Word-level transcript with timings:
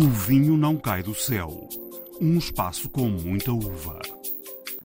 O 0.00 0.08
vinho 0.08 0.56
não 0.56 0.78
cai 0.78 1.02
do 1.02 1.14
céu. 1.14 1.68
Um 2.18 2.38
espaço 2.38 2.88
com 2.88 3.06
muita 3.06 3.52
uva. 3.52 4.00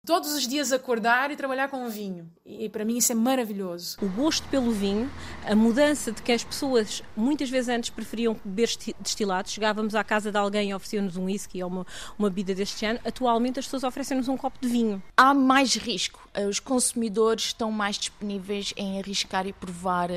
Todos 0.05 0.33
os 0.33 0.45
dias 0.45 0.73
acordar 0.73 1.31
e 1.31 1.37
trabalhar 1.37 1.69
com 1.69 1.87
vinho. 1.87 2.29
E 2.45 2.67
para 2.67 2.83
mim 2.83 2.97
isso 2.97 3.13
é 3.13 3.15
maravilhoso. 3.15 3.97
O 4.01 4.09
gosto 4.09 4.45
pelo 4.49 4.73
vinho, 4.73 5.09
a 5.45 5.55
mudança 5.55 6.11
de 6.11 6.21
que 6.21 6.33
as 6.33 6.43
pessoas 6.43 7.01
muitas 7.15 7.49
vezes 7.49 7.69
antes 7.69 7.91
preferiam 7.91 8.35
beber 8.43 8.67
destilados, 8.99 9.53
chegávamos 9.53 9.95
à 9.95 10.03
casa 10.03 10.33
de 10.33 10.37
alguém 10.37 10.71
e 10.71 10.73
ofereciam-nos 10.73 11.15
um 11.15 11.23
whisky 11.23 11.63
ou 11.63 11.69
uma, 11.69 11.87
uma 12.19 12.29
bebida 12.29 12.53
deste 12.53 12.85
ano, 12.85 12.99
atualmente 13.05 13.57
as 13.57 13.65
pessoas 13.67 13.85
oferecem-nos 13.85 14.27
um 14.27 14.35
copo 14.35 14.59
de 14.59 14.67
vinho. 14.67 15.01
Há 15.15 15.33
mais 15.33 15.75
risco. 15.75 16.27
Os 16.49 16.59
consumidores 16.59 17.45
estão 17.45 17.71
mais 17.71 17.97
disponíveis 17.97 18.73
em 18.75 18.99
arriscar 18.99 19.47
e 19.47 19.53
provar 19.53 20.09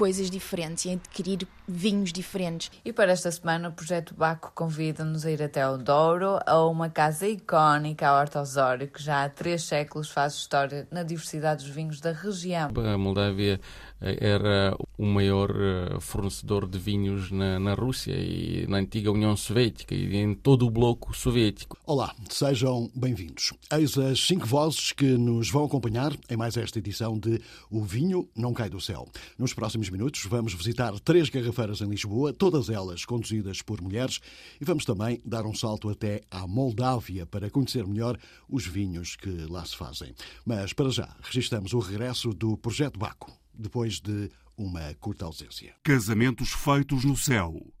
coisas 0.00 0.30
diferentes 0.30 0.86
e 0.86 0.92
adquirir 0.92 1.46
vinhos 1.68 2.10
diferentes. 2.10 2.72
E 2.82 2.90
para 2.90 3.12
esta 3.12 3.30
semana 3.30 3.68
o 3.68 3.72
Projeto 3.72 4.14
Baco 4.14 4.50
convida-nos 4.54 5.26
a 5.26 5.30
ir 5.30 5.42
até 5.42 5.68
o 5.68 5.76
Douro, 5.76 6.40
a 6.46 6.64
uma 6.64 6.88
casa 6.88 7.28
icónica, 7.28 8.08
a 8.08 8.18
Horta 8.18 8.40
Osório, 8.40 8.88
que 8.88 9.02
já 9.02 9.24
há 9.24 9.28
três 9.28 9.62
séculos 9.62 10.08
faz 10.08 10.32
história 10.32 10.88
na 10.90 11.02
diversidade 11.02 11.66
dos 11.66 11.74
vinhos 11.74 12.00
da 12.00 12.12
região. 12.12 12.70
A 12.74 12.96
Moldávia 12.96 13.60
era 14.00 14.76
o 14.96 15.04
maior 15.04 15.50
eh, 15.50 16.00
fornecedor 16.00 16.66
de 16.66 16.78
vinhos 16.78 17.30
na, 17.30 17.58
na 17.58 17.74
Rússia 17.74 18.14
e 18.14 18.66
na 18.66 18.78
antiga 18.78 19.12
União 19.12 19.36
Soviética 19.36 19.94
e 19.94 20.16
em 20.16 20.34
todo 20.34 20.66
o 20.66 20.70
bloco 20.70 21.14
soviético. 21.14 21.76
Olá, 21.86 22.14
sejam 22.28 22.90
bem-vindos. 22.94 23.52
Eis 23.72 23.96
as 23.98 24.20
cinco 24.20 24.46
vozes 24.46 24.92
que 24.92 25.18
nos 25.18 25.50
vão 25.50 25.64
acompanhar 25.64 26.16
em 26.28 26.36
mais 26.36 26.56
esta 26.56 26.78
edição 26.78 27.18
de 27.18 27.40
O 27.70 27.82
Vinho 27.82 28.28
Não 28.34 28.54
Cai 28.54 28.70
do 28.70 28.80
Céu. 28.80 29.06
Nos 29.38 29.52
próximos 29.52 29.90
minutos 29.90 30.24
vamos 30.24 30.54
visitar 30.54 30.98
três 31.00 31.28
garrafeiras 31.28 31.80
em 31.80 31.88
Lisboa, 31.88 32.32
todas 32.32 32.70
elas 32.70 33.04
conduzidas 33.04 33.60
por 33.62 33.80
mulheres, 33.80 34.20
e 34.60 34.64
vamos 34.64 34.84
também 34.84 35.20
dar 35.24 35.44
um 35.44 35.54
salto 35.54 35.88
até 35.88 36.22
à 36.30 36.46
Moldávia 36.46 37.26
para 37.26 37.50
conhecer 37.50 37.86
melhor 37.86 38.18
os 38.48 38.66
vinhos 38.66 39.16
que 39.16 39.30
lá 39.48 39.64
se 39.64 39.76
fazem. 39.76 40.14
Mas 40.44 40.72
para 40.72 40.90
já, 40.90 41.08
registramos 41.22 41.72
o 41.72 41.78
regresso 41.78 42.32
do 42.32 42.56
Projeto 42.56 42.98
Baco, 42.98 43.39
depois 43.60 44.00
de 44.00 44.30
uma 44.56 44.94
curta 44.94 45.24
ausência. 45.24 45.74
Casamentos 45.82 46.52
feitos 46.52 47.04
no 47.04 47.16
céu. 47.16 47.72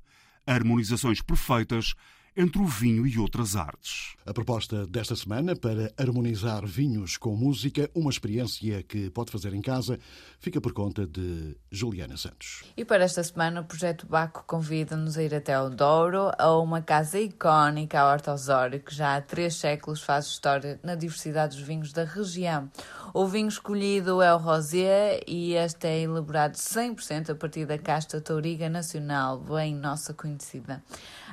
Harmonizações 0.46 1.20
perfeitas 1.20 1.94
entre 2.36 2.60
o 2.60 2.66
vinho 2.66 3.06
e 3.06 3.18
outras 3.18 3.56
artes. 3.56 4.14
A 4.24 4.32
proposta 4.32 4.86
desta 4.86 5.16
semana 5.16 5.56
para 5.56 5.92
harmonizar 5.98 6.64
vinhos 6.64 7.16
com 7.16 7.34
música, 7.34 7.90
uma 7.94 8.10
experiência 8.10 8.82
que 8.82 9.10
pode 9.10 9.32
fazer 9.32 9.52
em 9.54 9.60
casa, 9.60 9.98
fica 10.38 10.60
por 10.60 10.72
conta 10.72 11.06
de 11.06 11.56
Juliana 11.70 12.16
Santos. 12.16 12.62
E 12.76 12.84
para 12.84 13.04
esta 13.04 13.22
semana 13.24 13.60
o 13.60 13.64
Projeto 13.64 14.06
Baco 14.06 14.44
convida-nos 14.46 15.18
a 15.18 15.22
ir 15.22 15.34
até 15.34 15.60
o 15.60 15.70
Douro, 15.70 16.30
a 16.38 16.56
uma 16.56 16.80
casa 16.80 17.18
icónica, 17.18 18.00
a 18.00 18.10
Horta 18.10 18.32
Osório, 18.32 18.80
que 18.80 18.94
já 18.94 19.16
há 19.16 19.20
três 19.20 19.56
séculos 19.56 20.02
faz 20.02 20.26
história 20.26 20.78
na 20.82 20.94
diversidade 20.94 21.56
dos 21.56 21.66
vinhos 21.66 21.92
da 21.92 22.04
região. 22.04 22.70
O 23.12 23.26
vinho 23.26 23.48
escolhido 23.48 24.22
é 24.22 24.32
o 24.32 24.38
Rosé 24.38 25.20
e 25.26 25.54
este 25.54 25.88
é 25.88 26.02
elaborado 26.02 26.54
100% 26.54 27.30
a 27.30 27.34
partir 27.34 27.66
da 27.66 27.76
casta 27.76 28.20
Touriga 28.20 28.68
Nacional, 28.68 29.40
bem 29.40 29.74
nossa 29.74 30.14
conhecida. 30.14 30.82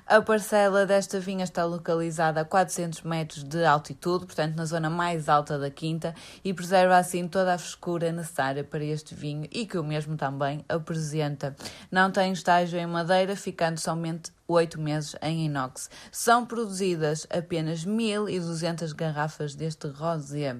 A 0.08 0.22
parcela 0.22 0.87
desta 0.88 1.20
vinha 1.20 1.44
está 1.44 1.66
localizada 1.66 2.42
a 2.42 2.46
400 2.46 3.04
metros 3.04 3.44
de 3.44 3.64
altitude, 3.66 4.26
portanto 4.26 4.56
na 4.56 4.66
zona 4.66 4.90
mais 4.90 5.30
alta 5.30 5.60
da 5.60 5.70
quinta, 5.70 6.16
e 6.44 6.54
preserva 6.54 6.98
assim 6.98 7.28
toda 7.28 7.54
a 7.54 7.58
frescura 7.58 8.12
necessária 8.12 8.64
para 8.64 8.84
este 8.84 9.14
vinho 9.14 9.48
e 9.52 9.68
que 9.68 9.78
o 9.78 9.84
mesmo 9.84 10.16
também 10.18 10.64
apresenta. 10.68 11.56
Não 11.92 12.10
tem 12.10 12.32
estágio 12.32 12.80
em 12.80 12.88
madeira, 12.88 13.36
ficando 13.36 13.80
somente 13.80 14.32
oito 14.48 14.80
meses 14.80 15.16
em 15.22 15.46
inox. 15.46 15.90
São 16.12 16.46
produzidas 16.46 17.28
apenas 17.30 17.86
1.200 17.86 18.96
garrafas 18.96 19.54
deste 19.54 19.88
rosé. 19.88 20.56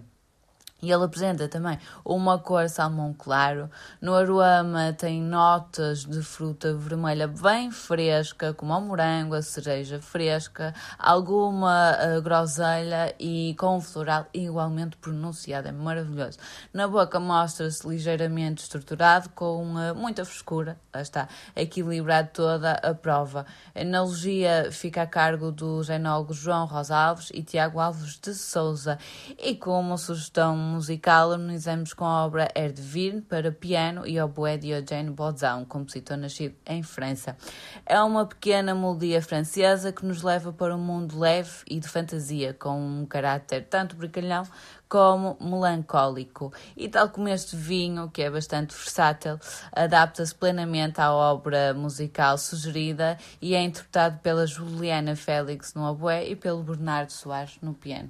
E 0.80 0.92
ele 0.92 1.04
apresenta 1.04 1.48
também 1.48 1.80
uma 2.06 2.38
cor 2.38 2.70
salmão 2.70 3.12
claro. 3.12 3.68
No 4.00 4.14
aroma 4.14 4.94
tem 4.94 5.20
notas 5.20 6.06
de 6.06 6.22
fruta 6.22 6.72
vermelha 6.76 7.28
bem 7.28 7.72
fresca, 7.72 8.54
como 8.54 8.78
o 8.78 8.82
morango, 8.82 9.34
a 9.34 9.42
cereja 9.42 10.00
fresca, 10.00 10.76
alguma 11.00 11.98
uh, 11.98 12.22
groselha 12.22 13.16
e 13.20 13.56
com 13.58 13.78
um 13.78 13.82
floral 13.82 14.28
igualmente 14.32 14.98
pronunciado. 14.98 15.68
É 15.68 15.72
maravilhoso. 15.72 16.38
Na 16.72 16.88
boca 16.88 17.20
mostra-se 17.20 17.88
ligeiramente 17.88 18.62
estruturado, 18.62 19.30
com 19.30 19.74
uh, 19.74 19.96
muita 19.96 20.24
frescura. 20.26 20.78
Lá 20.94 21.02
está, 21.02 21.28
equilibrado 21.56 22.30
toda 22.32 22.74
a 22.74 22.94
prova. 22.94 23.48
A 23.74 23.82
analogia 23.82 24.70
fica 24.72 25.02
a 25.02 25.08
cargo 25.08 25.52
dos 25.52 25.90
enólogos 25.90 26.38
João 26.38 26.68
Rosa 26.68 26.96
Alves 26.96 27.32
e 27.34 27.42
Tiago 27.42 27.80
Alves 27.80 28.20
de 28.20 28.36
Souza. 28.36 29.00
E 29.40 29.56
como 29.56 29.98
sugestão 29.98 30.67
musical, 30.68 31.32
harmonizamos 31.32 31.94
com 31.94 32.06
a 32.06 32.26
obra 32.26 32.48
Erdvir 32.56 33.24
para 33.24 33.52
piano 33.52 34.06
e 34.06 34.20
oboé 34.20 34.58
de 34.58 34.70
Eugène 34.70 35.10
Bozan, 35.10 35.58
um 35.58 35.66
compositor 35.66 36.18
nascido 36.18 36.56
em 36.66 36.84
França. 36.84 37.36
É 37.86 38.02
uma 38.02 38.26
pequena 38.26 38.76
melodia 38.76 39.22
francesa 39.22 39.92
que 39.92 40.06
nos 40.06 40.22
leva 40.22 40.54
para 40.54 40.76
um 40.76 40.80
mundo 40.80 41.18
leve 41.18 41.64
e 41.70 41.80
de 41.80 41.88
fantasia, 41.88 42.54
com 42.54 42.80
um 42.80 43.06
caráter 43.06 43.66
tanto 43.70 43.96
brincalhão 43.96 44.44
como 44.90 45.38
melancólico. 45.42 46.54
E 46.76 46.88
tal 46.88 47.10
como 47.10 47.28
este 47.30 47.56
vinho, 47.56 48.10
que 48.10 48.22
é 48.22 48.30
bastante 48.30 48.76
versátil, 48.76 49.40
adapta-se 49.72 50.34
plenamente 50.34 51.02
à 51.02 51.12
obra 51.12 51.74
musical 51.74 52.38
sugerida 52.38 53.18
e 53.42 53.56
é 53.56 53.62
interpretado 53.62 54.20
pela 54.20 54.46
Juliana 54.46 55.16
Félix 55.16 55.74
no 55.74 55.84
oboé 55.90 56.28
e 56.28 56.36
pelo 56.36 56.64
Bernardo 56.64 57.12
Soares 57.12 57.58
no 57.62 57.74
piano. 57.74 58.10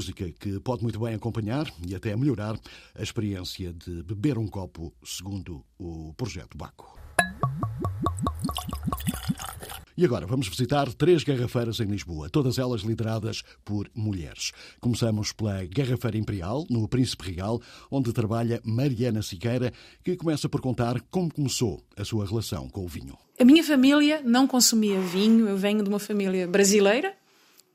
Música 0.00 0.32
que 0.32 0.58
pode 0.60 0.82
muito 0.82 0.98
bem 0.98 1.14
acompanhar 1.14 1.70
e 1.86 1.94
até 1.94 2.16
melhorar 2.16 2.58
a 2.94 3.02
experiência 3.02 3.70
de 3.70 4.02
beber 4.02 4.38
um 4.38 4.48
copo, 4.48 4.94
segundo 5.04 5.62
o 5.78 6.14
projeto 6.14 6.56
Baco. 6.56 6.98
E 9.94 10.02
agora 10.06 10.26
vamos 10.26 10.48
visitar 10.48 10.90
três 10.94 11.22
garrafeiras 11.22 11.78
em 11.80 11.84
Lisboa, 11.84 12.30
todas 12.30 12.56
elas 12.56 12.80
lideradas 12.80 13.42
por 13.62 13.90
mulheres. 13.94 14.52
Começamos 14.80 15.32
pela 15.32 15.66
Garrafeira 15.66 16.16
Imperial, 16.16 16.64
no 16.70 16.88
Príncipe 16.88 17.32
Real, 17.32 17.60
onde 17.90 18.10
trabalha 18.14 18.62
Mariana 18.64 19.20
Siqueira, 19.20 19.70
que 20.02 20.16
começa 20.16 20.48
por 20.48 20.62
contar 20.62 20.98
como 21.10 21.30
começou 21.30 21.84
a 21.94 22.06
sua 22.06 22.24
relação 22.24 22.70
com 22.70 22.86
o 22.86 22.88
vinho. 22.88 23.18
A 23.38 23.44
minha 23.44 23.62
família 23.62 24.22
não 24.24 24.46
consumia 24.46 24.98
vinho, 24.98 25.46
eu 25.46 25.58
venho 25.58 25.82
de 25.82 25.90
uma 25.90 25.98
família 25.98 26.48
brasileira, 26.48 27.14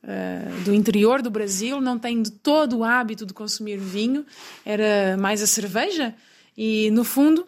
uh, 0.06 0.64
do 0.64 0.72
interior 0.72 1.20
do 1.20 1.30
Brasil, 1.30 1.80
não 1.80 1.98
tenho 1.98 2.22
de 2.22 2.30
todo 2.30 2.78
o 2.78 2.84
hábito 2.84 3.26
de 3.26 3.34
consumir 3.34 3.76
vinho, 3.76 4.24
era 4.64 5.16
mais 5.18 5.42
a 5.42 5.46
cerveja, 5.46 6.14
e 6.56 6.90
no 6.92 7.04
fundo 7.04 7.46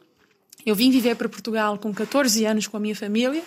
eu 0.66 0.74
vim 0.74 0.90
viver 0.90 1.16
para 1.16 1.28
Portugal 1.28 1.78
com 1.78 1.94
14 1.94 2.44
anos 2.44 2.66
com 2.66 2.76
a 2.76 2.80
minha 2.80 2.96
família 2.96 3.42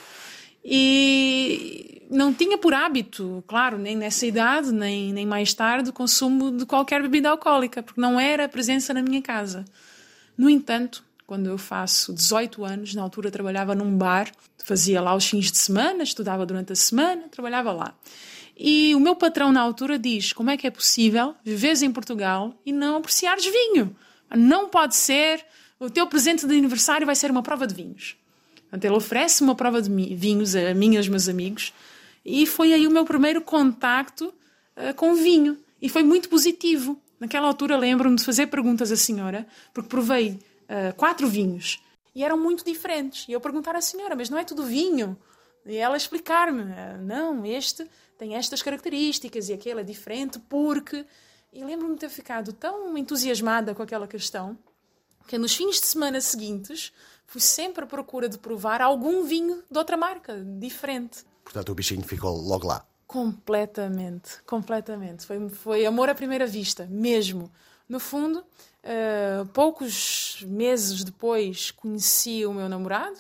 e 0.63 2.01
não 2.09 2.33
tinha 2.33 2.57
por 2.57 2.73
hábito, 2.73 3.43
claro, 3.47 3.77
nem 3.77 3.95
nessa 3.95 4.25
idade, 4.25 4.71
nem, 4.71 5.13
nem 5.13 5.25
mais 5.25 5.53
tarde, 5.53 5.91
consumo 5.91 6.51
de 6.51 6.65
qualquer 6.65 7.01
bebida 7.01 7.29
alcoólica, 7.29 7.81
porque 7.81 7.99
não 7.99 8.19
era 8.19 8.47
presença 8.49 8.93
na 8.93 9.01
minha 9.01 9.21
casa. 9.21 9.65
No 10.37 10.49
entanto, 10.49 11.03
quando 11.25 11.47
eu 11.47 11.57
faço 11.57 12.13
18 12.13 12.65
anos, 12.65 12.93
na 12.93 13.01
altura 13.01 13.31
trabalhava 13.31 13.73
num 13.73 13.97
bar, 13.97 14.29
fazia 14.63 15.01
lá 15.01 15.15
os 15.15 15.25
fins 15.25 15.51
de 15.51 15.57
semana, 15.57 16.03
estudava 16.03 16.45
durante 16.45 16.73
a 16.73 16.75
semana, 16.75 17.23
trabalhava 17.29 17.71
lá. 17.71 17.95
E 18.63 18.93
o 18.93 18.99
meu 18.99 19.15
patrão 19.15 19.51
na 19.51 19.59
altura 19.59 19.97
diz: 19.97 20.33
como 20.33 20.51
é 20.51 20.55
que 20.55 20.67
é 20.67 20.69
possível 20.69 21.33
viveres 21.43 21.81
em 21.81 21.91
Portugal 21.91 22.53
e 22.63 22.71
não 22.71 22.97
apreciares 22.97 23.43
vinho? 23.43 23.95
Não 24.37 24.69
pode 24.69 24.95
ser, 24.95 25.43
o 25.79 25.89
teu 25.89 26.05
presente 26.05 26.45
de 26.45 26.55
aniversário 26.55 27.07
vai 27.07 27.15
ser 27.15 27.31
uma 27.31 27.41
prova 27.41 27.65
de 27.65 27.73
vinhos. 27.73 28.15
Portanto, 28.61 28.85
ele 28.85 28.93
oferece 28.93 29.41
uma 29.41 29.55
prova 29.55 29.81
de 29.81 29.89
vinhos 30.15 30.55
a 30.55 30.75
mim 30.75 30.93
e 30.93 30.97
aos 30.97 31.07
meus 31.07 31.27
amigos 31.27 31.73
e 32.23 32.45
foi 32.45 32.71
aí 32.71 32.85
o 32.85 32.91
meu 32.91 33.03
primeiro 33.03 33.41
contacto 33.41 34.25
uh, 34.77 34.93
com 34.95 35.15
vinho 35.15 35.57
e 35.81 35.89
foi 35.89 36.03
muito 36.03 36.29
positivo. 36.29 37.01
Naquela 37.19 37.47
altura 37.47 37.75
lembro-me 37.75 38.15
de 38.15 38.23
fazer 38.23 38.45
perguntas 38.45 38.91
à 38.91 38.95
senhora 38.95 39.47
porque 39.73 39.89
provei 39.89 40.39
uh, 40.69 40.95
quatro 40.95 41.27
vinhos 41.27 41.81
e 42.13 42.23
eram 42.23 42.37
muito 42.37 42.63
diferentes. 42.63 43.27
E 43.27 43.31
eu 43.31 43.41
perguntar 43.41 43.75
à 43.75 43.81
senhora, 43.81 44.15
mas 44.15 44.29
não 44.29 44.37
é 44.37 44.43
tudo 44.43 44.63
vinho? 44.63 45.17
E 45.65 45.77
ela 45.77 45.97
explicar-me, 45.97 46.61
uh, 46.61 47.01
não, 47.01 47.43
este 47.43 47.87
tem 48.21 48.35
estas 48.35 48.61
características 48.61 49.49
e 49.49 49.53
aquele 49.53 49.81
é 49.81 49.83
diferente 49.83 50.37
porque... 50.47 51.03
E 51.51 51.65
lembro-me 51.65 51.95
de 51.95 52.01
ter 52.01 52.09
ficado 52.09 52.53
tão 52.53 52.95
entusiasmada 52.95 53.73
com 53.73 53.81
aquela 53.81 54.07
questão 54.07 54.55
que 55.27 55.39
nos 55.39 55.55
fins 55.55 55.81
de 55.81 55.87
semana 55.87 56.21
seguintes 56.21 56.93
fui 57.25 57.41
sempre 57.41 57.83
à 57.83 57.87
procura 57.87 58.29
de 58.29 58.37
provar 58.37 58.79
algum 58.79 59.23
vinho 59.23 59.63
de 59.69 59.75
outra 59.75 59.97
marca, 59.97 60.39
diferente. 60.59 61.25
Portanto, 61.43 61.69
o 61.71 61.75
bichinho 61.75 62.03
ficou 62.03 62.37
logo 62.37 62.67
lá. 62.67 62.85
Completamente, 63.07 64.43
completamente. 64.45 65.25
Foi, 65.25 65.49
foi 65.49 65.85
amor 65.87 66.07
à 66.07 66.13
primeira 66.13 66.45
vista, 66.45 66.85
mesmo. 66.91 67.51
No 67.89 67.99
fundo, 67.99 68.37
uh, 68.37 69.47
poucos 69.47 70.45
meses 70.47 71.03
depois 71.03 71.71
conheci 71.71 72.45
o 72.45 72.53
meu 72.53 72.69
namorado 72.69 73.17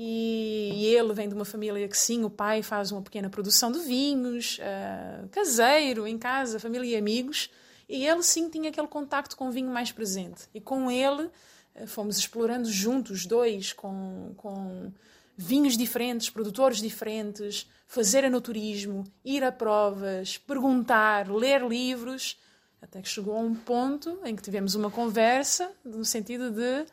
e, 0.00 0.94
ele 0.94 1.12
vem 1.12 1.28
de 1.28 1.34
uma 1.34 1.44
família 1.44 1.88
que 1.88 1.98
sim, 1.98 2.22
o 2.22 2.30
pai 2.30 2.62
faz 2.62 2.92
uma 2.92 3.02
pequena 3.02 3.28
produção 3.28 3.72
de 3.72 3.80
vinhos, 3.80 4.60
uh, 4.60 5.28
caseiro, 5.30 6.06
em 6.06 6.16
casa, 6.16 6.60
família 6.60 6.94
e 6.94 6.96
amigos, 6.96 7.50
e 7.88 8.06
ele 8.06 8.22
sim 8.22 8.48
tinha 8.48 8.70
aquele 8.70 8.86
contacto 8.86 9.36
com 9.36 9.48
o 9.48 9.50
vinho 9.50 9.70
mais 9.70 9.90
presente. 9.90 10.42
E 10.54 10.60
com 10.60 10.88
ele 10.88 11.28
eh, 11.74 11.86
fomos 11.86 12.16
explorando 12.16 12.70
juntos, 12.70 13.26
dois, 13.26 13.72
com, 13.72 14.34
com 14.36 14.92
vinhos 15.36 15.76
diferentes, 15.76 16.30
produtores 16.30 16.78
diferentes, 16.78 17.68
fazer 17.88 18.22
enoturismo, 18.22 19.04
ir 19.24 19.42
a 19.42 19.50
provas, 19.50 20.38
perguntar, 20.38 21.28
ler 21.28 21.66
livros, 21.66 22.38
até 22.80 23.02
que 23.02 23.08
chegou 23.08 23.34
a 23.34 23.40
um 23.40 23.54
ponto 23.54 24.20
em 24.24 24.36
que 24.36 24.42
tivemos 24.42 24.76
uma 24.76 24.92
conversa 24.92 25.72
no 25.84 26.04
sentido 26.04 26.52
de, 26.52 26.84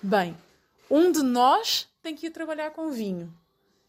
bem, 0.00 0.36
um 0.88 1.10
de 1.10 1.22
nós 1.22 1.90
tem 2.02 2.14
que 2.14 2.26
ir 2.26 2.30
trabalhar 2.30 2.70
com 2.70 2.90
vinho. 2.90 3.32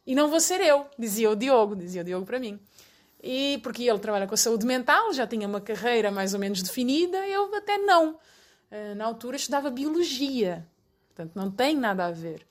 E 0.06 0.14
não 0.14 0.30
vou 0.30 0.40
ser 0.40 0.62
eu, 0.62 0.86
dizia 0.98 1.30
o 1.30 1.36
Diogo, 1.36 1.76
dizia 1.76 2.02
o 2.02 2.06
Diogo 2.06 2.26
para 2.26 2.40
mim. 2.40 2.60
E 3.22 3.60
porque 3.64 3.84
ele 3.84 4.00
trabalha 4.00 4.28
com 4.28 4.34
a 4.34 4.38
saúde 4.38 4.66
mental, 4.66 5.14
já 5.14 5.26
tinha 5.26 5.48
uma 5.48 5.62
carreira 5.62 6.12
mais 6.12 6.34
ou 6.34 6.40
menos 6.40 6.62
definida, 6.62 7.26
eu 7.28 7.54
até 7.56 7.78
não. 7.78 8.20
Eh, 8.70 8.96
na 8.96 9.06
altura 9.06 9.38
estudava 9.38 9.70
biologia, 9.70 10.68
portanto 11.08 11.36
não 11.36 11.50
tem 11.50 11.78
nada 11.78 12.06
a 12.06 12.12
ver. 12.12 12.46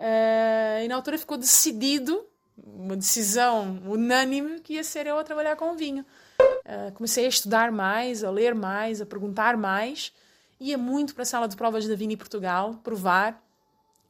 Uh, 0.00 0.82
e 0.82 0.88
na 0.88 0.94
altura 0.94 1.18
ficou 1.18 1.36
decidido, 1.36 2.26
uma 2.56 2.96
decisão 2.96 3.78
unânime, 3.84 4.60
que 4.60 4.74
ia 4.74 4.84
ser 4.84 5.06
eu 5.06 5.18
a 5.18 5.24
trabalhar 5.24 5.56
com 5.56 5.76
vinho. 5.76 6.06
Uh, 6.40 6.90
comecei 6.94 7.26
a 7.26 7.28
estudar 7.28 7.70
mais, 7.70 8.24
a 8.24 8.30
ler 8.30 8.54
mais, 8.54 9.02
a 9.02 9.06
perguntar 9.06 9.58
mais. 9.58 10.10
Ia 10.58 10.78
muito 10.78 11.14
para 11.14 11.22
a 11.22 11.26
sala 11.26 11.46
de 11.46 11.54
provas 11.54 11.86
da 11.86 11.94
Vini 11.94 12.16
Portugal, 12.16 12.80
provar. 12.82 13.38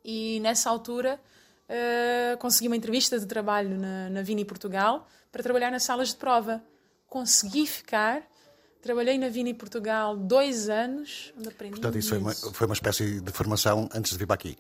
E 0.05 0.41
nessa 0.41 0.71
altura 0.71 1.21
uh, 1.69 2.39
consegui 2.39 2.69
uma 2.69 2.77
entrevista 2.77 3.19
de 3.19 3.27
trabalho 3.27 3.79
na, 3.79 4.11
na 4.11 4.23
Vini 4.23 4.45
Portugal 4.45 5.09
para 5.31 5.43
trabalhar 5.43 5.71
nas 5.71 5.83
salas 5.83 6.09
de 6.09 6.17
prova. 6.17 6.63
Consegui 7.07 7.67
ficar 7.67 8.23
Trabalhei 8.83 9.19
na 9.19 9.29
Vini 9.29 9.53
Portugal 9.53 10.17
dois 10.17 10.71
anos, 10.71 11.35
onde 11.37 11.49
aprendi 11.49 11.73
Portanto, 11.73 11.99
isso 11.99 12.09
foi 12.09 12.19
uma, 12.19 12.33
foi 12.33 12.67
uma 12.67 12.73
espécie 12.73 13.21
de 13.21 13.31
formação 13.31 13.89
antes 13.93 14.13
de 14.13 14.19
vir 14.19 14.27
para 14.27 14.35
aqui? 14.35 14.57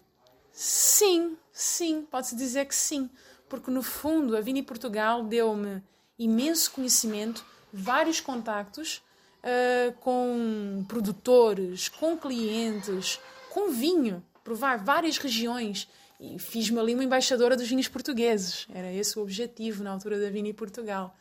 Sim, 0.52 1.38
sim, 1.50 2.02
pode-se 2.02 2.36
dizer 2.36 2.66
que 2.66 2.74
sim. 2.74 3.08
Porque, 3.48 3.70
no 3.70 3.82
fundo, 3.82 4.36
a 4.36 4.40
Vini 4.42 4.62
Portugal 4.62 5.24
deu-me 5.24 5.82
imenso 6.18 6.70
conhecimento, 6.70 7.42
vários 7.72 8.20
contactos 8.20 9.02
uh, 9.42 9.92
com 10.00 10.84
produtores, 10.86 11.88
com 11.88 12.14
clientes, 12.18 13.18
com 13.48 13.70
vinho, 13.70 14.22
provar 14.44 14.78
várias 14.78 15.18
regiões. 15.18 15.88
E 16.18 16.38
fiz-me 16.38 16.78
ali 16.78 16.94
uma 16.94 17.04
embaixadora 17.04 17.56
dos 17.56 17.68
vinhos 17.68 17.88
portugueses. 17.88 18.66
Era 18.74 18.92
esse 18.92 19.18
o 19.18 19.22
objetivo 19.22 19.82
na 19.82 19.90
altura 19.90 20.20
da 20.20 20.28
Vini 20.28 20.52
Portugal. 20.52 21.16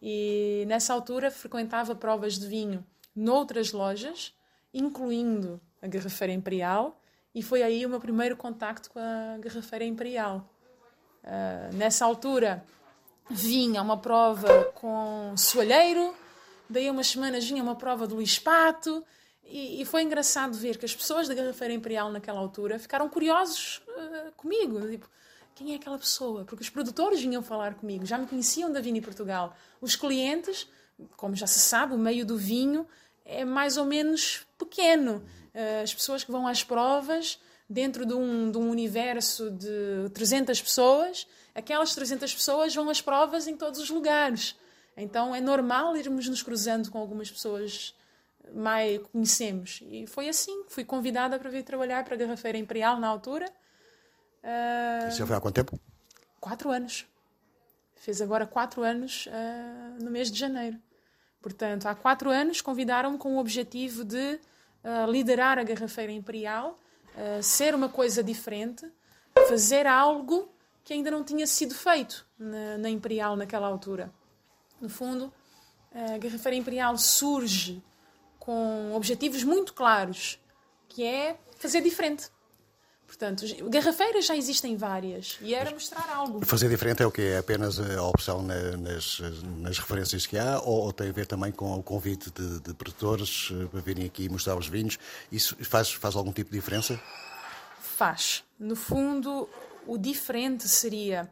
E 0.00 0.64
nessa 0.68 0.92
altura 0.94 1.30
frequentava 1.30 1.94
provas 1.94 2.38
de 2.38 2.46
vinho 2.46 2.86
noutras 3.14 3.72
lojas, 3.72 4.32
incluindo 4.72 5.60
a 5.82 5.88
Garrafeira 5.88 6.32
Imperial, 6.32 7.00
e 7.34 7.42
foi 7.42 7.62
aí 7.62 7.84
o 7.84 7.88
meu 7.88 8.00
primeiro 8.00 8.36
contacto 8.36 8.90
com 8.90 8.98
a 8.98 9.38
Garrafeira 9.38 9.84
Imperial. 9.84 10.48
Uh, 11.24 11.74
nessa 11.76 12.04
altura 12.04 12.64
vinha 13.28 13.82
uma 13.82 13.96
prova 13.96 14.64
com 14.74 15.34
soalheiro, 15.36 16.14
daí 16.70 16.88
umas 16.88 17.08
semanas 17.08 17.44
vinha 17.46 17.62
uma 17.62 17.74
prova 17.74 18.06
do 18.06 18.14
Luís 18.14 18.38
Pato, 18.38 19.04
e, 19.48 19.80
e, 19.80 19.84
foi 19.84 20.02
engraçado 20.02 20.54
ver 20.54 20.76
que 20.76 20.84
as 20.84 20.94
pessoas 20.94 21.26
da 21.26 21.34
Garrafeira 21.34 21.72
Imperial 21.72 22.12
naquela 22.12 22.38
altura 22.38 22.78
ficaram 22.78 23.08
curiosos 23.08 23.82
uh, 23.88 24.32
comigo. 24.36 24.80
Tipo, 24.88 25.08
quem 25.54 25.72
é 25.72 25.76
aquela 25.76 25.98
pessoa? 25.98 26.44
Porque 26.44 26.62
os 26.62 26.70
produtores 26.70 27.20
vinham 27.20 27.42
falar 27.42 27.74
comigo, 27.74 28.04
já 28.06 28.18
me 28.18 28.26
conheciam 28.26 28.70
da 28.70 28.80
Vini 28.80 29.00
Portugal. 29.00 29.56
Os 29.80 29.96
clientes, 29.96 30.68
como 31.16 31.34
já 31.34 31.46
se 31.46 31.58
sabe, 31.58 31.94
o 31.94 31.98
meio 31.98 32.26
do 32.26 32.36
vinho 32.36 32.86
é 33.24 33.44
mais 33.44 33.76
ou 33.76 33.84
menos 33.84 34.46
pequeno. 34.56 35.24
Eh, 35.52 35.82
as 35.82 35.92
pessoas 35.92 36.22
que 36.22 36.30
vão 36.30 36.46
às 36.46 36.62
provas, 36.62 37.40
dentro 37.68 38.06
de 38.06 38.14
um, 38.14 38.50
de 38.50 38.56
um 38.56 38.70
universo 38.70 39.50
de 39.50 40.08
300 40.14 40.62
pessoas, 40.62 41.26
aquelas 41.54 41.94
300 41.94 42.32
pessoas 42.34 42.74
vão 42.74 42.88
às 42.88 43.00
provas 43.00 43.48
em 43.48 43.56
todos 43.56 43.80
os 43.80 43.90
lugares. 43.90 44.54
Então 44.96 45.34
é 45.34 45.40
normal 45.40 45.96
irmos 45.96 46.28
nos 46.28 46.42
cruzando 46.42 46.90
com 46.90 46.98
algumas 46.98 47.30
pessoas 47.30 47.94
mais 48.54 48.98
conhecemos. 49.12 49.80
E 49.82 50.06
foi 50.06 50.28
assim, 50.28 50.64
fui 50.68 50.84
convidada 50.84 51.38
para 51.38 51.50
vir 51.50 51.62
trabalhar 51.62 52.04
para 52.04 52.14
a 52.14 52.18
Garrafeira 52.18 52.58
Imperial 52.58 52.98
na 52.98 53.08
altura 53.08 53.46
Uh, 54.42 55.08
Isso 55.08 55.18
já 55.18 55.26
foi 55.26 55.36
há 55.36 55.40
quanto 55.40 55.54
tempo? 55.54 55.78
Quatro 56.40 56.70
anos. 56.70 57.06
Fez 57.96 58.20
agora 58.22 58.46
quatro 58.46 58.82
anos 58.82 59.26
uh, 59.26 60.02
no 60.02 60.10
mês 60.10 60.30
de 60.30 60.38
janeiro. 60.38 60.78
Portanto, 61.40 61.86
há 61.86 61.94
quatro 61.94 62.30
anos 62.30 62.60
convidaram-me 62.60 63.18
com 63.18 63.36
o 63.36 63.38
objetivo 63.38 64.04
de 64.04 64.40
uh, 64.84 65.10
liderar 65.10 65.58
a 65.58 65.62
Garrafeira 65.62 66.12
Imperial, 66.12 66.78
ser 67.42 67.74
uma 67.74 67.88
coisa 67.88 68.22
diferente, 68.22 68.88
fazer 69.48 69.88
algo 69.88 70.48
que 70.84 70.92
ainda 70.92 71.10
não 71.10 71.24
tinha 71.24 71.48
sido 71.48 71.74
feito 71.74 72.24
na, 72.38 72.78
na 72.78 72.88
Imperial 72.88 73.34
naquela 73.34 73.66
altura. 73.66 74.12
No 74.80 74.88
fundo, 74.88 75.32
a 75.92 76.16
Garrafeira 76.18 76.54
Imperial 76.54 76.96
surge 76.96 77.82
com 78.48 78.94
objetivos 78.94 79.44
muito 79.44 79.74
claros, 79.74 80.38
que 80.88 81.04
é 81.04 81.36
fazer 81.58 81.82
diferente 81.82 82.30
Portanto, 83.06 83.44
garrafeiras 83.70 84.26
já 84.26 84.36
existem 84.36 84.76
várias 84.76 85.38
e 85.40 85.54
era 85.54 85.70
mostrar 85.70 86.10
algo. 86.10 86.44
Fazer 86.44 86.68
diferente 86.68 87.02
é 87.02 87.06
o 87.06 87.10
que 87.10 87.22
é 87.22 87.38
apenas 87.38 87.80
a 87.80 88.02
opção 88.02 88.42
nas, 88.42 89.20
nas 89.58 89.78
referências 89.78 90.26
que 90.26 90.36
há 90.36 90.60
ou, 90.60 90.84
ou, 90.84 90.92
tem 90.92 91.08
a 91.08 91.12
ver 91.12 91.26
também 91.26 91.50
com 91.50 91.74
o 91.74 91.82
convite 91.82 92.30
de, 92.30 92.60
de 92.60 92.74
produtores 92.74 93.50
eh, 93.50 93.66
para 93.66 93.80
virem 93.80 94.04
aqui 94.04 94.28
mostrar 94.28 94.56
os 94.56 94.68
vinhos? 94.68 94.98
Isso 95.32 95.56
faz, 95.64 95.90
faz 95.90 96.16
algum 96.16 96.32
tipo 96.32 96.50
de 96.50 96.58
diferença? 96.58 97.00
Faz. 97.80 98.44
No 98.58 98.76
fundo, 98.76 99.48
o 99.86 99.96
diferente 99.96 100.68
seria 100.68 101.30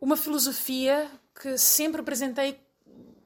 uma 0.00 0.16
filosofia 0.16 1.08
que 1.40 1.56
sempre 1.56 2.00
apresentei, 2.00 2.60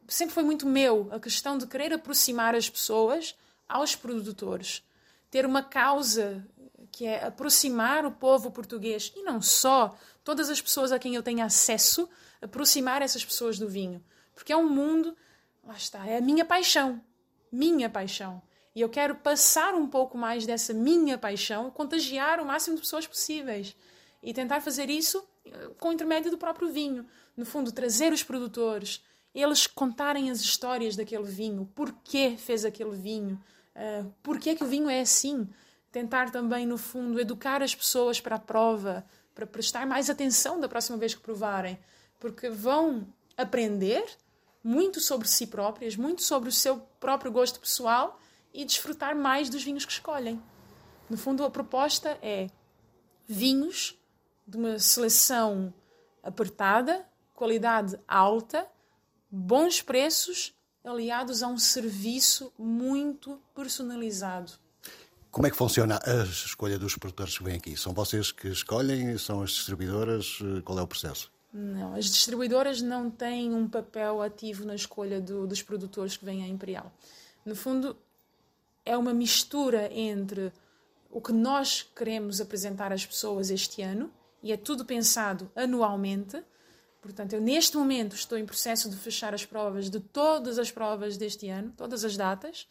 sempre 0.09 0.35
foi 0.35 0.43
muito 0.43 0.67
meu, 0.67 1.09
a 1.13 1.21
questão 1.21 1.59
de 1.59 1.67
querer 1.67 1.93
aproximar 1.93 2.55
as 2.55 2.69
pessoas 2.69 3.37
aos 3.69 3.95
produtores. 3.95 4.83
Ter 5.31 5.45
uma 5.45 5.63
causa 5.63 6.45
que 6.91 7.07
é 7.07 7.27
aproximar 7.27 8.05
o 8.07 8.11
povo 8.11 8.51
português 8.51 9.13
e 9.15 9.23
não 9.23 9.43
só, 9.43 9.97
todas 10.25 10.49
as 10.49 10.61
pessoas 10.61 10.91
a 10.91 10.99
quem 10.99 11.15
eu 11.15 11.23
tenho 11.23 11.45
acesso, 11.45 12.09
aproximar 12.41 13.03
essas 13.03 13.25
pessoas 13.25 13.59
do 13.59 13.69
vinho. 13.69 14.03
Porque 14.35 14.53
é 14.53 14.57
um 14.57 14.69
mundo, 14.69 15.17
lá 15.63 15.75
está, 15.75 16.07
é 16.07 16.17
a 16.17 16.21
minha 16.21 16.45
paixão. 16.45 17.01
Minha 17.53 17.91
paixão. 17.91 18.43
E 18.75 18.81
eu 18.81 18.89
quero 18.89 19.17
passar 19.17 19.75
um 19.75 19.87
pouco 19.87 20.17
mais 20.17 20.47
dessa 20.47 20.73
minha 20.73 21.19
paixão, 21.19 21.71
contagiar 21.71 22.41
o 22.41 22.47
máximo 22.47 22.77
de 22.77 22.83
pessoas 22.83 23.07
possíveis. 23.07 23.77
E 24.23 24.33
tentar 24.33 24.61
fazer 24.61 24.91
isso 24.91 25.27
com 25.79 25.89
o 25.89 25.93
intermédio 25.93 26.31
do 26.31 26.39
próprio 26.39 26.71
vinho. 26.71 27.07
No 27.37 27.45
fundo, 27.45 27.73
trazer 27.73 28.13
os 28.13 28.23
produtores, 28.23 29.03
eles 29.41 29.67
contarem 29.67 30.31
as 30.31 30.41
histórias 30.41 30.97
daquele 30.97 31.25
vinho, 31.25 31.71
porquê 31.75 32.37
fez 32.37 32.65
aquele 32.65 32.97
vinho, 32.97 33.41
uh, 33.75 34.13
porquê 34.23 34.55
que 34.55 34.65
o 34.65 34.67
vinho 34.67 34.89
é 34.89 35.01
assim 35.01 35.49
tentar 35.91 36.31
também, 36.31 36.67
no 36.67 36.77
fundo, 36.77 37.21
educar 37.21 37.63
as 37.63 37.75
pessoas 37.75 38.21
para 38.21 38.37
a 38.37 38.39
prova, 38.39 39.05
para 39.35 39.47
prestar 39.47 39.87
mais 39.87 40.11
atenção 40.11 40.61
da 40.61 40.69
próxima 40.69 40.99
vez 40.99 41.15
que 41.15 41.21
provarem, 41.21 41.79
porque 42.19 42.51
vão 42.51 43.07
aprender 43.37 44.05
muito 44.63 45.01
sobre 45.01 45.29
si 45.29 45.47
próprias, 45.47 45.97
muito 45.97 46.23
sobre 46.23 46.49
o 46.49 46.53
seu 46.53 46.79
próprio 47.01 47.31
gosto 47.31 47.61
pessoal 47.61 48.21
e 48.53 48.65
desfrutar 48.65 49.17
mais 49.17 49.49
dos 49.49 49.63
vinhos 49.63 49.85
que 49.85 49.93
escolhem. 49.93 50.43
No 51.09 51.17
fundo, 51.17 51.45
a 51.45 51.51
proposta 51.51 52.19
é 52.21 52.49
vinhos 53.27 53.99
de 54.47 54.57
uma 54.57 54.79
seleção 54.79 55.73
apertada, 56.23 57.07
qualidade 57.35 57.99
alta, 58.07 58.67
bons 59.31 59.83
preços, 59.83 60.55
aliados 60.85 61.43
a 61.43 61.49
um 61.49 61.59
serviço 61.59 62.53
muito 62.59 63.41
personalizado. 63.55 64.53
Como 65.31 65.47
é 65.47 65.51
que 65.51 65.57
funciona 65.57 66.01
a 66.05 66.23
escolha 66.25 66.79
dos 66.79 66.97
produtores 66.97 67.37
que 67.37 67.45
vêm 67.45 67.57
aqui? 67.57 67.77
São 67.77 67.93
vocês 67.93 68.33
que 68.33 68.49
escolhem? 68.49 69.17
São 69.19 69.43
as 69.43 69.51
distribuidoras? 69.51 70.39
Qual 70.65 70.79
é 70.79 70.83
o 70.83 70.87
processo? 70.87 71.31
Não, 71.53 71.95
as 71.95 72.07
distribuidoras 72.07 72.81
não 72.83 73.11
têm 73.11 73.55
um 73.55 73.69
papel 73.69 74.23
ativo 74.23 74.65
na 74.65 74.75
escolha 74.75 75.21
do, 75.21 75.47
dos 75.47 75.63
produtores 75.63 76.17
que 76.17 76.25
vêm 76.25 76.43
à 76.45 76.49
Imperial. 76.49 76.93
No 77.45 77.55
fundo, 77.55 77.97
é 78.85 78.97
uma 78.97 79.13
mistura 79.13 79.93
entre 79.93 80.53
o 81.11 81.21
que 81.21 81.33
nós 81.33 81.87
queremos 81.95 82.41
apresentar 82.41 82.93
às 82.93 83.05
pessoas 83.05 83.51
este 83.51 83.83
ano, 83.83 84.11
e 84.43 84.53
é 84.53 84.57
tudo 84.57 84.85
pensado 84.85 85.51
anualmente. 85.57 86.43
Portanto, 87.09 87.33
eu 87.33 87.41
neste 87.41 87.75
momento 87.75 88.15
estou 88.15 88.37
em 88.37 88.45
processo 88.45 88.91
de 88.91 88.97
fechar 88.97 89.33
as 89.33 89.43
provas 89.43 89.89
de 89.89 89.99
todas 89.99 90.59
as 90.59 90.71
provas 90.71 91.17
deste 91.17 91.49
ano, 91.49 91.73
todas 91.75 92.05
as 92.05 92.19
datas. 92.19 92.69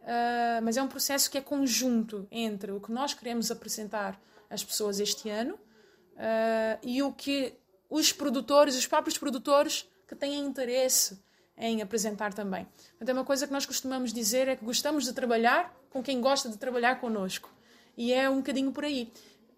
Uh, 0.00 0.62
mas 0.62 0.78
é 0.78 0.82
um 0.82 0.88
processo 0.88 1.30
que 1.30 1.36
é 1.36 1.40
conjunto 1.42 2.26
entre 2.30 2.72
o 2.72 2.80
que 2.80 2.90
nós 2.90 3.12
queremos 3.12 3.50
apresentar 3.50 4.18
às 4.48 4.64
pessoas 4.64 5.00
este 5.00 5.28
ano 5.28 5.54
uh, 5.54 6.78
e 6.82 7.02
o 7.02 7.12
que 7.12 7.52
os 7.90 8.10
produtores, 8.10 8.74
os 8.74 8.86
próprios 8.86 9.18
produtores 9.18 9.86
que 10.08 10.14
têm 10.14 10.40
interesse 10.40 11.18
em 11.58 11.82
apresentar 11.82 12.32
também. 12.32 12.66
Então, 12.98 13.14
é 13.14 13.18
uma 13.18 13.24
coisa 13.24 13.46
que 13.46 13.52
nós 13.52 13.66
costumamos 13.66 14.14
dizer 14.14 14.48
é 14.48 14.56
que 14.56 14.64
gostamos 14.64 15.04
de 15.04 15.12
trabalhar 15.12 15.74
com 15.90 16.02
quem 16.02 16.22
gosta 16.22 16.48
de 16.48 16.56
trabalhar 16.56 17.00
conosco. 17.00 17.52
E 17.98 18.14
é 18.14 18.30
um 18.30 18.38
bocadinho 18.38 18.72
por 18.72 18.84
aí. 18.84 19.12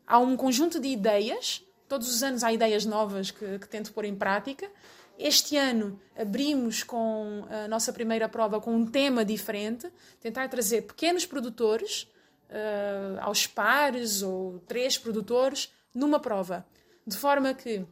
Há 0.05 0.19
um 0.19 0.37
conjunto 0.37 0.81
de 0.81 0.89
ideias, 0.89 1.65
todos 1.89 2.09
os 2.09 2.23
anos 2.23 2.43
há 2.43 2.53
ideias 2.53 2.85
novas 2.85 3.31
que, 3.31 3.59
que 3.59 3.69
tento 3.69 3.93
pôr 3.93 4.05
em 4.05 4.15
prática, 4.15 4.71
este 5.19 5.57
ano 5.57 5.99
abrimos 6.17 6.83
com 6.83 7.47
a 7.49 7.67
nossa 7.69 7.93
primeira 7.93 8.29
prova 8.29 8.61
com 8.61 8.75
um 8.75 8.87
tema 8.87 9.25
diferente, 9.25 9.91
tentar 10.21 10.49
trazer 10.49 10.83
pequenos 10.83 11.25
produtores 11.25 12.03
uh, 12.51 13.21
aos 13.21 13.47
pares 13.47 14.23
ou 14.23 14.59
três 14.67 14.99
produtores 14.99 15.73
numa 15.95 16.21
prova, 16.21 16.67
de 17.07 17.17
forma 17.17 17.55
que, 17.55 17.87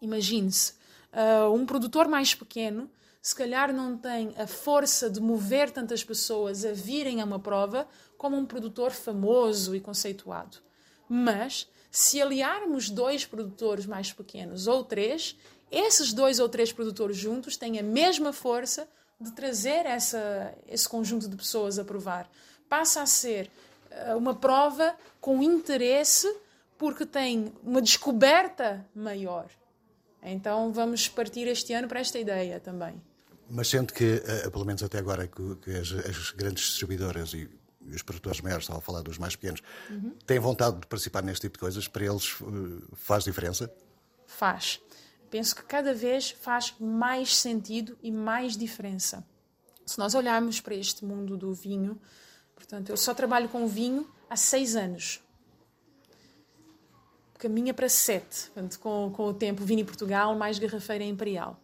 imagine-se, 0.00 0.72
uh, 1.12 1.52
um 1.52 1.66
produtor 1.66 2.08
mais 2.08 2.34
pequeno 2.34 2.90
se 3.24 3.34
calhar 3.34 3.72
não 3.72 3.96
tem 3.96 4.34
a 4.36 4.46
força 4.46 5.08
de 5.08 5.18
mover 5.18 5.70
tantas 5.70 6.04
pessoas 6.04 6.62
a 6.62 6.74
virem 6.74 7.22
a 7.22 7.24
uma 7.24 7.38
prova 7.38 7.88
como 8.18 8.36
um 8.36 8.44
produtor 8.44 8.90
famoso 8.90 9.74
e 9.74 9.80
conceituado. 9.80 10.58
Mas, 11.08 11.66
se 11.94 12.20
aliarmos 12.20 12.90
dois 12.90 13.24
produtores 13.24 13.86
mais 13.86 14.12
pequenos 14.12 14.66
ou 14.66 14.82
três, 14.82 15.38
esses 15.70 16.12
dois 16.12 16.40
ou 16.40 16.48
três 16.48 16.72
produtores 16.72 17.16
juntos 17.16 17.56
têm 17.56 17.78
a 17.78 17.84
mesma 17.84 18.32
força 18.32 18.88
de 19.20 19.30
trazer 19.30 19.86
essa, 19.86 20.52
esse 20.66 20.88
conjunto 20.88 21.28
de 21.28 21.36
pessoas 21.36 21.78
a 21.78 21.84
provar. 21.84 22.28
Passa 22.68 23.02
a 23.02 23.06
ser 23.06 23.48
uh, 24.08 24.18
uma 24.18 24.34
prova 24.34 24.96
com 25.20 25.40
interesse 25.40 26.26
porque 26.76 27.06
tem 27.06 27.52
uma 27.62 27.80
descoberta 27.80 28.84
maior. 28.92 29.46
Então 30.20 30.72
vamos 30.72 31.06
partir 31.06 31.46
este 31.46 31.74
ano 31.74 31.86
para 31.86 32.00
esta 32.00 32.18
ideia 32.18 32.58
também. 32.58 33.00
Mas 33.48 33.68
sente 33.68 33.92
que, 33.92 34.20
uh, 34.46 34.50
pelo 34.50 34.64
menos 34.64 34.82
até 34.82 34.98
agora, 34.98 35.28
que 35.28 35.70
as, 35.70 35.92
as, 35.92 36.30
grandes 36.32 36.64
distribuidoras 36.64 37.34
e 37.34 37.48
os 37.92 38.02
produtores 38.02 38.40
maiores, 38.40 38.64
estava 38.64 38.78
a 38.78 38.82
falar 38.82 39.02
dos 39.02 39.18
mais 39.18 39.36
pequenos, 39.36 39.60
uhum. 39.90 40.12
têm 40.26 40.38
vontade 40.38 40.80
de 40.80 40.86
participar 40.86 41.22
neste 41.22 41.42
tipo 41.42 41.54
de 41.54 41.60
coisas? 41.60 41.88
Para 41.88 42.04
eles 42.04 42.40
uh, 42.40 42.82
faz 42.94 43.24
diferença? 43.24 43.72
Faz 44.26 44.80
penso 45.34 45.56
que 45.56 45.64
cada 45.64 45.92
vez 45.92 46.30
faz 46.30 46.72
mais 46.78 47.36
sentido 47.36 47.98
e 48.00 48.12
mais 48.12 48.56
diferença. 48.56 49.26
Se 49.84 49.98
nós 49.98 50.14
olharmos 50.14 50.60
para 50.60 50.76
este 50.76 51.04
mundo 51.04 51.36
do 51.36 51.52
vinho, 51.52 52.00
portanto, 52.54 52.90
eu 52.90 52.96
só 52.96 53.12
trabalho 53.12 53.48
com 53.48 53.66
vinho 53.66 54.08
há 54.30 54.36
seis 54.36 54.76
anos. 54.76 55.20
Caminha 57.36 57.74
para 57.74 57.88
sete, 57.88 58.44
portanto, 58.44 58.78
com, 58.78 59.12
com 59.12 59.24
o 59.24 59.34
tempo 59.34 59.64
Vini 59.64 59.82
Portugal 59.82 60.36
mais 60.36 60.56
Garrafeira 60.60 61.02
Imperial. 61.02 61.60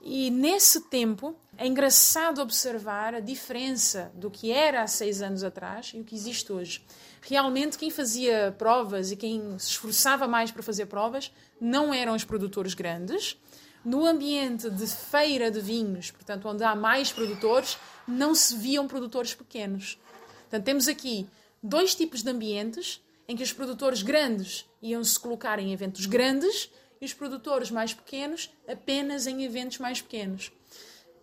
E 0.00 0.30
nesse 0.30 0.80
tempo 0.88 1.36
é 1.58 1.66
engraçado 1.66 2.40
observar 2.40 3.14
a 3.14 3.20
diferença 3.20 4.10
do 4.14 4.30
que 4.30 4.52
era 4.52 4.82
há 4.82 4.86
seis 4.86 5.22
anos 5.22 5.42
atrás 5.42 5.92
e 5.94 6.00
o 6.00 6.04
que 6.04 6.14
existe 6.14 6.52
hoje. 6.52 6.84
Realmente, 7.22 7.78
quem 7.78 7.90
fazia 7.90 8.54
provas 8.56 9.10
e 9.10 9.16
quem 9.16 9.58
se 9.58 9.70
esforçava 9.70 10.28
mais 10.28 10.50
para 10.50 10.62
fazer 10.62 10.86
provas 10.86 11.32
não 11.60 11.92
eram 11.92 12.14
os 12.14 12.24
produtores 12.24 12.74
grandes. 12.74 13.36
No 13.84 14.04
ambiente 14.04 14.68
de 14.68 14.86
feira 14.86 15.50
de 15.50 15.60
vinhos, 15.60 16.10
portanto, 16.10 16.48
onde 16.48 16.62
há 16.62 16.74
mais 16.74 17.12
produtores, 17.12 17.78
não 18.06 18.34
se 18.34 18.56
viam 18.56 18.86
produtores 18.86 19.34
pequenos. 19.34 19.98
Portanto, 20.42 20.64
temos 20.64 20.88
aqui 20.88 21.26
dois 21.62 21.94
tipos 21.94 22.22
de 22.22 22.30
ambientes 22.30 23.00
em 23.28 23.36
que 23.36 23.42
os 23.42 23.52
produtores 23.52 24.02
grandes 24.02 24.64
iam 24.82 25.02
se 25.02 25.18
colocar 25.18 25.58
em 25.58 25.72
eventos 25.72 26.06
grandes 26.06 26.70
e 27.00 27.04
os 27.04 27.12
produtores 27.12 27.70
mais 27.70 27.92
pequenos 27.92 28.50
apenas 28.68 29.26
em 29.26 29.44
eventos 29.44 29.78
mais 29.78 30.00
pequenos. 30.00 30.52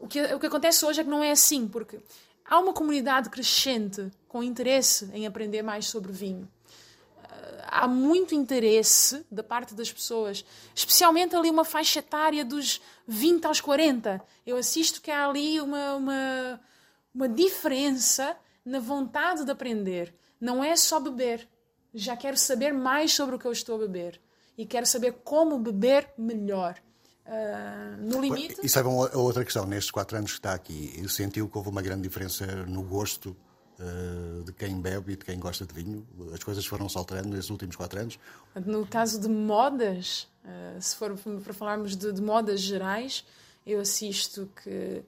O 0.03 0.07
que, 0.07 0.21
o 0.21 0.39
que 0.39 0.47
acontece 0.47 0.85
hoje 0.85 1.01
é 1.01 1.03
que 1.03 1.09
não 1.09 1.23
é 1.23 1.31
assim, 1.31 1.67
porque 1.67 1.99
há 2.45 2.59
uma 2.59 2.73
comunidade 2.73 3.29
crescente 3.29 4.11
com 4.27 4.43
interesse 4.43 5.09
em 5.13 5.25
aprender 5.25 5.61
mais 5.61 5.87
sobre 5.87 6.11
vinho 6.11 6.47
há 7.73 7.87
muito 7.87 8.35
interesse 8.35 9.25
da 9.31 9.43
parte 9.43 9.73
das 9.73 9.91
pessoas, 9.91 10.45
especialmente 10.75 11.35
ali 11.35 11.49
uma 11.49 11.65
faixa 11.65 11.99
etária 11.99 12.45
dos 12.45 12.79
20 13.07 13.45
aos 13.45 13.59
40. 13.59 14.21
Eu 14.45 14.57
assisto 14.57 15.01
que 15.01 15.09
há 15.09 15.27
ali 15.27 15.59
uma, 15.59 15.95
uma, 15.95 16.61
uma 17.13 17.27
diferença 17.27 18.37
na 18.63 18.79
vontade 18.79 19.43
de 19.43 19.51
aprender. 19.51 20.13
Não 20.39 20.63
é 20.63 20.75
só 20.75 20.99
beber. 20.99 21.47
Já 21.93 22.15
quero 22.15 22.37
saber 22.37 22.73
mais 22.73 23.13
sobre 23.13 23.35
o 23.35 23.39
que 23.39 23.45
eu 23.45 23.51
estou 23.51 23.75
a 23.75 23.79
beber. 23.79 24.21
E 24.55 24.65
quero 24.65 24.85
saber 24.85 25.13
como 25.23 25.57
beber 25.57 26.09
melhor. 26.15 26.79
Uh, 27.25 28.01
no 28.01 28.19
limite. 28.19 28.57
E 28.61 28.67
sabe 28.67 28.89
uma 28.89 29.15
outra 29.15 29.45
questão, 29.45 29.65
nestes 29.65 29.91
quatro 29.91 30.17
anos 30.17 30.31
que 30.31 30.39
está 30.39 30.53
aqui, 30.53 31.03
sentiu 31.07 31.47
que 31.47 31.57
houve 31.57 31.69
uma 31.69 31.81
grande 31.81 32.01
diferença 32.01 32.45
no 32.65 32.83
gosto 32.83 33.35
uh, 33.79 34.43
de 34.43 34.51
quem 34.51 34.79
bebe 34.81 35.13
e 35.13 35.15
de 35.15 35.23
quem 35.23 35.39
gosta 35.39 35.65
de 35.65 35.73
vinho? 35.73 36.05
As 36.33 36.43
coisas 36.43 36.65
foram 36.65 36.89
se 36.89 36.97
alterando 36.97 37.29
nesses 37.29 37.49
últimos 37.49 37.75
quatro 37.75 37.99
anos? 37.99 38.19
No 38.65 38.85
caso 38.85 39.19
de 39.21 39.29
modas, 39.29 40.27
uh, 40.43 40.81
se 40.81 40.95
for 40.95 41.17
para 41.17 41.53
falarmos 41.53 41.95
de, 41.95 42.11
de 42.11 42.21
modas 42.21 42.59
gerais, 42.59 43.25
eu 43.65 43.79
assisto 43.79 44.49
que 44.61 45.01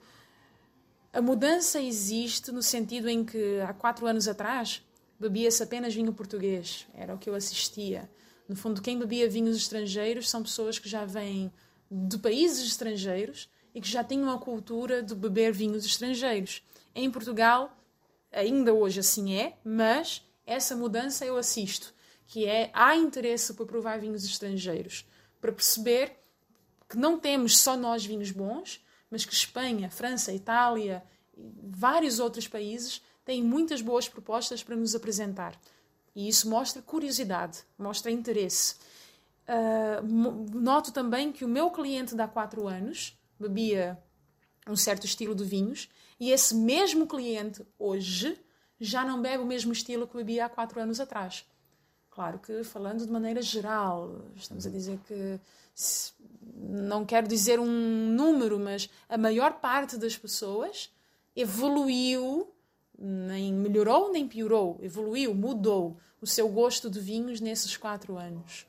a 1.12 1.22
mudança 1.22 1.82
existe 1.82 2.52
no 2.52 2.62
sentido 2.62 3.10
em 3.10 3.26
que 3.26 3.60
há 3.62 3.74
quatro 3.74 4.06
anos 4.06 4.28
atrás 4.28 4.82
bebia-se 5.20 5.64
apenas 5.64 5.94
vinho 5.94 6.14
português, 6.14 6.88
era 6.94 7.14
o 7.14 7.18
que 7.18 7.30
eu 7.30 7.36
assistia. 7.36 8.10
No 8.48 8.56
fundo, 8.56 8.82
quem 8.82 9.00
bebia 9.00 9.30
vinhos 9.30 9.58
estrangeiros 9.58 10.30
são 10.30 10.44
pessoas 10.44 10.78
que 10.78 10.88
já 10.88 11.04
vêm 11.06 11.52
de 11.90 12.18
países 12.18 12.66
estrangeiros 12.68 13.50
e 13.74 13.82
que 13.82 13.90
já 13.90 14.04
têm 14.04 14.22
uma 14.22 14.40
cultura 14.40 15.04
de 15.04 15.14
beber 15.14 15.52
vinhos 15.52 15.86
estrangeiros. 15.86 16.64
Em 16.94 17.12
Portugal, 17.12 17.78
ainda 18.32 18.74
hoje 18.74 19.00
assim 19.00 19.36
é, 19.36 19.58
mas 19.64 20.26
essa 20.46 20.76
mudança 20.76 21.26
eu 21.26 21.38
assisto, 21.38 21.94
que 22.28 22.46
é 22.46 22.70
há 22.74 22.96
interesse 22.96 23.54
por 23.54 23.66
provar 23.66 24.00
vinhos 24.00 24.24
estrangeiros, 24.24 25.06
para 25.42 25.52
perceber 25.52 26.18
que 26.90 26.98
não 26.98 27.20
temos 27.20 27.58
só 27.58 27.76
nós 27.76 28.06
vinhos 28.06 28.32
bons, 28.32 28.84
mas 29.10 29.26
que 29.26 29.34
Espanha, 29.34 29.90
França, 29.90 30.34
Itália 30.34 31.04
e 31.38 31.52
vários 31.64 32.20
outros 32.20 32.48
países 32.48 33.02
têm 33.24 33.44
muitas 33.44 33.82
boas 33.82 34.08
propostas 34.08 34.64
para 34.64 34.76
nos 34.76 34.96
apresentar. 34.96 35.60
E 36.16 36.28
isso 36.28 36.50
mostra 36.50 36.82
curiosidade, 36.82 37.60
mostra 37.78 38.12
interesse. 38.12 38.76
Uh, 39.48 40.60
noto 40.60 40.92
também 40.92 41.32
que 41.32 41.46
o 41.46 41.48
meu 41.48 41.70
cliente 41.70 42.16
de 42.16 42.22
há 42.22 42.28
quatro 42.28 42.68
anos 42.68 43.16
bebia 43.40 43.98
um 44.68 44.76
certo 44.76 45.06
estilo 45.06 45.36
de 45.36 45.44
vinhos 45.44 45.88
e 46.20 46.32
esse 46.32 46.56
mesmo 46.56 47.06
cliente 47.06 47.64
hoje 47.78 48.40
já 48.80 49.06
não 49.06 49.22
bebe 49.22 49.44
o 49.44 49.46
mesmo 49.46 49.72
estilo 49.72 50.08
que 50.08 50.18
bebia 50.18 50.46
há 50.46 50.50
quatro 50.50 50.82
anos 50.82 51.00
atrás. 51.00 51.46
Claro 52.10 52.40
que 52.40 52.64
falando 52.64 53.06
de 53.06 53.12
maneira 53.12 53.42
geral, 53.42 54.22
estamos 54.36 54.66
a 54.66 54.70
dizer 54.70 55.00
que 55.06 55.40
não 56.58 57.06
quero 57.06 57.28
dizer 57.28 57.60
um 57.60 57.68
número, 57.68 58.58
mas 58.58 58.90
a 59.10 59.18
maior 59.18 59.60
parte 59.60 59.98
das 59.98 60.18
pessoas 60.18 60.90
evoluiu, 61.36 62.52
nem 62.98 63.54
melhorou 63.54 64.12
nem 64.12 64.28
piorou, 64.28 64.80
evoluiu, 64.82 65.36
mudou 65.36 65.98
o 66.22 66.26
seu 66.26 66.48
gosto 66.48 66.90
de 66.90 67.00
vinhos 67.00 67.42
nesses 67.42 67.76
quatro 67.76 68.18
anos. 68.18 68.66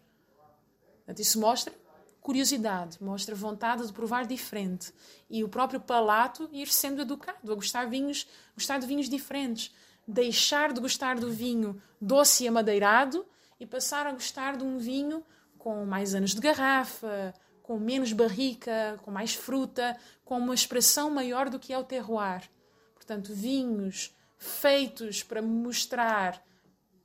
Isso 1.18 1.40
mostra 1.40 1.72
curiosidade, 2.20 3.00
mostra 3.00 3.34
vontade 3.34 3.86
de 3.86 3.92
provar 3.92 4.26
diferente 4.26 4.92
e 5.30 5.44
o 5.44 5.48
próprio 5.48 5.80
palato 5.80 6.48
ir 6.52 6.66
sendo 6.66 7.00
educado 7.00 7.52
a 7.52 7.54
gostar 7.54 7.86
vinhos, 7.86 8.26
gostar 8.54 8.78
de 8.78 8.86
vinhos 8.86 9.08
diferentes, 9.08 9.72
deixar 10.06 10.72
de 10.72 10.80
gostar 10.80 11.20
do 11.20 11.30
vinho 11.30 11.80
doce 12.00 12.44
e 12.44 12.48
amadeirado 12.48 13.24
e 13.60 13.66
passar 13.66 14.06
a 14.06 14.12
gostar 14.12 14.56
de 14.56 14.64
um 14.64 14.76
vinho 14.78 15.24
com 15.56 15.84
mais 15.86 16.14
anos 16.14 16.34
de 16.34 16.40
garrafa, 16.40 17.32
com 17.62 17.78
menos 17.78 18.12
barrica, 18.12 18.98
com 19.02 19.10
mais 19.10 19.34
fruta, 19.34 19.96
com 20.24 20.38
uma 20.38 20.54
expressão 20.54 21.10
maior 21.10 21.48
do 21.48 21.58
que 21.58 21.72
é 21.72 21.78
o 21.78 21.84
terroir. 21.84 22.48
Portanto, 22.94 23.32
vinhos 23.32 24.14
feitos 24.36 25.22
para 25.22 25.40
mostrar 25.40 26.42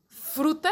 fruta 0.07 0.71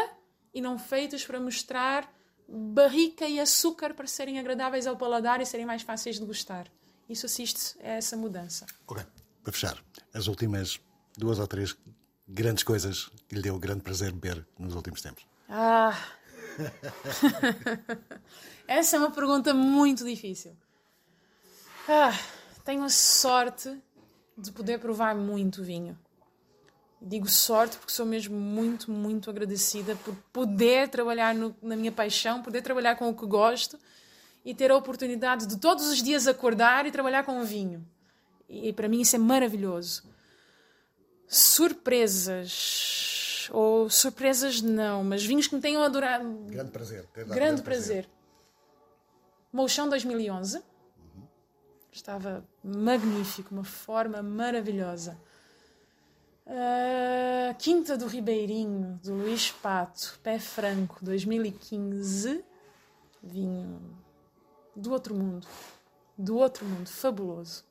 e 0.52 0.60
não 0.60 0.78
feitos 0.78 1.24
para 1.24 1.40
mostrar 1.40 2.12
barrica 2.50 3.26
e 3.26 3.38
açúcar 3.38 3.94
para 3.94 4.06
serem 4.06 4.38
agradáveis 4.38 4.86
ao 4.86 4.96
paladar 4.96 5.40
e 5.40 5.46
serem 5.46 5.64
mais 5.64 5.82
fáceis 5.82 6.18
de 6.18 6.24
gostar. 6.24 6.66
Isso 7.08 7.26
assiste 7.26 7.78
a 7.80 7.88
essa 7.88 8.16
mudança. 8.16 8.66
Ok, 8.86 9.04
para 9.42 9.52
fechar, 9.52 9.82
as 10.12 10.26
últimas 10.26 10.80
duas 11.16 11.38
ou 11.38 11.46
três 11.46 11.76
grandes 12.26 12.64
coisas 12.64 13.10
que 13.28 13.34
lhe 13.34 13.42
deu 13.42 13.58
grande 13.58 13.82
prazer 13.82 14.12
beber 14.12 14.46
nos 14.58 14.74
últimos 14.74 15.00
tempos. 15.00 15.24
Ah! 15.48 15.96
essa 18.66 18.96
é 18.96 18.98
uma 18.98 19.10
pergunta 19.10 19.54
muito 19.54 20.04
difícil. 20.04 20.56
Ah, 21.88 22.12
tenho 22.64 22.84
a 22.84 22.88
sorte 22.88 23.80
de 24.36 24.52
poder 24.52 24.78
provar 24.78 25.14
muito 25.14 25.62
vinho. 25.62 25.98
Digo 27.02 27.28
sorte 27.28 27.78
porque 27.78 27.92
sou 27.92 28.04
mesmo 28.04 28.38
muito, 28.38 28.90
muito 28.90 29.30
agradecida 29.30 29.96
por 30.04 30.14
poder 30.30 30.88
trabalhar 30.88 31.34
no, 31.34 31.56
na 31.62 31.74
minha 31.74 31.90
paixão, 31.90 32.42
poder 32.42 32.60
trabalhar 32.60 32.96
com 32.96 33.08
o 33.08 33.14
que 33.14 33.24
gosto 33.24 33.78
e 34.44 34.54
ter 34.54 34.70
a 34.70 34.76
oportunidade 34.76 35.46
de 35.46 35.58
todos 35.58 35.86
os 35.86 36.02
dias 36.02 36.26
acordar 36.26 36.84
e 36.84 36.90
trabalhar 36.90 37.24
com 37.24 37.40
o 37.40 37.44
vinho. 37.44 37.86
E 38.48 38.70
para 38.72 38.86
mim 38.86 39.00
isso 39.00 39.16
é 39.16 39.18
maravilhoso. 39.18 40.02
Surpresas. 41.26 42.68
Ou 43.50 43.88
surpresas 43.88 44.60
não, 44.60 45.02
mas 45.02 45.24
vinhos 45.24 45.46
que 45.46 45.54
me 45.54 45.60
tenham 45.60 45.82
adorado. 45.82 46.28
Grande 46.48 46.70
prazer. 46.70 47.08
Grande, 47.14 47.30
grande 47.30 47.62
prazer. 47.62 48.04
prazer. 48.04 48.20
Molchão 49.52 49.88
2011. 49.88 50.58
Uhum. 50.58 50.62
Estava 51.90 52.44
magnífico, 52.62 53.54
uma 53.54 53.64
forma 53.64 54.22
maravilhosa. 54.22 55.18
Uh, 56.50 57.54
Quinta 57.58 57.96
do 57.96 58.08
Ribeirinho, 58.08 58.98
do 59.04 59.14
Luís 59.14 59.52
Pato, 59.52 60.18
Pé 60.20 60.36
Franco, 60.40 60.98
2015. 61.00 62.44
Vinho 63.22 63.80
do 64.74 64.90
outro 64.90 65.14
mundo. 65.14 65.46
Do 66.18 66.36
outro 66.36 66.64
mundo, 66.64 66.88
fabuloso. 66.88 67.64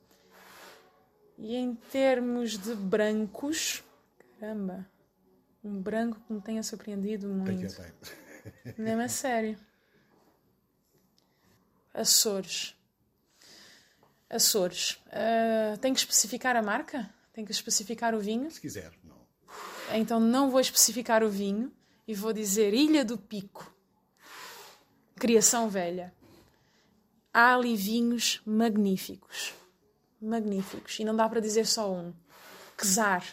E 1.36 1.56
em 1.56 1.74
termos 1.74 2.56
de 2.56 2.74
brancos, 2.74 3.84
caramba, 4.38 4.88
um 5.62 5.78
branco 5.78 6.18
que 6.26 6.32
me 6.32 6.40
tenha 6.40 6.62
surpreendido 6.62 7.28
muito. 7.28 7.76
Mesmo 8.78 9.02
a 9.02 9.08
sério. 9.08 9.58
Açores. 11.92 12.74
Açores. 14.30 14.92
Uh, 15.08 15.76
tem 15.80 15.92
que 15.92 16.00
especificar 16.00 16.56
a 16.56 16.62
marca? 16.62 17.12
Tem 17.40 17.44
que 17.46 17.52
especificar 17.52 18.14
o 18.14 18.20
vinho? 18.20 18.50
Se 18.50 18.60
quiser, 18.60 18.92
não. 19.02 19.16
Então 19.96 20.20
não 20.20 20.50
vou 20.50 20.60
especificar 20.60 21.24
o 21.24 21.30
vinho 21.30 21.72
e 22.06 22.14
vou 22.14 22.34
dizer 22.34 22.74
Ilha 22.74 23.02
do 23.02 23.16
Pico. 23.16 23.74
Criação 25.16 25.70
velha. 25.70 26.12
Há 27.32 27.54
ali 27.54 27.74
vinhos 27.76 28.42
magníficos. 28.44 29.54
Magníficos. 30.20 31.00
E 31.00 31.04
não 31.04 31.16
dá 31.16 31.26
para 31.30 31.40
dizer 31.40 31.66
só 31.66 31.90
um. 31.90 32.12
Quesar. 32.76 33.24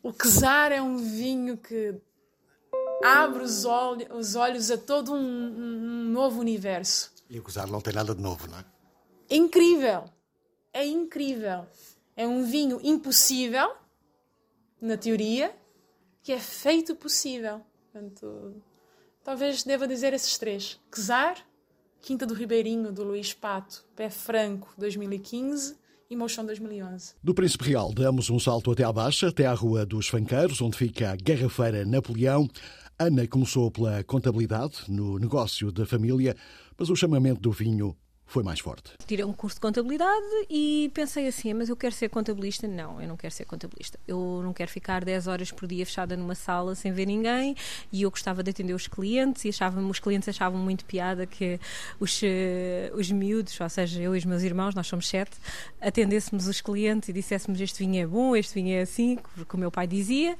O 0.00 0.12
Quesar 0.12 0.70
é 0.70 0.80
um 0.80 0.98
vinho 0.98 1.56
que 1.56 1.92
abre 3.02 3.42
os, 3.42 3.64
os 4.14 4.36
olhos 4.36 4.70
a 4.70 4.78
todo 4.78 5.12
um, 5.12 5.18
um, 5.18 6.04
novo 6.04 6.38
universo. 6.38 7.12
E 7.28 7.40
o 7.40 7.42
Quesar 7.42 7.66
não 7.66 7.80
tem 7.80 7.92
nada 7.92 8.14
de 8.14 8.22
novo, 8.22 8.46
não 8.46 8.60
é? 8.60 8.64
Incrível! 9.28 10.04
É 10.72 10.86
incrível. 10.86 11.66
É 12.16 12.26
um 12.26 12.44
vinho 12.44 12.80
impossível, 12.82 13.74
na 14.80 14.96
teoria, 14.96 15.54
que 16.22 16.32
é 16.32 16.38
feito 16.38 16.96
possível. 16.96 17.60
Portanto, 17.92 18.56
talvez 19.22 19.62
deva 19.62 19.86
dizer 19.86 20.14
esses 20.14 20.38
três: 20.38 20.80
Quesar, 20.90 21.36
Quinta 22.00 22.24
do 22.24 22.32
Ribeirinho, 22.32 22.90
do 22.90 23.04
Luís 23.04 23.34
Pato, 23.34 23.84
Pé 23.94 24.08
Franco, 24.08 24.72
2015 24.78 25.76
e 26.08 26.16
Mochão 26.16 26.46
2011. 26.46 27.14
Do 27.22 27.34
Príncipe 27.34 27.64
Real, 27.64 27.92
damos 27.92 28.30
um 28.30 28.38
salto 28.38 28.70
até 28.70 28.84
à 28.84 28.92
Baixa, 28.92 29.28
até 29.28 29.44
à 29.44 29.52
Rua 29.52 29.84
dos 29.84 30.08
Fanqueiros, 30.08 30.62
onde 30.62 30.78
fica 30.78 31.10
a 31.10 31.16
Garrafeira 31.16 31.84
Napoleão. 31.84 32.48
Ana 32.98 33.26
começou 33.26 33.70
pela 33.70 34.02
contabilidade 34.04 34.84
no 34.88 35.18
negócio 35.18 35.70
da 35.70 35.84
família, 35.84 36.34
mas 36.78 36.88
o 36.88 36.96
chamamento 36.96 37.40
do 37.40 37.52
vinho 37.52 37.94
foi 38.26 38.42
mais 38.42 38.58
forte. 38.58 38.92
Tirei 39.06 39.24
um 39.24 39.32
curso 39.32 39.56
de 39.56 39.60
contabilidade 39.60 40.26
e 40.50 40.90
pensei 40.92 41.28
assim, 41.28 41.54
mas 41.54 41.68
eu 41.68 41.76
quero 41.76 41.94
ser 41.94 42.08
contabilista? 42.08 42.66
Não, 42.66 43.00
eu 43.00 43.06
não 43.06 43.16
quero 43.16 43.32
ser 43.32 43.44
contabilista. 43.44 43.98
Eu 44.06 44.40
não 44.42 44.52
quero 44.52 44.70
ficar 44.70 45.04
10 45.04 45.28
horas 45.28 45.52
por 45.52 45.68
dia 45.68 45.86
fechada 45.86 46.16
numa 46.16 46.34
sala 46.34 46.74
sem 46.74 46.92
ver 46.92 47.06
ninguém 47.06 47.54
e 47.92 48.02
eu 48.02 48.10
gostava 48.10 48.42
de 48.42 48.50
atender 48.50 48.74
os 48.74 48.88
clientes 48.88 49.44
e 49.44 49.50
achavam, 49.50 49.88
os 49.88 50.00
clientes 50.00 50.28
achavam 50.28 50.58
muito 50.58 50.84
piada 50.84 51.24
que 51.24 51.60
os, 52.00 52.20
eh, 52.22 52.90
os 52.94 53.10
miúdos, 53.12 53.58
ou 53.60 53.68
seja, 53.68 54.02
eu 54.02 54.14
e 54.14 54.18
os 54.18 54.24
meus 54.24 54.42
irmãos, 54.42 54.74
nós 54.74 54.88
somos 54.88 55.06
sete, 55.06 55.36
atendêssemos 55.80 56.48
os 56.48 56.60
clientes 56.60 57.08
e 57.08 57.12
disséssemos 57.12 57.60
este 57.60 57.78
vinho 57.78 58.02
é 58.02 58.06
bom, 58.06 58.34
este 58.34 58.54
vinho 58.54 58.76
é 58.76 58.80
assim, 58.80 59.16
como 59.46 59.54
o 59.54 59.60
meu 59.60 59.70
pai 59.70 59.86
dizia. 59.86 60.36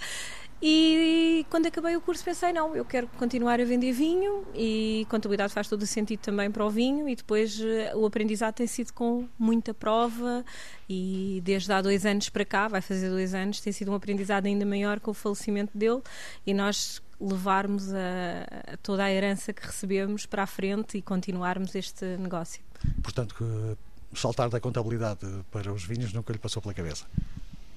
E 0.61 1.45
quando 1.51 1.67
acabei 1.67 1.95
o 1.97 2.01
curso 2.01 2.25
pensei, 2.25 2.51
não, 2.53 2.75
eu 2.75 2.85
quero 2.85 3.07
continuar 3.19 3.61
a 3.61 3.65
vender 3.65 3.93
vinho 3.93 4.47
e 4.55 5.07
contabilidade 5.11 5.53
faz 5.53 5.69
todo 5.69 5.83
o 5.83 5.87
sentido 5.87 6.21
também 6.21 6.51
para 6.51 6.65
o 6.65 6.71
vinho 6.71 7.07
e 7.09 7.15
depois 7.15 7.61
eh, 7.61 7.93
o 7.95 8.07
aprendizado 8.07 8.55
tem 8.55 8.67
sido 8.67 8.93
com 8.95 9.29
muita 9.39 9.75
prova 9.75 10.45
e 10.89 11.43
desde 11.45 11.71
há 11.73 11.83
dois 11.83 12.07
anos 12.07 12.31
para 12.31 12.45
cá, 12.45 12.69
vai 12.69 12.81
fazer 12.81 13.11
dois 13.11 13.35
anos, 13.35 13.61
tem 13.61 13.73
sido 13.73 13.93
um 13.93 13.95
aprendizado 13.95 14.47
ainda 14.47 14.65
maior 14.65 14.99
com 14.99 15.11
o 15.11 15.15
falecimento 15.15 15.77
dele 15.77 16.01
e 16.47 16.55
nós 16.55 17.03
levarmos 17.21 17.93
a, 17.93 18.73
a 18.73 18.77
toda 18.79 19.05
a 19.05 19.13
herança 19.13 19.53
que 19.53 19.65
recebemos 19.65 20.25
para 20.25 20.43
a 20.43 20.47
frente 20.47 20.97
e 20.97 21.03
continuarmos 21.03 21.75
este 21.75 22.05
negócio. 22.17 22.63
Portanto, 23.03 23.77
saltar 24.15 24.49
da 24.49 24.59
contabilidade 24.59 25.27
para 25.51 25.71
os 25.73 25.85
vinhos 25.85 26.13
nunca 26.13 26.33
lhe 26.33 26.39
passou 26.39 26.63
pela 26.63 26.75
cabeça? 26.75 27.05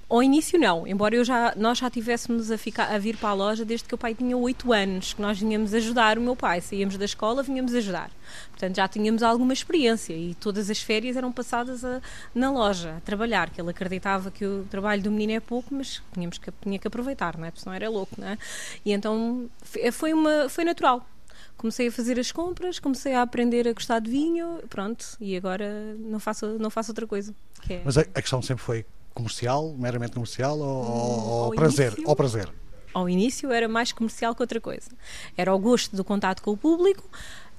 Ao 0.09 0.23
início 0.23 0.59
não, 0.59 0.87
embora 0.87 1.15
eu 1.15 1.23
já, 1.23 1.53
nós 1.55 1.77
já 1.77 1.87
tivéssemos 1.87 2.49
a, 2.49 2.57
ficar, 2.57 2.91
a 2.91 2.97
vir 2.97 3.15
para 3.15 3.29
a 3.29 3.33
loja 3.33 3.63
desde 3.63 3.87
que 3.87 3.93
o 3.93 3.97
pai 3.97 4.15
tinha 4.15 4.35
8 4.35 4.73
anos, 4.73 5.13
que 5.13 5.21
nós 5.21 5.39
vinhamos 5.39 5.71
ajudar 5.71 6.17
o 6.17 6.21
meu 6.21 6.35
pai, 6.35 6.61
saíamos 6.61 6.97
da 6.97 7.05
escola, 7.05 7.43
vinhamos 7.43 7.75
ajudar. 7.75 8.09
Portanto, 8.49 8.75
já 8.75 8.87
tínhamos 8.87 9.21
alguma 9.21 9.53
experiência 9.53 10.13
e 10.13 10.33
todas 10.33 10.67
as 10.67 10.81
férias 10.81 11.15
eram 11.15 11.31
passadas 11.31 11.85
a, 11.85 12.01
na 12.33 12.49
loja, 12.49 12.95
a 12.97 13.01
trabalhar, 13.01 13.51
que 13.51 13.61
ele 13.61 13.69
acreditava 13.69 14.31
que 14.31 14.43
o 14.43 14.65
trabalho 14.71 15.03
do 15.03 15.11
menino 15.11 15.33
é 15.33 15.39
pouco, 15.39 15.75
mas 15.75 16.01
tínhamos 16.11 16.39
que, 16.39 16.51
tinha 16.59 16.79
que 16.79 16.87
aproveitar, 16.87 17.37
não 17.37 17.45
é? 17.45 17.51
Porque 17.51 17.61
senão 17.61 17.75
era 17.75 17.87
louco, 17.87 18.15
não 18.17 18.29
é? 18.29 18.37
E 18.83 18.91
então 18.91 19.47
foi, 19.91 20.11
uma, 20.11 20.49
foi 20.49 20.63
natural 20.63 21.05
comecei 21.55 21.89
a 21.89 21.91
fazer 21.91 22.17
as 22.17 22.31
compras, 22.31 22.79
comecei 22.79 23.13
a 23.13 23.21
aprender 23.21 23.67
a 23.67 23.73
gostar 23.73 23.99
de 23.99 24.09
vinho, 24.09 24.61
pronto, 24.69 25.05
e 25.19 25.35
agora 25.35 25.93
não 25.99 26.17
faço, 26.17 26.57
não 26.57 26.69
faço 26.69 26.91
outra 26.91 27.05
coisa. 27.05 27.35
É... 27.69 27.81
Mas 27.83 27.97
a, 27.97 28.01
a, 28.01 28.21
questão 28.21 28.41
sempre 28.41 28.63
foi 28.63 28.85
comercial, 29.19 29.75
meramente 29.77 30.13
comercial 30.13 30.57
ou, 30.57 30.83
hum, 30.83 31.29
ou 31.29 31.51
prazer? 31.51 31.93
Início, 31.93 32.09
ou 32.09 32.15
prazer? 32.15 32.49
Ao 32.93 33.07
início 33.07 33.51
era 33.51 33.67
mais 33.67 33.91
comercial 33.91 34.33
que 34.33 34.41
outra 34.41 34.59
coisa. 34.59 34.89
Era 35.37 35.53
o 35.53 35.59
gosto 35.59 35.95
do 35.95 36.03
contato 36.03 36.41
com 36.41 36.51
o 36.51 36.57
público, 36.57 37.03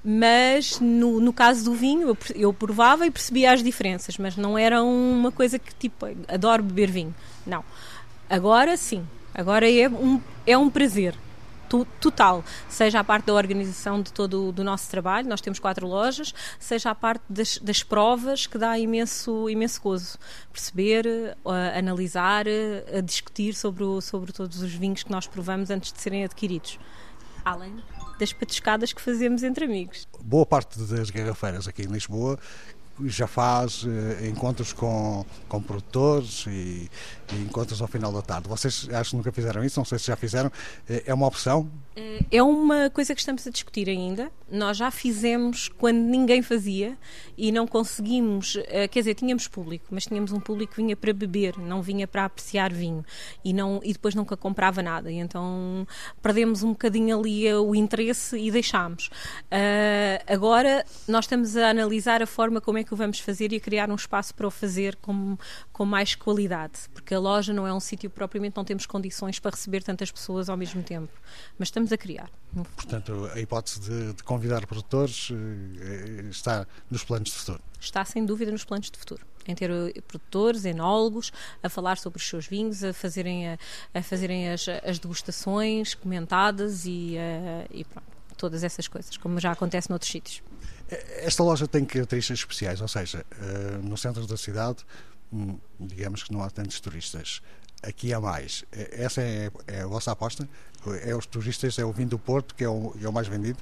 mas 0.03 0.81
no, 0.81 1.20
no 1.20 1.33
caso 1.33 1.64
do 1.64 1.75
vinho 1.75 2.09
eu, 2.09 2.18
eu 2.35 2.53
provava 2.53 3.07
e 3.07 3.11
percebia 3.11 3.53
as 3.53 3.62
diferenças, 3.62 4.18
mas 4.18 4.37
não 4.37 4.57
era 4.57 4.83
uma 4.83 5.31
coisa 5.31 5.59
que 5.59 5.75
tipo, 5.75 6.07
adoro 6.27 6.62
beber 6.62 6.90
vinho. 6.90 7.14
Não. 7.46 7.62
Agora 8.29 8.77
sim, 8.77 9.07
agora 9.35 9.70
é 9.70 9.88
um, 9.88 10.20
é 10.46 10.57
um 10.57 10.70
prazer 10.70 11.14
total, 12.00 12.44
seja 12.68 13.00
a 13.00 13.04
parte 13.04 13.26
da 13.26 13.35
organização 13.35 14.02
de 14.02 14.12
todo 14.12 14.54
o 14.56 14.64
nosso 14.64 14.90
trabalho, 14.90 15.28
nós 15.28 15.40
temos 15.40 15.59
quatro 15.59 15.87
lojas, 15.87 16.35
seja 16.59 16.90
a 16.90 16.94
parte 16.94 17.22
das, 17.28 17.59
das 17.59 17.83
provas 17.83 18.46
que 18.46 18.59
dá 18.59 18.78
imenso, 18.78 19.48
imenso 19.48 19.80
gozo. 19.80 20.18
Perceber, 20.52 21.06
uh, 21.44 21.78
analisar, 21.78 22.46
uh, 22.46 23.02
discutir 23.02 23.54
sobre, 23.54 23.85
o, 23.85 24.00
sobre 24.00 24.33
todos 24.33 24.61
os 24.61 24.72
vinhos 24.72 25.02
que 25.02 25.11
nós 25.11 25.26
provamos 25.26 25.70
antes 25.70 25.92
de 25.92 26.00
serem 26.00 26.24
adquiridos. 26.24 26.78
Além 27.44 27.76
das 28.18 28.35
patuscadas 28.35 28.92
que 28.92 29.00
fazemos 29.00 29.42
entre 29.42 29.64
amigos. 29.64 30.06
Boa 30.22 30.44
parte 30.44 30.78
das 30.78 31.09
garrafeiras 31.09 31.66
aqui 31.66 31.83
em 31.83 31.87
Lisboa 31.87 32.38
já 33.06 33.26
faz 33.26 33.84
uh, 33.84 33.88
encontros 34.28 34.72
com, 34.72 35.24
com 35.48 35.62
produtores 35.62 36.44
e, 36.46 36.90
e, 37.32 37.36
encontros 37.42 37.80
ao 37.80 37.88
final 37.88 38.12
da 38.12 38.22
tarde. 38.22 38.48
Vocês 38.48 38.88
acho 38.90 39.10
que 39.10 39.16
nunca 39.16 39.32
fizeram 39.32 39.64
isso, 39.64 39.78
não 39.78 39.84
sei 39.84 39.98
se 39.98 40.06
já 40.06 40.16
fizeram. 40.16 40.50
É 40.88 41.12
uma 41.12 41.26
opção? 41.26 41.70
É 42.30 42.42
uma 42.42 42.88
coisa 42.88 43.14
que 43.14 43.20
estamos 43.20 43.46
a 43.46 43.50
discutir 43.50 43.88
ainda. 43.88 44.30
Nós 44.50 44.76
já 44.76 44.90
fizemos 44.90 45.68
quando 45.68 45.98
ninguém 45.98 46.40
fazia 46.40 46.96
e 47.36 47.52
não 47.52 47.66
conseguimos, 47.66 48.56
eh, 48.68 48.88
quer 48.88 49.00
dizer, 49.00 49.14
tínhamos 49.14 49.48
público, 49.48 49.86
mas 49.90 50.06
tínhamos 50.06 50.32
um 50.32 50.40
público 50.40 50.74
que 50.74 50.82
vinha 50.82 50.96
para 50.96 51.12
beber, 51.12 51.58
não 51.58 51.82
vinha 51.82 52.06
para 52.06 52.24
apreciar 52.24 52.72
vinho 52.72 53.04
e, 53.44 53.52
não, 53.52 53.80
e 53.82 53.92
depois 53.92 54.14
nunca 54.14 54.36
comprava 54.36 54.82
nada. 54.82 55.10
E 55.10 55.16
então 55.16 55.86
perdemos 56.22 56.62
um 56.62 56.70
bocadinho 56.70 57.18
ali 57.18 57.46
eh, 57.46 57.56
o 57.56 57.74
interesse 57.74 58.38
e 58.38 58.50
deixámos. 58.50 59.08
Uh, 59.46 60.32
agora 60.32 60.84
nós 61.08 61.24
estamos 61.24 61.56
a 61.56 61.70
analisar 61.70 62.22
a 62.22 62.26
forma 62.26 62.60
como 62.60 62.78
é 62.78 62.84
que 62.84 62.89
o 62.94 62.96
vamos 62.96 63.20
fazer 63.20 63.53
e 63.53 63.57
a 63.57 63.61
criar 63.61 63.90
um 63.90 63.94
espaço 63.94 64.35
para 64.35 64.46
o 64.46 64.50
fazer 64.50 64.96
com, 64.96 65.37
com 65.72 65.85
mais 65.85 66.14
qualidade, 66.14 66.88
porque 66.92 67.14
a 67.14 67.18
loja 67.18 67.53
não 67.53 67.66
é 67.66 67.72
um 67.72 67.81
sítio 67.81 68.11
propriamente, 68.11 68.57
não 68.57 68.64
temos 68.64 68.87
condições 68.87 69.38
para 69.38 69.53
receber 69.53 69.83
tantas 69.83 70.11
pessoas 70.11 70.48
ao 70.48 70.57
mesmo 70.57 70.83
tempo, 70.83 71.12
mas 71.59 71.68
estamos 71.68 71.92
a 71.92 71.96
criar. 71.96 72.31
Portanto, 72.74 73.31
a 73.33 73.40
hipótese 73.40 73.81
de, 73.81 74.12
de 74.14 74.22
convidar 74.22 74.66
produtores 74.66 75.31
eh, 75.31 76.29
está 76.31 76.66
nos 76.90 77.05
planos 77.05 77.31
de 77.31 77.37
futuro? 77.37 77.61
Está 77.81 78.05
sem 78.05 78.24
dúvida 78.24 78.50
nos 78.50 78.64
planos 78.64 78.90
de 78.90 78.98
futuro 78.98 79.24
em 79.46 79.55
ter 79.55 79.70
eh, 79.70 80.00
produtores, 80.07 80.64
enólogos, 80.64 81.33
a 81.62 81.68
falar 81.68 81.98
sobre 81.98 82.18
os 82.18 82.29
seus 82.29 82.46
vinhos, 82.46 82.83
a 82.85 82.92
fazerem, 82.92 83.48
a, 83.48 83.59
a 83.94 84.03
fazerem 84.03 84.50
as, 84.50 84.66
as, 84.68 84.98
degustações 84.98 85.94
comentadas 85.94 86.85
e, 86.87 87.16
a, 87.16 87.20
eh, 87.20 87.66
e 87.70 87.85
pronto, 87.85 88.07
todas 88.37 88.64
essas 88.64 88.88
coisas, 88.88 89.16
como 89.16 89.38
já 89.38 89.53
acontece 89.53 89.90
noutros 89.90 90.11
sítios. 90.11 90.42
Esta 91.22 91.42
loja 91.42 91.68
tem 91.68 91.85
características 91.85 92.40
especiais, 92.40 92.81
ou 92.81 92.88
seja, 92.88 93.24
no 93.83 93.96
centro 93.96 94.26
da 94.26 94.37
cidade, 94.37 94.85
hum, 95.33 95.57
digamos 95.79 96.22
que 96.22 96.33
não 96.33 96.42
há 96.42 96.50
tantos 96.50 96.81
turistas 96.81 97.40
aqui 97.83 98.12
há 98.12 98.20
mais. 98.20 98.64
Essa 98.72 99.22
é, 99.22 99.50
é, 99.66 99.83
a 99.83 99.87
vossa 99.87 100.12
aposta? 100.12 100.48
É 101.03 101.14
os 101.14 101.26
turistas, 101.26 101.79
é 101.79 101.85
o 101.85 101.92
vinho 101.92 102.09
do 102.09 102.18
Porto 102.18 102.55
que 102.55 102.64
é 102.64 102.68
o, 102.68 102.94
é 103.00 103.09
o 103.09 103.12
mais 103.12 103.29
vendido? 103.29 103.59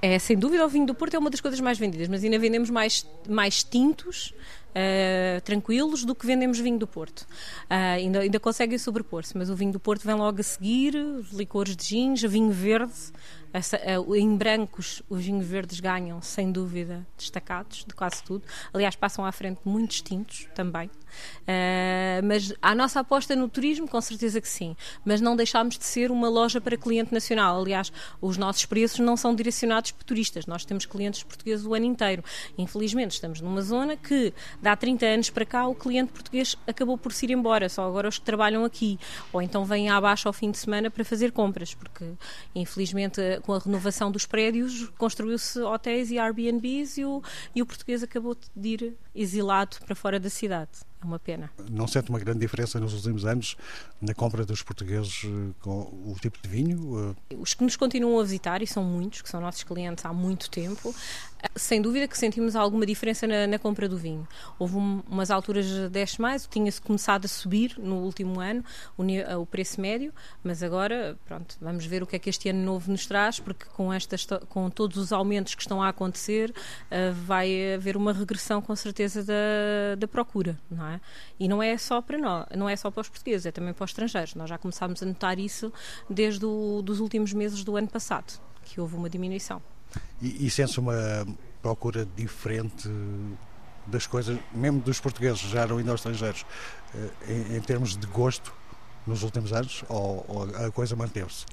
É, 0.00 0.18
sem 0.18 0.36
dúvida, 0.36 0.66
o 0.66 0.68
vinho 0.68 0.84
do 0.84 0.94
Porto 0.94 1.14
é 1.14 1.18
uma 1.18 1.30
das 1.30 1.40
coisas 1.40 1.60
mais 1.60 1.78
vendidas, 1.78 2.08
mas 2.08 2.24
ainda 2.24 2.36
vendemos 2.36 2.68
mais, 2.70 3.06
mais 3.28 3.62
tintos, 3.62 4.34
uh, 4.72 5.40
tranquilos, 5.42 6.04
do 6.04 6.14
que 6.14 6.26
vendemos 6.26 6.58
vinho 6.58 6.78
do 6.78 6.86
Porto. 6.86 7.20
Uh, 7.20 7.96
ainda, 7.96 8.20
ainda 8.20 8.40
conseguem 8.40 8.78
sobrepor-se, 8.78 9.36
mas 9.36 9.50
o 9.50 9.54
vinho 9.54 9.72
do 9.72 9.80
Porto 9.80 10.04
vem 10.04 10.14
logo 10.14 10.40
a 10.40 10.42
seguir, 10.42 10.96
os 10.96 11.30
licores 11.32 11.76
de 11.76 11.84
gins, 11.84 12.22
vinho 12.22 12.50
verde, 12.50 12.92
uh, 13.52 14.16
em 14.16 14.36
brancos, 14.36 15.02
os 15.08 15.24
vinhos 15.24 15.46
verdes 15.46 15.80
ganham, 15.80 16.20
sem 16.22 16.50
dúvida, 16.50 17.06
destacados 17.16 17.84
de 17.86 17.94
quase 17.94 18.22
tudo. 18.22 18.44
Aliás, 18.72 18.96
passam 18.96 19.24
à 19.24 19.32
frente 19.32 19.60
muitos 19.64 20.00
tintos 20.00 20.48
também. 20.54 20.90
Uh, 21.42 22.24
mas 22.24 22.54
a 22.62 22.74
nossa 22.74 23.00
aposta 23.00 23.36
no 23.36 23.48
turismo, 23.48 23.86
com 23.86 24.00
certeza 24.00 24.40
que 24.40 24.48
sim. 24.48 24.76
Mas 25.04 25.20
não 25.20 25.36
deixámos 25.36 25.78
de 25.78 25.84
ser 25.84 26.10
uma 26.10 26.28
loja 26.28 26.60
para 26.60 26.76
cliente 26.76 27.12
nacional. 27.12 27.60
Aliás, 27.60 27.92
os 28.20 28.36
nossos 28.36 28.64
preços 28.64 29.00
não 29.00 29.16
são 29.16 29.34
direcionados 29.34 29.90
para 29.90 30.04
turistas. 30.04 30.46
Nós 30.46 30.64
temos 30.64 30.86
clientes 30.86 31.22
portugueses 31.22 31.66
o 31.66 31.74
ano 31.74 31.84
inteiro. 31.84 32.24
Infelizmente, 32.56 33.12
estamos 33.12 33.40
numa 33.40 33.62
zona 33.62 33.96
que, 33.96 34.32
de 34.62 34.68
há 34.68 34.76
30 34.76 35.04
anos 35.04 35.30
para 35.30 35.44
cá, 35.44 35.66
o 35.66 35.74
cliente 35.74 36.12
português 36.12 36.56
acabou 36.68 36.96
por 36.96 37.12
se 37.12 37.26
ir 37.26 37.32
embora. 37.32 37.68
Só 37.68 37.84
agora 37.84 38.08
os 38.08 38.18
que 38.18 38.24
trabalham 38.24 38.64
aqui. 38.64 38.98
Ou 39.32 39.42
então 39.42 39.64
vêm 39.64 39.90
abaixo 39.90 40.28
ao 40.28 40.32
fim 40.32 40.52
de 40.52 40.58
semana 40.58 40.88
para 40.88 41.04
fazer 41.04 41.32
compras. 41.32 41.74
Porque, 41.74 42.04
infelizmente, 42.54 43.20
com 43.42 43.52
a 43.54 43.58
renovação 43.58 44.12
dos 44.12 44.24
prédios, 44.24 44.88
construiu-se 44.96 45.58
hotéis 45.60 46.12
e 46.12 46.18
Airbnbs 46.18 46.96
e 46.96 47.04
o, 47.04 47.20
e 47.54 47.60
o 47.60 47.66
português 47.66 48.04
acabou 48.04 48.36
de 48.54 48.68
ir 48.68 48.96
exilado 49.12 49.78
para 49.84 49.96
fora 49.96 50.20
da 50.20 50.30
cidade. 50.30 50.70
É 51.02 51.06
uma 51.06 51.18
pena. 51.18 51.50
Não 51.68 51.88
sente 51.88 52.10
uma 52.10 52.18
grande 52.18 52.38
diferença 52.38 52.78
nos 52.78 52.94
últimos 52.94 53.24
anos 53.24 53.56
na 54.00 54.14
compra 54.14 54.46
dos 54.46 54.62
portugueses 54.62 55.22
eh, 55.24 55.52
com 55.60 55.80
o 55.80 56.16
tipo 56.20 56.38
de 56.40 56.48
vinho? 56.48 57.16
Eh, 57.30 57.36
Os 57.36 57.54
que 57.54 57.64
nos 57.64 57.74
continuam 57.74 58.20
a 58.20 58.22
visitar, 58.22 58.62
e 58.62 58.66
são 58.66 58.84
muitos, 58.84 59.20
que 59.20 59.28
são 59.28 59.40
nossos 59.40 59.64
clientes 59.64 60.04
há 60.04 60.12
muito 60.12 60.48
tempo, 60.48 60.94
sem 61.56 61.82
dúvida 61.82 62.06
que 62.06 62.16
sentimos 62.16 62.54
alguma 62.54 62.86
diferença 62.86 63.26
na, 63.26 63.48
na 63.48 63.58
compra 63.58 63.88
do 63.88 63.96
vinho. 63.96 64.26
Houve 64.60 64.76
um, 64.76 65.02
umas 65.08 65.30
alturas 65.30 65.66
desce 65.90 66.20
mais, 66.20 66.46
tinha-se 66.46 66.80
começado 66.80 67.24
a 67.24 67.28
subir 67.28 67.74
no 67.78 67.96
último 67.96 68.40
ano 68.40 68.64
o, 68.96 69.02
o, 69.40 69.46
preço 69.46 69.80
médio, 69.80 70.12
mas 70.44 70.62
agora, 70.62 71.18
pronto, 71.26 71.56
vamos 71.60 71.84
ver 71.84 72.02
o 72.02 72.06
que 72.06 72.14
é 72.14 72.18
que 72.20 72.30
este 72.30 72.48
ano 72.48 72.62
novo 72.62 72.92
nos 72.92 73.06
traz, 73.06 73.40
porque 73.40 73.64
com, 73.74 73.92
estas, 73.92 74.24
com 74.48 74.70
todos 74.70 74.96
os 74.98 75.12
aumentos 75.12 75.56
que 75.56 75.62
estão 75.62 75.82
a 75.82 75.88
acontecer, 75.88 76.54
vai 77.24 77.74
haver 77.74 77.96
uma 77.96 78.12
regressão 78.12 78.62
com 78.62 78.74
certeza 78.76 79.24
da, 79.24 79.96
da 79.98 80.06
procura, 80.06 80.58
não 80.70 80.86
é? 80.86 80.91
E 81.38 81.48
não 81.48 81.62
é 81.62 81.76
só 81.78 82.00
para 82.00 82.18
nós, 82.18 82.46
não 82.56 82.68
é 82.68 82.76
só 82.76 82.90
para 82.90 83.00
os 83.00 83.08
portugueses, 83.08 83.46
é 83.46 83.52
também 83.52 83.72
para 83.72 83.84
os 83.84 83.90
estrangeiros. 83.90 84.34
Nós 84.34 84.48
já 84.48 84.58
começámos 84.58 85.02
a 85.02 85.06
notar 85.06 85.38
isso 85.38 85.72
desde 86.08 86.44
os 86.44 87.00
últimos 87.00 87.32
meses 87.32 87.64
do 87.64 87.76
ano 87.76 87.88
passado, 87.88 88.40
que 88.64 88.80
houve 88.80 88.96
uma 88.96 89.08
diminuição. 89.08 89.60
E, 90.20 90.46
e 90.46 90.50
sente-se 90.50 90.80
uma 90.80 91.26
procura 91.60 92.06
diferente 92.16 92.88
das 93.86 94.06
coisas, 94.06 94.38
mesmo 94.52 94.80
dos 94.80 95.00
portugueses, 95.00 95.40
já 95.40 95.62
eram 95.62 95.78
ainda 95.78 95.94
estrangeiros, 95.94 96.46
eh, 96.94 97.10
em, 97.28 97.56
em 97.56 97.60
termos 97.60 97.96
de 97.96 98.06
gosto 98.06 98.52
nos 99.06 99.22
últimos 99.22 99.52
anos, 99.52 99.84
ou, 99.88 100.24
ou 100.28 100.66
a 100.66 100.70
coisa 100.70 100.94
manteve-se? 100.94 101.44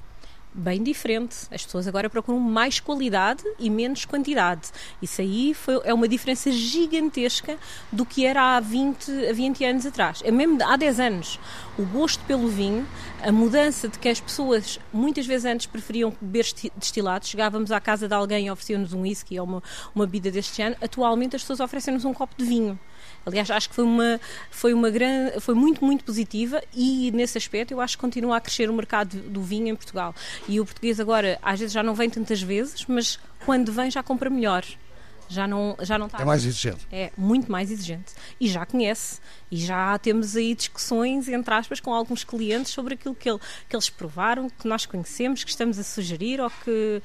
Bem 0.52 0.82
diferente. 0.82 1.36
As 1.50 1.64
pessoas 1.64 1.86
agora 1.86 2.10
procuram 2.10 2.40
mais 2.40 2.80
qualidade 2.80 3.42
e 3.58 3.70
menos 3.70 4.04
quantidade. 4.04 4.68
Isso 5.00 5.20
aí 5.20 5.54
foi, 5.54 5.80
é 5.84 5.94
uma 5.94 6.08
diferença 6.08 6.50
gigantesca 6.50 7.56
do 7.90 8.04
que 8.04 8.26
era 8.26 8.56
há 8.56 8.60
20, 8.60 9.28
há 9.28 9.32
20 9.32 9.64
anos 9.64 9.86
atrás. 9.86 10.22
É 10.24 10.30
mesmo 10.30 10.58
há 10.62 10.76
10 10.76 11.00
anos. 11.00 11.40
O 11.78 11.84
gosto 11.84 12.24
pelo 12.24 12.48
vinho, 12.48 12.86
a 13.22 13.32
mudança 13.32 13.88
de 13.88 13.98
que 13.98 14.08
as 14.08 14.20
pessoas 14.20 14.78
muitas 14.92 15.26
vezes 15.26 15.44
antes 15.44 15.66
preferiam 15.66 16.12
beber 16.20 16.46
destilados, 16.76 17.28
chegávamos 17.28 17.70
à 17.70 17.80
casa 17.80 18.08
de 18.08 18.14
alguém 18.14 18.46
e 18.46 18.50
ofereciam-nos 18.50 18.92
um 18.92 19.02
whisky 19.02 19.38
ou 19.38 19.46
uma, 19.46 19.62
uma 19.94 20.06
bebida 20.06 20.30
deste 20.30 20.60
ano, 20.62 20.76
atualmente 20.82 21.36
as 21.36 21.42
pessoas 21.42 21.60
oferecem-nos 21.60 22.04
um 22.04 22.12
copo 22.12 22.34
de 22.36 22.44
vinho. 22.44 22.78
Aliás, 23.24 23.50
acho 23.50 23.68
que 23.68 23.74
foi 23.74 23.84
uma, 23.84 24.20
foi 24.50 24.72
uma 24.72 24.90
grande, 24.90 25.40
foi 25.40 25.54
muito, 25.54 25.84
muito 25.84 26.04
positiva 26.04 26.62
e 26.74 27.10
nesse 27.12 27.36
aspecto 27.36 27.72
eu 27.72 27.80
acho 27.80 27.96
que 27.96 28.00
continua 28.00 28.36
a 28.36 28.40
crescer 28.40 28.70
o 28.70 28.72
mercado 28.72 29.18
do 29.18 29.42
vinho 29.42 29.68
em 29.68 29.76
Portugal. 29.76 30.14
E 30.48 30.58
o 30.58 30.64
português 30.64 30.98
agora, 30.98 31.38
às 31.42 31.58
vezes 31.60 31.72
já 31.72 31.82
não 31.82 31.94
vem 31.94 32.08
tantas 32.08 32.40
vezes, 32.40 32.84
mas 32.88 33.18
quando 33.44 33.72
vem 33.72 33.90
já 33.90 34.02
compra 34.02 34.30
melhor. 34.30 34.64
Já 35.28 35.46
não 35.46 35.76
já 35.80 35.96
não 35.96 36.06
está 36.06 36.22
é 36.22 36.24
mais 36.24 36.44
exigente. 36.44 36.88
É 36.90 37.12
muito 37.16 37.52
mais 37.52 37.70
exigente. 37.70 38.12
E 38.40 38.48
já 38.48 38.66
conhece. 38.66 39.20
E 39.48 39.56
já 39.56 39.96
temos 39.98 40.34
aí 40.34 40.56
discussões 40.56 41.28
entre 41.28 41.54
aspas 41.54 41.78
com 41.78 41.94
alguns 41.94 42.24
clientes 42.24 42.72
sobre 42.72 42.94
aquilo 42.94 43.14
que, 43.14 43.30
ele, 43.30 43.38
que 43.68 43.76
eles 43.76 43.88
provaram 43.88 44.50
que 44.50 44.66
nós 44.66 44.86
conhecemos 44.86 45.44
que 45.44 45.50
estamos 45.50 45.78
a 45.78 45.84
sugerir 45.84 46.40
ou 46.40 46.50
que 46.50 47.00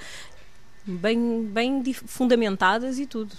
bem 0.88 1.46
bem 1.46 1.84
fundamentadas 1.94 2.98
e 2.98 3.06
tudo 3.06 3.36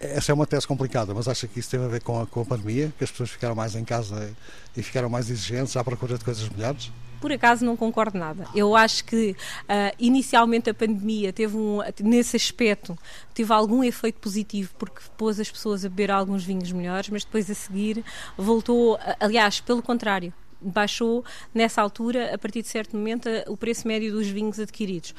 Essa 0.00 0.32
é 0.32 0.34
uma 0.34 0.46
tese 0.46 0.66
complicada, 0.66 1.12
mas 1.12 1.28
acha 1.28 1.46
que 1.46 1.60
isso 1.60 1.70
teve 1.70 1.84
a 1.84 1.88
ver 1.88 2.02
com 2.02 2.20
a, 2.20 2.26
com 2.26 2.40
a 2.40 2.44
pandemia, 2.44 2.92
que 2.96 3.04
as 3.04 3.10
pessoas 3.10 3.30
ficaram 3.30 3.54
mais 3.54 3.74
em 3.74 3.84
casa 3.84 4.34
e 4.76 4.82
ficaram 4.82 5.08
mais 5.10 5.28
exigentes 5.30 5.76
à 5.76 5.84
procura 5.84 6.16
de 6.16 6.24
coisas 6.24 6.48
melhores? 6.48 6.90
por 7.24 7.32
acaso 7.32 7.64
não 7.64 7.74
concordo 7.74 8.18
nada. 8.18 8.46
Eu 8.54 8.76
acho 8.76 9.02
que 9.02 9.30
uh, 9.30 9.96
inicialmente 9.98 10.68
a 10.68 10.74
pandemia 10.74 11.32
teve 11.32 11.56
um, 11.56 11.78
nesse 12.02 12.36
aspecto 12.36 12.98
teve 13.32 13.50
algum 13.50 13.82
efeito 13.82 14.20
positivo 14.20 14.70
porque 14.78 15.00
pôs 15.16 15.40
as 15.40 15.50
pessoas 15.50 15.86
a 15.86 15.88
beber 15.88 16.10
alguns 16.10 16.44
vinhos 16.44 16.70
melhores, 16.70 17.08
mas 17.08 17.24
depois 17.24 17.50
a 17.50 17.54
seguir 17.54 18.04
voltou, 18.36 18.98
aliás, 19.18 19.58
pelo 19.58 19.80
contrário, 19.80 20.34
baixou 20.60 21.24
nessa 21.54 21.80
altura, 21.80 22.34
a 22.34 22.36
partir 22.36 22.60
de 22.60 22.68
certo 22.68 22.94
momento, 22.94 23.26
o 23.48 23.56
preço 23.56 23.88
médio 23.88 24.12
dos 24.12 24.26
vinhos 24.26 24.60
adquiridos. 24.60 25.14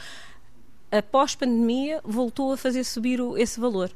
Após 0.92 1.34
pandemia, 1.34 2.02
voltou 2.04 2.54
a 2.54 2.58
fazer 2.58 2.84
subir 2.84 3.20
o, 3.20 3.36
esse 3.36 3.60
valor 3.60 3.90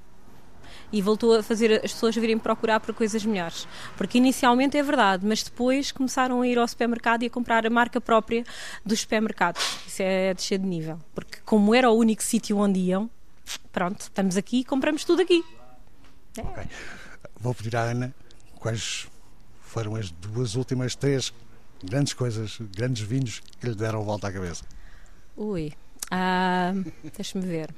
e 0.91 1.01
voltou 1.01 1.35
a 1.35 1.43
fazer 1.43 1.83
as 1.83 1.93
pessoas 1.93 2.15
virem 2.15 2.37
procurar 2.37 2.79
por 2.79 2.93
coisas 2.93 3.23
melhores. 3.25 3.67
Porque 3.97 4.17
inicialmente 4.17 4.77
é 4.77 4.83
verdade, 4.83 5.25
mas 5.25 5.43
depois 5.43 5.91
começaram 5.91 6.41
a 6.41 6.47
ir 6.47 6.57
ao 6.57 6.67
supermercado 6.67 7.23
e 7.23 7.27
a 7.27 7.29
comprar 7.29 7.65
a 7.65 7.69
marca 7.69 7.99
própria 8.01 8.43
dos 8.85 9.01
supermercados. 9.01 9.61
Isso 9.87 10.01
é 10.01 10.33
descer 10.33 10.59
de 10.59 10.65
nível. 10.65 10.99
Porque 11.13 11.39
como 11.45 11.73
era 11.73 11.89
o 11.89 11.93
único 11.93 12.23
sítio 12.23 12.57
onde 12.57 12.79
iam, 12.79 13.09
pronto, 13.71 14.01
estamos 14.01 14.37
aqui 14.37 14.59
e 14.59 14.63
compramos 14.63 15.03
tudo 15.03 15.21
aqui. 15.21 15.43
É. 16.37 16.41
Okay. 16.41 16.67
Vou 17.39 17.53
pedir 17.55 17.75
à 17.75 17.83
Ana 17.83 18.13
quais 18.55 19.07
foram 19.61 19.95
as 19.95 20.11
duas 20.11 20.55
últimas 20.55 20.95
três 20.95 21.33
grandes 21.83 22.13
coisas, 22.13 22.57
grandes 22.75 23.03
vinhos 23.03 23.41
que 23.59 23.67
lhe 23.67 23.75
deram 23.75 24.03
volta 24.03 24.27
à 24.27 24.31
cabeça. 24.31 24.63
Ui, 25.37 25.73
ah, 26.11 26.73
deixa-me 27.15 27.45
ver. 27.45 27.73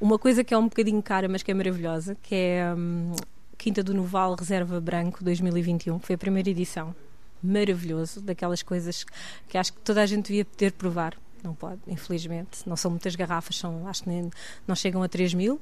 Uma 0.00 0.18
coisa 0.18 0.42
que 0.42 0.52
é 0.52 0.58
um 0.58 0.64
bocadinho 0.64 1.02
cara, 1.02 1.28
mas 1.28 1.42
que 1.42 1.50
é 1.50 1.54
maravilhosa, 1.54 2.16
que 2.22 2.34
é 2.34 2.74
um, 2.76 3.12
Quinta 3.56 3.82
do 3.82 3.94
Noval 3.94 4.34
Reserva 4.34 4.80
Branco 4.80 5.22
2021, 5.22 5.98
que 5.98 6.06
foi 6.06 6.14
a 6.14 6.18
primeira 6.18 6.50
edição. 6.50 6.94
Maravilhoso, 7.42 8.20
daquelas 8.20 8.62
coisas 8.62 9.04
que 9.48 9.56
acho 9.56 9.72
que 9.72 9.80
toda 9.80 10.02
a 10.02 10.06
gente 10.06 10.26
devia 10.26 10.44
poder 10.44 10.72
provar. 10.72 11.14
Não 11.42 11.54
pode, 11.54 11.80
infelizmente. 11.86 12.66
Não 12.66 12.76
são 12.76 12.90
muitas 12.90 13.14
garrafas, 13.14 13.56
são, 13.56 13.86
acho 13.86 14.02
que 14.02 14.08
nem, 14.08 14.30
não 14.66 14.74
chegam 14.74 15.02
a 15.02 15.08
3 15.08 15.34
mil. 15.34 15.60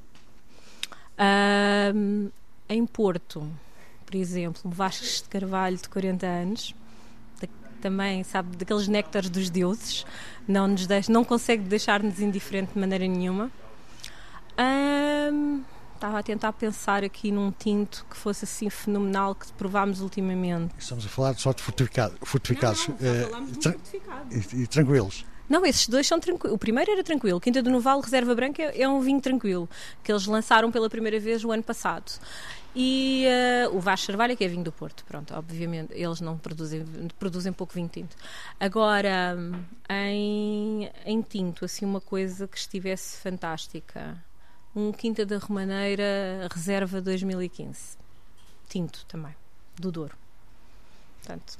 Um, 1.95 2.29
em 2.67 2.85
Porto, 2.85 3.47
por 4.05 4.15
exemplo, 4.15 4.61
Vasques 4.65 5.21
de 5.21 5.29
Carvalho 5.29 5.77
de 5.77 5.87
40 5.89 6.25
anos, 6.25 6.75
também, 7.83 8.23
sabe, 8.23 8.55
daqueles 8.55 8.87
néctares 8.87 9.29
dos 9.29 9.49
deuses, 9.49 10.05
não, 10.47 10.69
nos 10.69 10.87
deixa, 10.87 11.11
não 11.11 11.25
consegue 11.25 11.63
deixar-nos 11.63 12.21
indiferente 12.21 12.73
de 12.73 12.79
maneira 12.79 13.05
nenhuma. 13.05 13.51
Um, 14.57 15.63
estava 15.93 16.19
a 16.19 16.23
tentar 16.23 16.51
pensar 16.53 17.03
aqui 17.03 17.31
num 17.31 17.51
tinto 17.51 18.05
que 18.09 18.17
fosse 18.17 18.43
assim 18.43 18.69
fenomenal 18.69 19.33
que 19.33 19.51
provámos 19.53 20.01
ultimamente. 20.01 20.73
Estamos 20.77 21.05
a 21.05 21.09
falar 21.09 21.33
só 21.35 21.53
de 21.53 21.63
fortificado, 21.63 22.15
fortificados 22.21 22.87
não, 22.87 23.41
não, 23.41 23.47
uh, 23.47 23.55
tra 23.57 23.75
e, 24.31 24.63
e, 24.63 24.67
tranquilos. 24.67 25.25
Não, 25.47 25.65
esses 25.65 25.87
dois 25.87 26.05
são 26.07 26.19
tranquilos. 26.19 26.55
O 26.55 26.57
primeiro 26.57 26.91
era 26.91 27.03
tranquilo. 27.03 27.39
Quinta 27.39 27.61
do 27.61 27.69
Noval 27.69 28.01
Reserva 28.01 28.35
Branca 28.35 28.61
é, 28.61 28.81
é 28.81 28.89
um 28.89 28.99
vinho 28.99 29.21
tranquilo 29.21 29.69
que 30.03 30.11
eles 30.11 30.25
lançaram 30.25 30.71
pela 30.71 30.89
primeira 30.89 31.19
vez 31.19 31.43
o 31.43 31.51
ano 31.51 31.63
passado. 31.63 32.11
E 32.75 33.25
uh, 33.67 33.75
o 33.75 33.79
Vasco 33.79 34.07
Carvalho, 34.07 34.35
que 34.35 34.43
é 34.43 34.47
vinho 34.47 34.63
do 34.63 34.71
Porto, 34.71 35.05
pronto, 35.05 35.33
obviamente, 35.35 35.93
eles 35.93 36.19
não 36.19 36.37
produzem, 36.37 36.83
produzem 37.19 37.53
pouco 37.53 37.73
vinho 37.73 37.87
tinto. 37.87 38.15
Agora, 38.59 39.37
em, 39.89 40.89
em 41.05 41.21
tinto, 41.21 41.65
assim, 41.65 41.85
uma 41.85 42.01
coisa 42.01 42.47
que 42.47 42.57
estivesse 42.57 43.17
fantástica 43.17 44.17
um 44.75 44.91
Quinta 44.91 45.25
da 45.25 45.37
Romaneira 45.37 46.47
Reserva 46.51 47.01
2015. 47.01 47.97
Tinto 48.67 49.05
também, 49.05 49.35
do 49.79 49.91
Douro. 49.91 50.15
Portanto, 51.19 51.57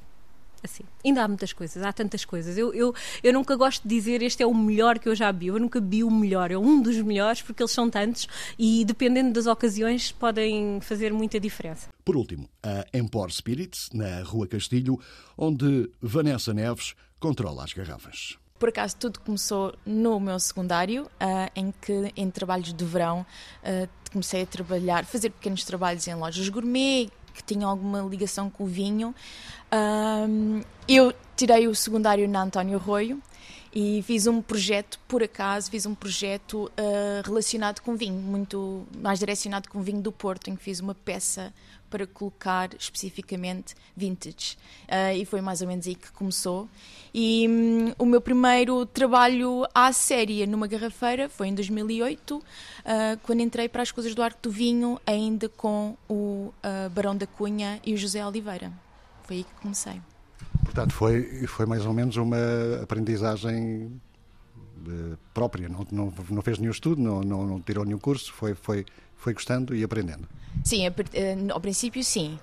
assim. 0.64 0.82
Ainda 1.04 1.22
há 1.22 1.28
muitas 1.28 1.52
coisas, 1.52 1.82
há 1.82 1.92
tantas 1.92 2.24
coisas. 2.24 2.56
Eu, 2.58 2.72
eu, 2.74 2.94
eu 3.22 3.32
nunca 3.32 3.54
gosto 3.54 3.86
de 3.86 3.94
dizer 3.94 4.22
este 4.22 4.42
é 4.42 4.46
o 4.46 4.54
melhor 4.54 4.98
que 4.98 5.08
eu 5.08 5.14
já 5.14 5.30
vi. 5.30 5.48
Eu 5.48 5.58
nunca 5.60 5.80
vi 5.80 6.02
o 6.02 6.10
melhor. 6.10 6.50
É 6.50 6.58
um 6.58 6.82
dos 6.82 6.96
melhores 6.98 7.42
porque 7.42 7.62
eles 7.62 7.72
são 7.72 7.88
tantos 7.88 8.26
e, 8.58 8.84
dependendo 8.84 9.32
das 9.32 9.46
ocasiões, 9.46 10.10
podem 10.10 10.80
fazer 10.80 11.12
muita 11.12 11.38
diferença. 11.38 11.88
Por 12.04 12.16
último, 12.16 12.48
a 12.62 12.84
Empor 12.96 13.30
Spirits, 13.30 13.90
na 13.92 14.22
Rua 14.22 14.46
Castilho, 14.46 14.98
onde 15.36 15.90
Vanessa 16.00 16.52
Neves 16.52 16.94
controla 17.20 17.64
as 17.64 17.72
garrafas. 17.72 18.36
Por 18.56 18.68
acaso 18.68 18.94
tudo 18.96 19.18
começou 19.18 19.74
no 19.84 20.20
meu 20.20 20.38
secundário, 20.38 21.04
uh, 21.04 21.50
em 21.56 21.74
que 21.82 22.12
em 22.16 22.30
trabalhos 22.30 22.72
de 22.72 22.84
verão 22.84 23.26
uh, 23.64 23.88
comecei 24.12 24.42
a 24.42 24.46
trabalhar, 24.46 25.04
fazer 25.04 25.30
pequenos 25.30 25.64
trabalhos 25.64 26.06
em 26.06 26.14
lojas 26.14 26.48
gourmet 26.48 27.10
que 27.34 27.42
tinham 27.42 27.68
alguma 27.68 28.00
ligação 28.02 28.48
com 28.48 28.62
o 28.62 28.66
vinho. 28.68 29.12
Uh, 29.72 30.64
eu 30.86 31.12
tirei 31.34 31.66
o 31.66 31.74
secundário 31.74 32.28
na 32.28 32.44
António 32.44 32.78
Arroio 32.78 33.20
e 33.74 34.02
fiz 34.02 34.28
um 34.28 34.40
projeto, 34.40 35.00
por 35.08 35.20
acaso, 35.20 35.68
fiz 35.68 35.84
um 35.84 35.96
projeto 35.96 36.70
uh, 36.78 37.22
relacionado 37.26 37.80
com 37.80 37.96
vinho, 37.96 38.14
muito 38.14 38.86
mais 39.02 39.18
direcionado 39.18 39.68
com 39.68 39.82
vinho 39.82 40.00
do 40.00 40.12
Porto, 40.12 40.48
em 40.48 40.54
que 40.54 40.62
fiz 40.62 40.78
uma 40.78 40.94
peça 40.94 41.52
para 41.90 42.06
colocar 42.06 42.70
especificamente 42.78 43.74
vintage. 43.96 44.56
Uh, 44.84 45.16
e 45.16 45.24
foi 45.24 45.40
mais 45.40 45.60
ou 45.60 45.66
menos 45.66 45.88
aí 45.88 45.96
que 45.96 46.12
começou. 46.12 46.68
E 47.12 47.48
um, 47.48 47.92
o 47.98 48.06
meu 48.06 48.20
primeiro 48.20 48.86
trabalho 48.86 49.66
à 49.74 49.92
séria 49.92 50.46
numa 50.46 50.68
garrafeira 50.68 51.28
foi 51.28 51.48
em 51.48 51.54
2008, 51.54 52.36
uh, 52.36 52.42
ah, 52.84 53.18
quando 53.24 53.40
entrei 53.40 53.68
para 53.68 53.82
as 53.82 53.90
coisas 53.90 54.14
do 54.14 54.22
Arco 54.22 54.40
do 54.42 54.50
Vinho, 54.52 55.00
ainda 55.04 55.48
com 55.48 55.96
o 56.08 56.52
uh, 56.64 56.90
Barão 56.90 57.16
da 57.16 57.26
Cunha 57.26 57.80
e 57.84 57.92
o 57.92 57.96
José 57.96 58.24
Oliveira. 58.24 58.72
Foi 59.24 59.38
aí 59.38 59.44
que 59.44 59.54
comecei. 59.60 60.13
Portanto, 60.64 60.92
foi, 60.92 61.46
foi 61.46 61.66
mais 61.66 61.86
ou 61.86 61.92
menos 61.92 62.16
uma 62.16 62.36
aprendizagem 62.82 64.00
eh, 64.86 65.16
própria, 65.32 65.68
não, 65.68 65.86
não, 65.90 66.12
não 66.30 66.42
fez 66.42 66.58
nenhum 66.58 66.72
estudo, 66.72 67.00
não, 67.00 67.20
não, 67.20 67.46
não 67.46 67.60
tirou 67.60 67.84
nenhum 67.84 67.98
curso, 67.98 68.32
foi, 68.32 68.54
foi, 68.54 68.84
foi 69.16 69.34
gostando 69.34 69.74
e 69.74 69.84
aprendendo. 69.84 70.28
Sim, 70.64 70.86
eh, 70.86 70.92
ao 71.50 71.60
princípio 71.60 72.02
sim. 72.02 72.38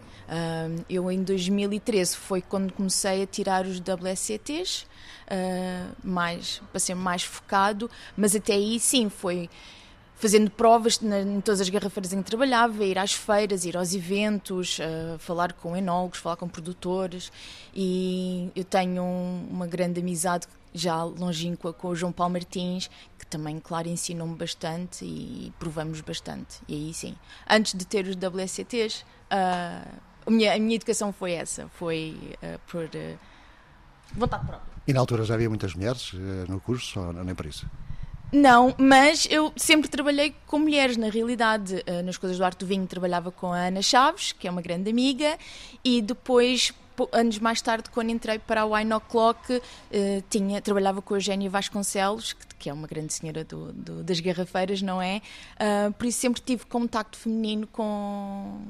Eu 0.90 1.12
em 1.12 1.24
2013 1.24 2.16
foi 2.16 2.42
quando 2.42 2.72
comecei 2.72 3.24
a 3.24 3.28
tirar 3.28 3.66
os 3.66 3.82
WSCTs, 3.82 4.86
ah, 5.28 5.92
mais, 6.04 6.62
para 6.72 6.80
ser 6.80 6.94
mais 6.94 7.24
focado, 7.24 7.90
mas 8.18 8.36
até 8.36 8.54
aí 8.54 8.80
sim 8.80 9.10
foi 9.10 9.50
fazendo 10.22 10.52
provas 10.52 11.02
em 11.02 11.42
todas 11.42 11.62
as 11.62 11.68
garrafeiras 11.68 12.14
em 12.14 12.22
que 12.22 12.30
trabalhava, 12.30 12.86
ir 12.86 12.96
às 13.00 13.12
feiras, 13.12 13.66
ir 13.66 13.76
aos 13.76 13.96
eventos, 13.96 14.78
uh, 14.78 15.18
falar 15.18 15.52
com 15.52 15.76
enólogos, 15.76 16.20
falar 16.20 16.36
com 16.36 16.48
produtores 16.48 17.32
e 17.74 18.52
eu 18.56 18.64
tenho 18.64 19.04
uma 19.04 19.66
grande 19.66 20.00
amizade 20.00 20.46
já 20.76 21.04
longínqua 21.04 21.74
com 21.74 21.88
o 21.88 21.96
João 21.96 22.12
Paulo 22.12 22.34
Martins, 22.34 22.88
que 23.18 23.26
também, 23.26 23.60
claro, 23.60 23.88
ensinou-me 23.88 24.36
bastante 24.36 25.04
e 25.04 25.52
provamos 25.58 26.02
bastante. 26.02 26.62
E 26.68 26.76
aí 26.76 26.94
sim, 26.94 27.16
antes 27.50 27.74
de 27.74 27.84
ter 27.84 28.06
os 28.06 28.16
WSCTs, 28.16 29.02
uh, 29.02 29.06
ah, 29.32 29.88
a, 30.24 30.30
minha, 30.30 30.54
a 30.54 30.60
minha 30.60 30.76
educação 30.76 31.12
foi 31.12 31.32
essa, 31.32 31.68
foi 31.70 32.16
uh, 32.44 32.60
por 32.68 32.84
uh, 32.84 33.20
vontade 34.14 34.46
própria. 34.46 34.72
E 34.88 34.94
na 34.94 35.00
altura 35.00 35.26
já 35.26 35.34
havia 35.34 35.50
muitas 35.50 35.74
mulheres 35.74 36.14
no 36.48 36.60
curso, 36.60 37.00
ou 37.00 37.12
nem 37.12 37.34
por 37.34 37.48
isso? 37.48 37.66
Não, 38.32 38.74
mas 38.78 39.28
eu 39.30 39.52
sempre 39.58 39.90
trabalhei 39.90 40.34
com 40.48 40.60
mulheres, 40.60 40.96
na 40.96 41.10
realidade. 41.10 41.84
Nas 42.06 42.18
coisas 42.18 42.38
do 42.38 42.46
Arte 42.46 42.60
do 42.60 42.66
Vinho 42.66 42.88
trabalhava 42.88 43.30
com 43.30 43.52
a 43.52 43.68
Ana 43.68 43.82
Chaves, 43.82 44.32
que 44.32 44.48
é 44.48 44.52
uma 44.52 44.62
grande 44.62 44.90
amiga, 44.90 45.38
e 45.84 46.02
depois 46.02 46.74
anos 47.12 47.40
mais 47.40 47.62
tarde, 47.62 47.90
quando 47.90 48.10
entrei 48.10 48.38
para 48.40 48.62
a 48.62 48.66
Wine 48.66 48.94
O'Clock, 48.94 49.54
uh, 49.54 49.62
tinha, 50.30 50.62
trabalhava 50.62 51.02
com 51.02 51.14
a 51.14 51.18
Eugénia 51.18 51.50
Vasconcelos, 51.50 52.34
que, 52.60 52.70
é 52.70 52.74
uma 52.74 52.88
grande 52.88 53.14
senhora 53.14 53.44
do, 53.44 53.72
do, 53.72 54.04
das 54.04 54.20
garrafeiras, 54.20 54.82
não 54.82 55.02
é? 55.02 55.22
Uh, 55.56 55.92
por 55.94 56.06
isso 56.06 56.20
sempre 56.20 56.42
tive 56.42 56.66
contacto 56.66 57.18
feminino 57.18 57.66
com, 57.68 58.62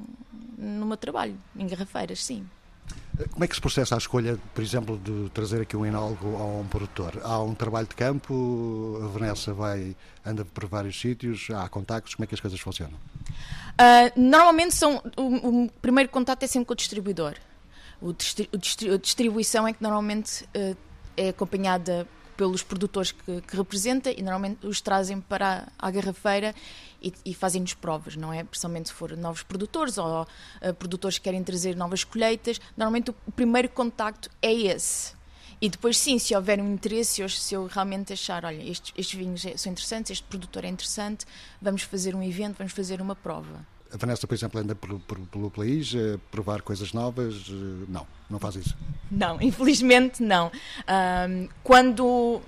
no 0.58 0.86
meu 0.86 0.98
trabalho, 0.98 1.38
em 1.56 1.68
garrafeiras, 1.68 2.24
sim. 2.24 2.46
Como 3.30 3.44
é 3.44 3.48
que 3.48 3.56
se 3.56 3.62
processa 3.62 3.96
a 3.96 3.98
escolha, 3.98 4.38
por 4.54 4.64
exemplo, 4.64 4.98
de 4.98 5.30
trazer 5.30 5.62
aqui 5.62 5.76
um 5.76 5.86
enólogo 5.86 6.38
a 6.38 6.62
um 6.62 6.68
produtor? 6.68 7.20
Há 7.24 7.42
um 7.42 7.54
trabalho 7.54 7.88
de 7.88 7.96
campo, 7.96 9.00
a 9.04 9.08
Vanessa 9.08 9.54
vai, 9.54 9.96
anda 10.26 10.46
por 10.46 10.66
vários 10.66 11.00
sítios, 11.00 11.48
há 11.52 11.68
contactos, 11.70 12.16
como 12.16 12.24
é 12.24 12.28
que 12.28 12.36
as 12.36 12.40
coisas 12.40 12.60
funcionam? 12.60 12.96
Uh, 12.96 14.12
normalmente 14.16 14.76
são, 14.76 15.02
o, 15.18 15.66
o, 15.66 15.70
primeiro 15.82 16.10
contato 16.10 16.44
é 16.44 16.48
sempre 16.48 16.66
com 16.66 16.74
o 16.74 16.76
distribuidor. 16.76 17.36
O 18.02 18.14
distri 18.14 18.50
a 18.92 18.98
distribuição 18.98 19.68
é 19.68 19.74
que 19.74 19.82
normalmente 19.82 20.44
uh, 20.56 20.76
é 21.16 21.30
acompanhada 21.30 22.08
pelos 22.42 22.64
produtores 22.64 23.12
que, 23.12 23.40
que, 23.42 23.56
representa 23.56 24.10
e 24.10 24.20
normalmente 24.24 24.66
os 24.66 24.82
trazem 24.82 25.22
para 25.22 25.72
a, 25.78 25.88
a 25.88 25.92
garrafeira 25.92 26.56
e, 27.00 27.14
e 27.24 27.36
fazem-nos 27.36 27.76
provas, 27.76 28.16
não 28.16 28.34
é? 28.34 28.44
Principalmente 28.44 28.90
se 28.90 28.96
for 28.96 29.16
novos 29.16 29.44
produtores 29.44 30.00
ou 30.00 30.24
uh, 30.24 30.74
produtores 30.74 31.20
que 31.20 31.26
querem 31.26 31.44
trazer 31.44 31.76
novas 31.76 32.04
colheitas. 32.04 32.60
Normalmente 32.76 33.12
o, 33.12 33.32
primeiro 33.32 33.70
contacto 33.70 34.28
é 34.42 34.52
esse. 34.52 35.14
E 35.62 35.70
depois, 35.70 36.00
sim, 36.00 36.18
se 36.18 36.36
houver 36.36 36.60
um 36.60 36.74
interesse, 36.74 37.30
se 37.30 37.54
eu 37.54 37.68
realmente 37.68 38.12
achar, 38.12 38.44
olha, 38.44 38.64
estes, 38.68 38.92
estes 38.98 39.20
vinhos 39.20 39.46
são 39.58 39.72
interessantes, 39.72 40.10
este 40.10 40.24
produtor 40.24 40.66
é 40.66 40.68
interessante, 40.68 41.28
vamos 41.62 41.84
fazer 41.84 42.16
um 42.16 42.24
evento, 42.24 42.58
vamos 42.58 42.74
fazer 42.74 43.04
uma 43.04 43.16
prova. 43.16 43.64
A 43.94 43.98
Vanessa, 43.98 44.26
por 44.26 44.34
exemplo, 44.34 44.60
anda 44.60 44.74
pelo, 44.74 45.00
pelo 45.00 45.52
país 45.52 45.94
a 45.96 46.18
provar 46.32 46.62
coisas 46.62 46.94
novas? 46.94 47.50
Não, 47.88 48.08
não 48.30 48.40
faz 48.40 48.56
isso. 48.56 48.78
Não, 49.10 49.42
infelizmente 49.42 50.24
não. 50.24 50.52
Um, 50.88 51.50
quando 51.64 52.42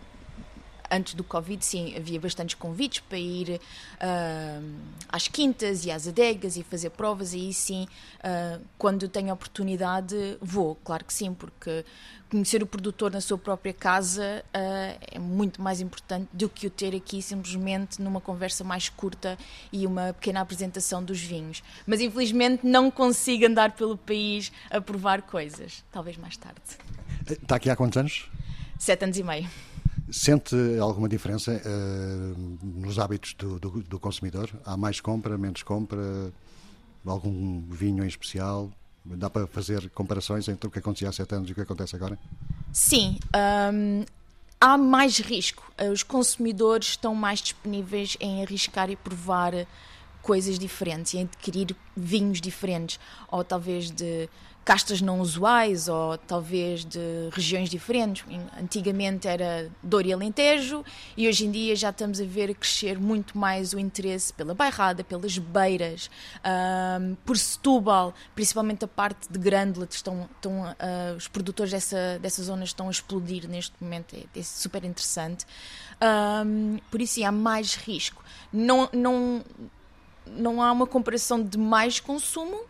antes 0.94 1.16
do 1.16 1.24
Covid, 1.24 1.64
sim, 1.66 1.96
havia 1.96 2.20
bastantes 2.20 2.56
convites 2.56 3.00
para 3.00 3.18
ir 3.18 3.60
uh, 3.60 4.74
às 5.10 5.28
quintas 5.28 5.86
e 5.86 5.92
às 5.92 6.08
adegas 6.08 6.56
e 6.56 6.64
fazer 6.64 6.92
provas, 6.92 7.34
e 7.34 7.38
aí 7.38 7.54
sim, 7.54 7.88
uh, 8.20 8.62
quando 8.78 9.08
tenho 9.08 9.34
oportunidade, 9.34 10.38
vou, 10.40 10.76
claro 10.84 11.04
que 11.04 11.14
sim, 11.14 11.34
porque 11.34 11.84
conhecer 12.30 12.62
o 12.64 12.66
produtor 12.66 13.12
na 13.12 13.22
sua 13.22 13.38
própria 13.38 13.74
casa 13.74 14.44
uh, 14.48 14.98
é 15.12 15.20
muito 15.20 15.62
mais 15.62 15.82
importante 15.82 16.28
do 16.32 16.48
que 16.48 16.68
o 16.68 16.70
ter 16.70 16.96
aqui 16.96 17.22
simplesmente 17.22 18.02
numa 18.02 18.22
conversa 18.22 18.64
mais 18.64 18.90
curta 18.90 19.38
e 19.72 19.86
uma 19.86 20.14
pequena 20.14 20.42
apresentação 20.42 21.04
dos 21.04 21.20
vinhos. 21.20 21.64
Mas 21.86 22.02
infelizmente 22.02 22.66
não 22.66 22.90
consigo 22.90 23.46
andar 23.46 23.72
pelo 23.72 23.98
país 23.98 24.52
a 24.70 24.80
provar 24.80 25.22
coisas. 25.24 25.84
Talvez 25.92 26.18
mais 26.18 26.38
tarde. 26.38 26.62
Está 27.30 27.56
aqui 27.56 27.70
há 27.70 27.76
quantos 27.76 27.98
anos? 27.98 28.30
Sete 28.80 29.04
anos 29.04 29.18
e 29.18 29.24
meio. 29.24 29.73
Sente 30.12 30.56
alguma 30.82 31.08
diferença 31.08 31.52
uh, 31.52 32.60
nos 32.62 33.00
hábitos 33.00 33.34
do, 33.36 33.60
do, 33.60 33.70
do, 33.84 34.00
consumidor? 34.00 34.50
Há 34.66 34.76
mais 34.76 35.00
compra, 35.00 35.38
menos 35.38 35.64
compra? 35.64 36.32
Algum 37.06 37.62
vinho 37.70 38.04
em 38.04 38.08
especial? 38.08 38.70
Dá 39.06 39.30
para 39.30 39.48
fazer 39.48 39.90
comparações 39.90 40.48
entre 40.48 40.68
o 40.68 40.72
que 40.72 40.80
acontecia 40.80 41.10
há 41.10 41.12
sete 41.12 41.36
anos 41.36 41.50
e 41.50 41.52
o 41.52 41.56
que 41.56 41.62
acontece 41.62 41.96
agora? 41.96 42.18
Sim. 42.72 43.18
Um, 43.74 44.06
há 44.60 44.78
mais 44.78 45.20
risco. 45.20 45.64
Os 45.92 46.04
consumidores 46.04 46.90
estão 46.90 47.14
mais 47.14 47.40
disponíveis 47.40 48.16
em 48.20 48.42
arriscar 48.42 48.90
e 48.90 48.96
provar 48.96 49.54
coisas 50.22 50.58
diferentes, 50.58 51.14
em 51.14 51.24
adquirir 51.24 51.76
vinhos 51.96 52.40
diferentes, 52.40 53.00
ou 53.30 53.44
talvez 53.44 53.92
de 53.92 54.30
castas 54.64 55.02
não 55.02 55.20
usuais 55.20 55.88
ou 55.88 56.18
talvez 56.18 56.86
de 56.86 57.00
regiões 57.32 57.70
diferentes. 57.70 58.26
Antigamente 58.60 59.28
era 59.28 59.72
Douro 59.82 60.08
e 60.08 60.14
Alentejo 60.14 60.84
e 61.16 61.28
hoje 61.28 61.46
em 61.46 61.52
dia 61.52 61.76
já 61.76 61.90
estamos 61.90 62.20
a 62.20 62.26
ver 62.26 62.54
crescer 62.56 63.00
muito 63.00 63.38
mais 63.38 63.74
o 63.74 63.80
interesse 63.80 64.34
pela 64.34 64.54
Bairrada, 64.54 65.04
pelas 65.04 65.38
Beiras, 65.38 66.10
um, 67.00 67.16
por 67.26 67.38
Setúbal, 67.38 68.14
principalmente 68.36 68.86
a 68.86 68.88
parte 68.88 69.32
de 69.32 69.40
Grândola, 69.40 69.88
estão, 69.90 70.30
estão, 70.36 70.64
uh, 70.64 71.16
os 71.18 71.28
produtores 71.28 71.72
dessa, 71.72 72.20
dessa 72.20 72.44
zona 72.44 72.64
estão 72.64 72.88
a 72.88 72.92
explodir 72.92 73.48
neste 73.48 73.74
momento, 73.82 74.16
é, 74.16 74.40
é 74.40 74.44
super 74.44 74.84
interessante. 74.84 75.46
Um, 76.46 76.80
por 76.90 77.02
isso 77.02 77.14
sim, 77.14 77.24
há 77.24 77.32
mais 77.32 77.76
risco. 77.76 78.24
Não, 78.52 78.90
não, 78.92 79.44
não 80.26 80.62
há 80.62 80.72
uma 80.72 80.88
comparação 80.88 81.44
de 81.44 81.58
mais 81.58 82.00
consumo, 82.00 82.62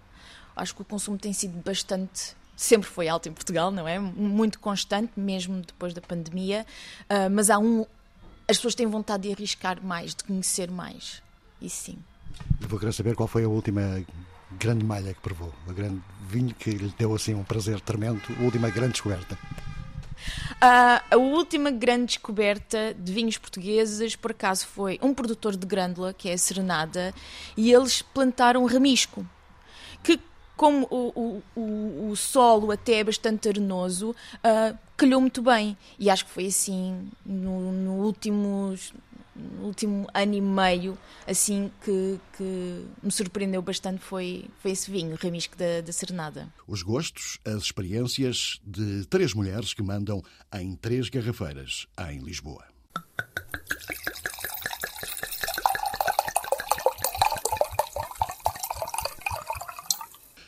Acho 0.55 0.75
que 0.75 0.81
o 0.81 0.85
consumo 0.85 1.17
tem 1.17 1.33
sido 1.33 1.57
bastante 1.63 2.35
sempre 2.55 2.87
foi 2.87 3.07
alto 3.07 3.27
em 3.27 3.33
Portugal, 3.33 3.71
não 3.71 3.87
é? 3.87 3.99
Muito 3.99 4.59
constante, 4.59 5.11
mesmo 5.17 5.61
depois 5.61 5.93
da 5.93 6.01
pandemia. 6.01 6.65
Uh, 7.03 7.29
mas 7.31 7.49
há 7.49 7.57
um. 7.57 7.85
As 8.47 8.57
pessoas 8.57 8.75
têm 8.75 8.87
vontade 8.87 9.23
de 9.23 9.33
arriscar 9.33 9.83
mais, 9.83 10.13
de 10.13 10.23
conhecer 10.23 10.69
mais. 10.69 11.21
Isso 11.61 11.83
sim. 11.83 11.97
Eu 12.61 12.67
vou 12.67 12.79
querer 12.79 12.93
saber 12.93 13.15
qual 13.15 13.27
foi 13.27 13.43
a 13.43 13.47
última 13.47 14.03
grande 14.51 14.85
malha 14.85 15.13
que 15.13 15.21
provou, 15.21 15.53
a 15.67 15.73
grande 15.73 16.01
vinho 16.27 16.53
que 16.53 16.71
lhe 16.71 16.93
deu 16.97 17.15
assim 17.15 17.33
um 17.33 17.43
prazer 17.43 17.79
tremendo, 17.81 18.21
a 18.39 18.43
última 18.43 18.69
grande 18.69 18.93
descoberta. 18.93 19.37
Uh, 20.55 21.03
a 21.11 21.17
última 21.17 21.71
grande 21.71 22.05
descoberta 22.05 22.93
de 22.93 23.11
vinhos 23.11 23.37
portugueses, 23.37 24.15
por 24.15 24.31
acaso, 24.31 24.67
foi 24.67 24.99
um 25.01 25.13
produtor 25.13 25.55
de 25.55 25.65
grândola, 25.65 26.13
que 26.13 26.29
é 26.29 26.33
a 26.33 26.37
Serenada, 26.37 27.13
e 27.57 27.71
eles 27.71 28.01
plantaram 28.01 28.65
ramisco, 28.65 29.25
como 30.55 30.87
o, 30.89 31.41
o, 31.55 32.09
o, 32.09 32.15
solo 32.15 32.71
até 32.71 32.99
é 32.99 33.03
bastante 33.03 33.49
arenoso, 33.49 34.11
uh, 34.11 34.77
calhou 34.95 35.19
muito 35.19 35.41
bem. 35.41 35.77
E 35.97 36.09
acho 36.09 36.25
que 36.25 36.31
foi 36.31 36.47
assim 36.47 37.09
no, 37.25 37.71
no 37.71 37.93
último, 38.03 38.75
no 39.35 39.65
último 39.65 40.07
ano 40.13 40.33
e 40.33 40.41
meio 40.41 40.97
assim 41.27 41.71
que, 41.83 42.19
que 42.37 42.85
me 43.01 43.11
surpreendeu 43.11 43.61
bastante 43.61 43.99
foi, 43.99 44.45
foi 44.59 44.71
esse 44.71 44.91
vinho, 44.91 45.13
o 45.13 45.17
Ramisco 45.17 45.57
da, 45.57 45.81
da 45.81 45.91
Serenada. 45.91 46.47
Os 46.67 46.83
gostos, 46.83 47.39
as 47.45 47.63
experiências 47.63 48.59
de 48.65 49.05
três 49.07 49.33
mulheres 49.33 49.73
que 49.73 49.81
mandam 49.81 50.21
em 50.53 50.75
três 50.75 51.09
garrafeiras 51.09 51.87
em 52.09 52.19
Lisboa. 52.19 52.65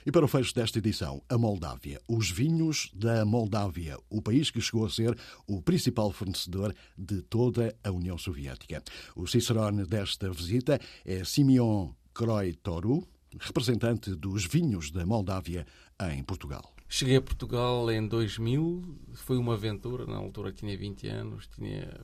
E 0.05 0.11
para 0.11 0.23
o 0.23 0.27
fecho 0.27 0.53
desta 0.53 0.77
edição, 0.77 1.19
a 1.27 1.35
Moldávia. 1.35 1.99
Os 2.07 2.29
vinhos 2.29 2.91
da 2.93 3.25
Moldávia, 3.25 3.97
o 4.07 4.21
país 4.21 4.51
que 4.51 4.61
chegou 4.61 4.85
a 4.85 4.89
ser 4.89 5.17
o 5.47 5.63
principal 5.63 6.11
fornecedor 6.11 6.75
de 6.95 7.23
toda 7.23 7.75
a 7.83 7.89
União 7.89 8.15
Soviética. 8.15 8.83
O 9.15 9.25
cicerone 9.25 9.83
desta 9.83 10.29
visita 10.29 10.79
é 11.03 11.23
Simeon 11.23 11.89
Kroitoru, 12.13 13.03
representante 13.39 14.13
dos 14.13 14.45
vinhos 14.45 14.91
da 14.91 15.03
Moldávia 15.07 15.65
em 16.11 16.23
Portugal. 16.23 16.71
Cheguei 16.87 17.15
a 17.15 17.21
Portugal 17.21 17.89
em 17.89 18.07
2000, 18.07 18.83
foi 19.15 19.37
uma 19.37 19.55
aventura, 19.55 20.05
na 20.05 20.17
altura 20.17 20.51
tinha 20.51 20.77
20 20.77 21.07
anos, 21.07 21.47
tinha 21.47 21.99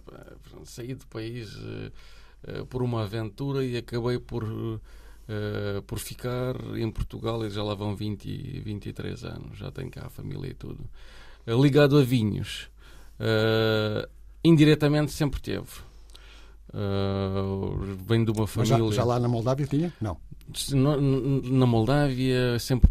saído 0.66 1.02
do 1.02 1.08
país 1.08 1.56
uh, 1.56 1.92
uh, 2.62 2.66
por 2.66 2.82
uma 2.82 3.04
aventura 3.04 3.64
e 3.64 3.78
acabei 3.78 4.18
por 4.18 4.44
uh, 5.32 5.80
uh, 5.80 5.82
por 5.84 6.00
ficar 6.00 6.56
em 6.76 6.90
Portugal, 6.92 7.50
já 7.50 7.64
lá 7.64 7.74
vão 7.74 7.96
20, 7.96 8.62
23 8.62 9.24
anos, 9.24 9.58
já 9.58 9.72
tenho 9.72 9.90
cá 9.90 10.06
a 10.06 10.10
família 10.10 10.50
e 10.50 10.54
tudo. 10.54 10.84
Uh, 11.48 11.62
ligado 11.62 11.98
a 11.98 12.04
vinhos, 12.04 12.70
uh, 13.20 14.08
indiretamente 14.44 15.12
sempre 15.12 15.42
teve. 15.42 15.70
Vem 18.08 18.24
de 18.24 18.32
uma 18.32 18.48
família. 18.48 18.78
Já, 18.78 18.96
já, 18.96 19.04
lá 19.04 19.20
na 19.20 19.28
Moldávia 19.28 19.68
tinha? 19.68 19.94
Não. 20.00 20.18
Na 21.44 21.66
Moldávia, 21.66 22.58
sempre, 22.60 22.90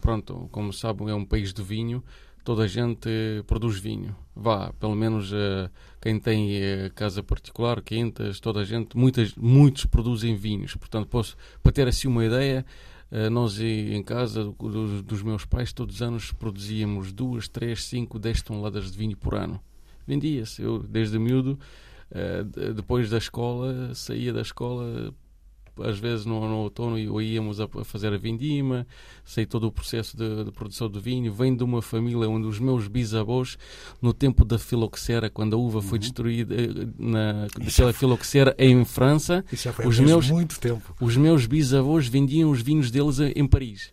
pronto, 0.00 0.48
como 0.50 0.72
sabem, 0.72 1.10
é 1.10 1.14
um 1.14 1.24
país 1.24 1.52
de 1.52 1.62
vinho 1.62 2.02
toda 2.48 2.62
a 2.62 2.66
gente 2.66 3.10
produz 3.46 3.78
vinho. 3.78 4.16
Vá, 4.34 4.72
pelo 4.80 4.94
menos 4.94 5.30
uh, 5.32 5.70
quem 6.00 6.18
tem 6.18 6.56
uh, 6.56 6.90
casa 6.94 7.22
particular, 7.22 7.82
quintas, 7.82 8.40
toda 8.40 8.60
a 8.60 8.64
gente, 8.64 8.96
muitas, 8.96 9.34
muitos 9.34 9.84
produzem 9.84 10.34
vinhos. 10.34 10.74
Portanto, 10.74 11.08
posso, 11.08 11.36
para 11.62 11.72
ter 11.72 11.86
assim 11.86 12.08
uma 12.08 12.24
ideia, 12.24 12.64
uh, 13.12 13.28
nós 13.28 13.60
em 13.60 14.02
casa 14.02 14.44
dos, 14.44 15.02
dos, 15.02 15.22
meus 15.22 15.44
pais, 15.44 15.74
todos 15.74 15.96
os 15.96 16.00
anos 16.00 16.32
produzíamos 16.32 17.12
duas, 17.12 17.48
três, 17.48 17.84
cinco, 17.84 18.18
dez 18.18 18.40
toneladas 18.40 18.90
de 18.90 18.96
vinho 18.96 19.18
por 19.18 19.34
ano. 19.34 19.60
Vendia-se. 20.06 20.62
Eu, 20.62 20.78
desde 20.78 21.18
miúdo, 21.18 21.58
depois 22.74 23.10
da 23.10 23.18
escola, 23.18 23.94
saía 23.94 24.32
da 24.32 24.40
escola 24.40 25.12
às 25.82 25.98
vezes 25.98 26.24
no, 26.26 26.40
no 26.48 26.56
outono 26.58 26.98
íamos 27.20 27.60
a, 27.60 27.68
fazer 27.84 28.12
a 28.12 28.16
vindima, 28.16 28.86
sei 29.24 29.46
todo 29.46 29.66
o 29.66 29.72
processo 29.72 30.16
de, 30.16 30.44
de, 30.44 30.52
produção 30.52 30.88
do 30.88 31.00
vinho. 31.00 31.32
Venho 31.32 31.56
de 31.56 31.64
uma 31.64 31.82
família 31.82 32.28
onde 32.28 32.46
os 32.46 32.58
meus 32.58 32.88
bisavós, 32.88 33.56
no 34.00 34.12
tempo 34.12 34.44
da 34.44 34.58
filoxera, 34.58 35.30
quando 35.30 35.54
a 35.54 35.58
uva 35.58 35.80
foi 35.80 35.98
uhum. 35.98 36.00
destruída 36.00 36.54
eh, 36.54 36.88
na, 36.98 37.46
pela 37.76 37.92
filoxera 37.92 38.54
em 38.58 38.84
França, 38.84 39.44
os 39.86 39.98
meus, 39.98 40.30
muito 40.30 40.58
tempo. 40.58 40.94
os 41.00 41.16
meus 41.16 41.46
bisavós 41.46 42.06
vendiam 42.06 42.50
os 42.50 42.62
vinhos 42.62 42.90
deles 42.90 43.18
em 43.20 43.46
Paris. 43.46 43.92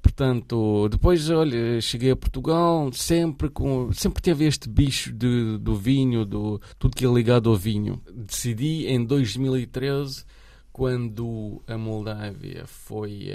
Portanto, 0.00 0.88
depois, 0.88 1.28
olha, 1.28 1.80
cheguei 1.80 2.10
a 2.10 2.16
Portugal, 2.16 2.90
sempre 2.92 3.48
com, 3.50 3.92
sempre 3.92 4.22
teve 4.22 4.46
este 4.46 4.68
bicho 4.68 5.12
de, 5.12 5.58
do 5.58 5.76
vinho, 5.76 6.24
do 6.24 6.60
tudo 6.78 6.96
que 6.96 7.04
é 7.04 7.08
ligado 7.08 7.50
ao 7.50 7.56
vinho. 7.56 8.00
Decidi 8.12 8.86
em 8.86 9.04
2013 9.04 10.24
quando 10.78 11.60
a 11.66 11.76
Moldávia 11.76 12.64
foi 12.68 13.34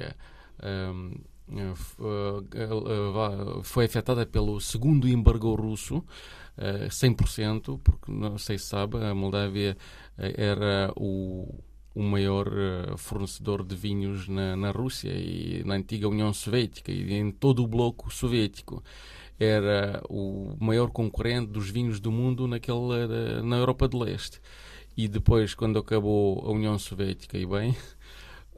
um, 0.63 1.11
eh, 1.51 1.73
eh, 2.55 3.63
foi 3.63 3.83
afetada 3.83 4.25
pelo 4.25 4.61
segundo 4.61 5.09
embargo 5.09 5.53
russo, 5.53 6.05
100%, 6.57 7.81
porque 7.83 8.09
não 8.09 8.37
sei 8.37 8.57
se 8.57 8.67
sabe, 8.67 8.95
a 9.03 9.13
Moldávia 9.13 9.75
era 10.17 10.93
o, 10.95 11.53
o 11.93 12.01
maior 12.01 12.47
fornecedor 12.95 13.61
de 13.65 13.75
vinhos 13.75 14.29
na, 14.29 14.55
na 14.55 14.71
Rússia 14.71 15.11
e 15.11 15.63
na 15.65 15.75
antiga 15.75 16.07
União 16.07 16.31
Soviética 16.31 16.93
e 16.93 17.13
em 17.13 17.29
todo 17.29 17.61
o 17.61 17.67
bloco 17.67 18.09
soviético. 18.09 18.81
Era 19.37 20.01
o 20.07 20.55
maior 20.61 20.91
concorrente 20.91 21.47
dos 21.51 21.69
vinhos 21.69 21.99
do 21.99 22.11
mundo 22.11 22.47
naquela, 22.47 23.41
na 23.43 23.57
Europa 23.57 23.89
de 23.89 23.97
Leste 23.97 24.39
e 24.95 25.07
depois, 25.07 25.53
quando 25.53 25.79
acabou 25.79 26.45
a 26.45 26.51
União 26.51 26.77
Soviética, 26.77 27.37
e 27.37 27.45
bem. 27.45 27.75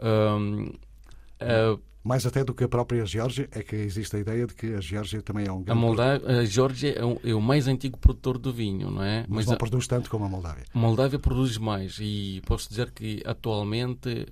Um, 0.01 0.65
uh, 0.65 1.79
mais 2.03 2.23
até 2.25 2.43
do 2.43 2.53
que 2.53 2.63
a 2.63 2.67
própria 2.67 3.03
Geórgia, 3.05 3.49
é 3.51 3.63
que 3.63 3.75
existe 3.75 4.15
a 4.15 4.19
ideia 4.19 4.45
de 4.45 4.53
que 4.53 4.75
a 4.75 4.79
Geórgia 4.79 5.23
também 5.23 5.47
é 5.47 5.51
um 5.51 5.63
grande. 5.63 5.71
A, 5.71 5.75
Moldávia, 5.75 6.39
a 6.39 6.45
Geórgia 6.45 6.91
é, 6.91 7.03
um, 7.03 7.17
é, 7.23 7.33
o 7.33 7.41
mais 7.41 7.67
antigo 7.67 7.97
produtor 7.97 8.37
de 8.37 8.51
vinho, 8.51 8.91
não 8.91 9.03
é? 9.03 9.21
Mas, 9.21 9.37
Mas 9.37 9.45
não 9.47 9.53
a, 9.55 9.57
produz 9.57 9.87
tanto 9.87 10.09
como 10.09 10.25
a 10.25 10.29
Moldávia. 10.29 10.65
A 10.71 10.77
Moldávia 10.77 11.17
produz 11.17 11.57
mais 11.57 11.97
e 11.99 12.43
posso 12.45 12.69
dizer 12.69 12.91
que 12.91 13.23
atualmente 13.25 14.27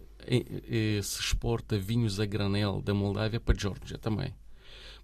se 1.01 1.20
exporta 1.20 1.78
vinhos 1.78 2.20
a 2.20 2.26
granel 2.26 2.82
da 2.82 2.93
Moldávia 2.93 3.39
para 3.39 3.56
a 3.56 3.60
Geórgia 3.60 3.97
também. 3.97 4.34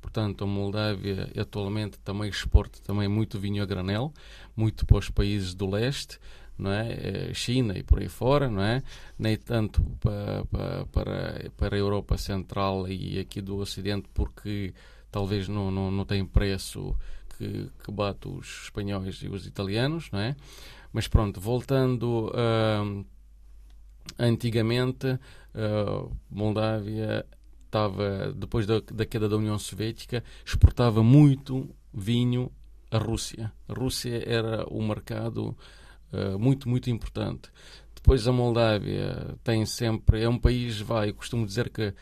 Portanto, 0.02 0.44
a 0.44 0.48
Moldávia 0.48 1.30
atualmente 1.38 1.98
também 2.00 2.30
exporta 2.30 2.80
também 2.84 3.08
muito 3.08 3.40
vinho 3.40 3.62
a 3.62 3.66
granel, 3.66 4.14
muito 4.56 4.86
para 4.86 4.98
os 4.98 5.10
países 5.10 5.54
do 5.54 5.70
leste, 5.70 6.20
não 6.60 6.72
é? 6.72 7.34
China 7.34 7.78
e 7.78 7.84
por 7.84 8.00
aí 8.00 8.10
fora, 8.10 8.50
não 8.50 8.62
é? 8.62 8.84
Nem 9.18 9.38
tanto 9.38 9.82
para, 10.00 10.46
para, 10.92 11.50
para 11.56 11.76
a 11.76 11.80
Europa 11.80 12.18
Central 12.18 12.88
e 12.88 13.18
aqui 13.20 13.42
do 13.42 13.58
Ocidente, 13.58 14.10
porque 14.14 14.74
talvez 15.10 15.48
não, 15.48 15.72
não, 15.72 15.90
não 15.90 16.06
tem 16.06 16.26
preço 16.26 16.96
que, 17.38 17.70
que 17.84 17.92
bate 17.92 18.28
os 18.28 18.64
espanhóis 18.66 19.16
e 19.24 19.30
os 19.30 19.46
italianos, 19.48 20.12
não 20.12 20.20
é? 20.20 20.36
Mas 20.92 21.08
pronto, 21.08 21.40
voltando 21.40 22.30
uh, 22.30 23.06
antigamente, 24.18 25.08
uh, 25.08 26.12
Moldávia 26.30 27.26
estava, 27.66 28.34
depois 28.34 28.66
da, 28.66 28.80
da 28.80 29.06
queda 29.06 29.30
da 29.30 29.38
União 29.38 29.58
Soviética, 29.58 30.24
exportava 30.44 31.04
muito 31.04 31.70
vinho 31.94 32.52
à 32.92 32.98
Rússia. 32.98 33.52
A 33.68 33.74
Rússia 33.74 34.24
era 34.28 34.66
o 34.68 34.82
mercado 34.82 35.56
muito, 36.40 36.68
muito 36.68 36.90
importante. 36.90 37.50
Depois 37.96 38.28
a 38.28 38.32
Moldávia 38.32 39.36
tem 39.44 39.66
sempre, 39.66 40.24
é 40.24 40.30
um 40.30 40.38
país, 40.38 40.80
vai, 40.80 41.10
eu 41.10 41.14
costumo 41.14 41.46
dizer 41.46 41.70
que 41.70 41.90
uh, 41.90 41.94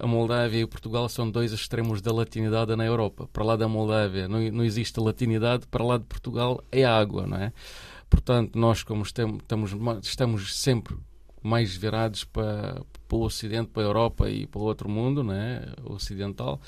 a 0.00 0.06
Moldávia 0.06 0.60
e 0.60 0.66
Portugal 0.66 1.08
são 1.08 1.30
dois 1.30 1.52
extremos 1.52 2.00
da 2.00 2.12
latinidade 2.12 2.74
na 2.74 2.84
Europa. 2.84 3.28
Para 3.32 3.44
lá 3.44 3.56
da 3.56 3.68
Moldávia 3.68 4.26
não, 4.26 4.40
não 4.50 4.64
existe 4.64 4.98
latinidade, 4.98 5.66
para 5.66 5.84
lá 5.84 5.98
de 5.98 6.04
Portugal 6.04 6.64
é 6.72 6.84
água, 6.84 7.26
não 7.26 7.36
é? 7.36 7.52
Portanto, 8.08 8.58
nós 8.58 8.82
como 8.82 9.02
estamos, 9.02 9.42
estamos 10.02 10.58
sempre 10.58 10.96
mais 11.42 11.76
virados 11.76 12.24
para, 12.24 12.82
para 13.06 13.16
o 13.16 13.22
Ocidente, 13.22 13.68
para 13.68 13.82
a 13.82 13.86
Europa 13.86 14.30
e 14.30 14.46
para 14.46 14.60
o 14.60 14.64
outro 14.64 14.88
mundo, 14.88 15.22
né, 15.22 15.66
ocidental. 15.84 16.60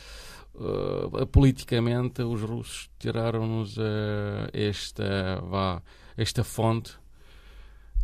Uh, 0.54 1.26
politicamente, 1.26 2.22
os 2.22 2.42
russos 2.42 2.90
tiraram-nos 2.98 3.76
uh, 3.76 4.48
esta, 4.52 5.40
vá, 5.42 5.82
esta 6.16 6.42
fonte 6.44 6.92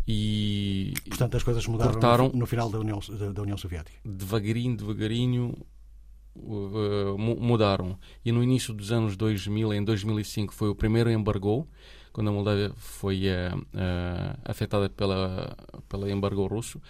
e 0.07 0.95
portanto 1.09 1.37
as 1.37 1.43
coisas 1.43 1.67
mudaram 1.67 1.93
cortaram, 1.93 2.29
no, 2.29 2.41
no, 2.41 2.47
final 2.47 2.69
da 2.71 2.79
União, 2.79 2.99
da, 3.19 3.33
da 3.33 3.43
União 3.43 3.57
Soviética 3.57 3.97
devagarinho, 4.05 4.77
devagarinho 4.77 5.55
uh, 6.35 7.17
mudaram 7.19 7.99
e 8.25 8.33
no 8.33 8.43
início 8.43 8.75
dos 8.75 8.91
anos 8.91 9.17
2000 9.17 9.75
em 9.75 9.85
2005 9.85 10.53
foi 10.53 10.69
o 10.69 10.75
primeiro 10.75 11.11
embargo 11.11 11.69
quando 12.13 12.29
a 12.29 12.33
Moldávia 12.33 12.73
foi 12.77 13.23
uh, 13.29 13.59
uh, 13.59 14.39
afetada 14.45 14.89
pela, 14.91 15.57
pelo 15.89 16.09
embargo 16.09 16.47
russo. 16.47 16.81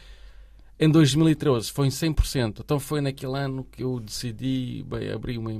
Em 0.78 0.90
2013 0.90 1.70
foi 1.70 1.86
em 1.86 1.90
100%. 1.90 2.60
Então 2.64 2.80
foi 2.80 3.00
naquele 3.00 3.38
ano 3.38 3.64
que 3.64 3.84
eu 3.84 4.00
decidi 4.00 4.84
bem, 4.84 5.12
abrir, 5.12 5.38
uma, 5.38 5.52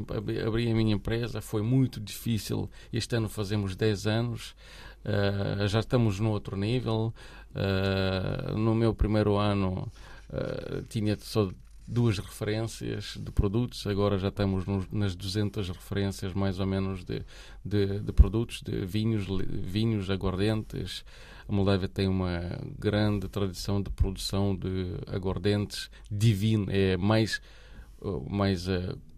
abrir 0.44 0.68
a 0.68 0.74
minha 0.74 0.94
empresa. 0.94 1.40
Foi 1.40 1.62
muito 1.62 2.00
difícil. 2.00 2.68
Este 2.92 3.14
ano 3.14 3.28
fazemos 3.28 3.76
10 3.76 4.06
anos. 4.08 4.56
Uh, 5.05 5.66
já 5.66 5.80
estamos 5.80 6.20
no 6.20 6.30
outro 6.30 6.57
nível. 6.57 7.12
no 8.57 8.74
meu 8.74 8.94
primeiro 8.94 9.36
ano 9.36 9.90
tinha 10.88 11.16
só 11.18 11.50
duas 11.86 12.18
referências 12.18 13.18
de 13.20 13.30
produtos, 13.30 13.86
agora 13.86 14.16
já 14.18 14.28
estamos 14.28 14.64
nas 14.90 15.14
200 15.14 15.68
referências 15.68 16.32
mais 16.32 16.59
ou 16.59 16.66
menos 16.66 17.05
de, 17.05 17.22
de, 17.64 18.00
de, 18.00 18.12
produtos, 18.12 18.62
de 18.62 18.84
vinhos, 18.86 19.26
vinhos, 19.46 20.09
aguardentes. 20.09 21.05
A 21.46 21.53
Moldávia 21.53 21.88
tem 21.88 22.09
uma 22.09 22.59
grande 22.78 23.28
tradição 23.28 23.82
de 23.82 23.90
produção 23.90 24.57
de 24.57 24.94
aguardentes 25.07 25.90
divino, 26.11 26.66
é 26.70 26.96
mais 26.96 27.40
mais 28.28 28.66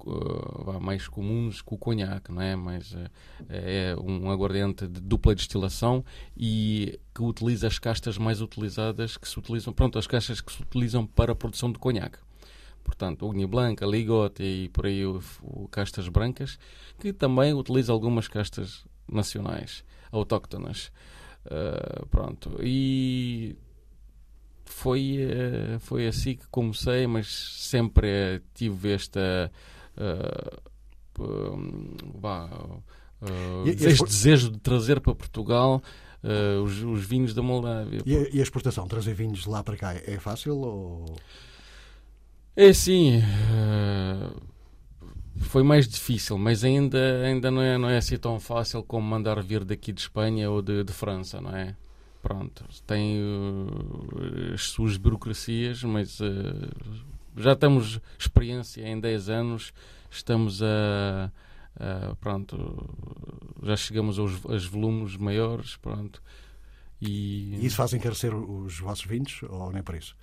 uh, 0.07 0.81
mais 0.81 1.09
comuns 1.09 1.63
que 1.63 1.75
o 1.75 1.79
conhaque, 1.79 2.33
não 2.33 2.43
é? 2.43 2.55
Mas 2.55 2.93
uh, 2.93 3.11
é 3.49 3.97
um 4.01 4.31
aguardente 4.31 4.87
de 4.87 5.01
dupla 5.01 5.35
destilação 5.35 6.05
e 6.37 6.99
que 7.15 7.23
utiliza 7.23 7.67
as 7.67 7.79
castas 7.79 8.19
mais 8.19 8.41
utilizadas 8.41 9.17
que 9.17 9.29
se 9.29 9.39
utilizam, 9.39 9.73
pronto, 9.73 9.99
as 9.99 10.07
castas 10.07 10.41
que 10.41 10.53
se 10.53 10.63
utilizam 10.63 11.07
para 11.07 11.33
a 11.33 11.35
produção 11.35 11.71
de 11.71 11.79
conhaque 11.79 12.19
portanto, 12.85 13.27
Ugni 13.27 13.47
Blanca, 13.47 13.87
Ligote 13.87 14.43
e 14.43 14.69
por 14.69 14.85
aí 14.85 15.07
o, 15.07 15.19
o, 15.43 15.67
castas 15.69 16.07
brancas, 16.07 16.59
que 16.99 17.15
também 17.15 17.55
utiliza 17.55 17.91
algumas 17.91 18.29
castas 18.29 18.85
nacionais, 19.11 19.83
autóctonas. 20.13 20.93
Uh, 21.47 22.07
pronto, 22.09 22.59
e 22.63 23.57
foi, 24.65 25.19
foi 25.81 26.07
assim 26.07 26.37
que 26.37 26.47
comecei, 26.49 27.07
mas 27.07 27.27
sempre 27.29 28.43
tive 28.55 28.93
esta. 28.93 29.51
Uh, 29.97 30.61
bah, 32.18 32.51
este 33.64 34.05
desejo 34.05 34.51
de 34.51 34.59
trazer 34.59 35.01
para 35.01 35.14
Portugal 35.14 35.80
os, 36.64 36.82
os, 36.82 37.05
vinhos 37.05 37.32
da 37.34 37.42
Moldávia. 37.42 38.03
E 38.05 38.16
a, 38.16 38.28
e 38.30 38.40
a 38.40 38.42
exportação, 38.42 38.88
trazer 38.88 39.14
vinhos 39.14 39.47
lá 39.47 39.62
para 39.62 39.76
cá, 39.76 39.95
é 39.95 40.18
fácil 40.18 40.57
ou. 40.59 41.16
É 42.57 42.72
sim. 42.72 43.18
Uh, 43.18 44.40
foi 45.36 45.62
mais 45.62 45.88
difícil, 45.88 46.38
mas 46.38 46.64
ainda, 46.64 47.22
ainda 47.24 47.51
não, 47.51 47.62
é, 47.62 47.76
não 47.76 47.88
é 47.88 47.97
assim 47.97 48.16
tão 48.16 48.38
fácil 48.38 48.82
como 48.82 49.07
mandar 49.07 49.42
vir 49.42 49.64
daqui 49.64 49.92
de 49.92 50.01
Espanha 50.01 50.51
ou 50.51 50.62
de, 50.62 50.84
de 50.84 50.92
França, 50.92 51.40
não 51.40 51.55
é? 51.55 51.74
Pronto, 52.22 52.64
tem 52.86 53.20
uh, 53.20 54.55
as 54.55 54.62
suas 54.62 54.97
burocracias, 54.97 55.82
mas 55.82 56.20
uh, 56.20 56.24
já 57.37 57.57
temos 57.57 58.01
experiência 58.18 58.87
em 58.87 58.99
10 58.99 59.28
anos, 59.28 59.72
estamos 60.11 60.62
a. 60.62 61.30
pronto, 62.20 62.89
já 63.62 63.76
chegamos 63.76 64.18
aos, 64.18 64.45
aos 64.45 64.66
volumes 64.66 65.16
maiores, 65.16 65.76
pronto. 65.76 66.22
E... 67.01 67.57
e 67.57 67.66
isso 67.66 67.76
faz 67.76 67.93
encarecer 67.93 68.35
os 68.35 68.78
vossos 68.78 69.05
vinhos 69.05 69.41
ou 69.49 69.72
nem 69.72 69.82
por 69.82 69.95
isso? 69.95 70.16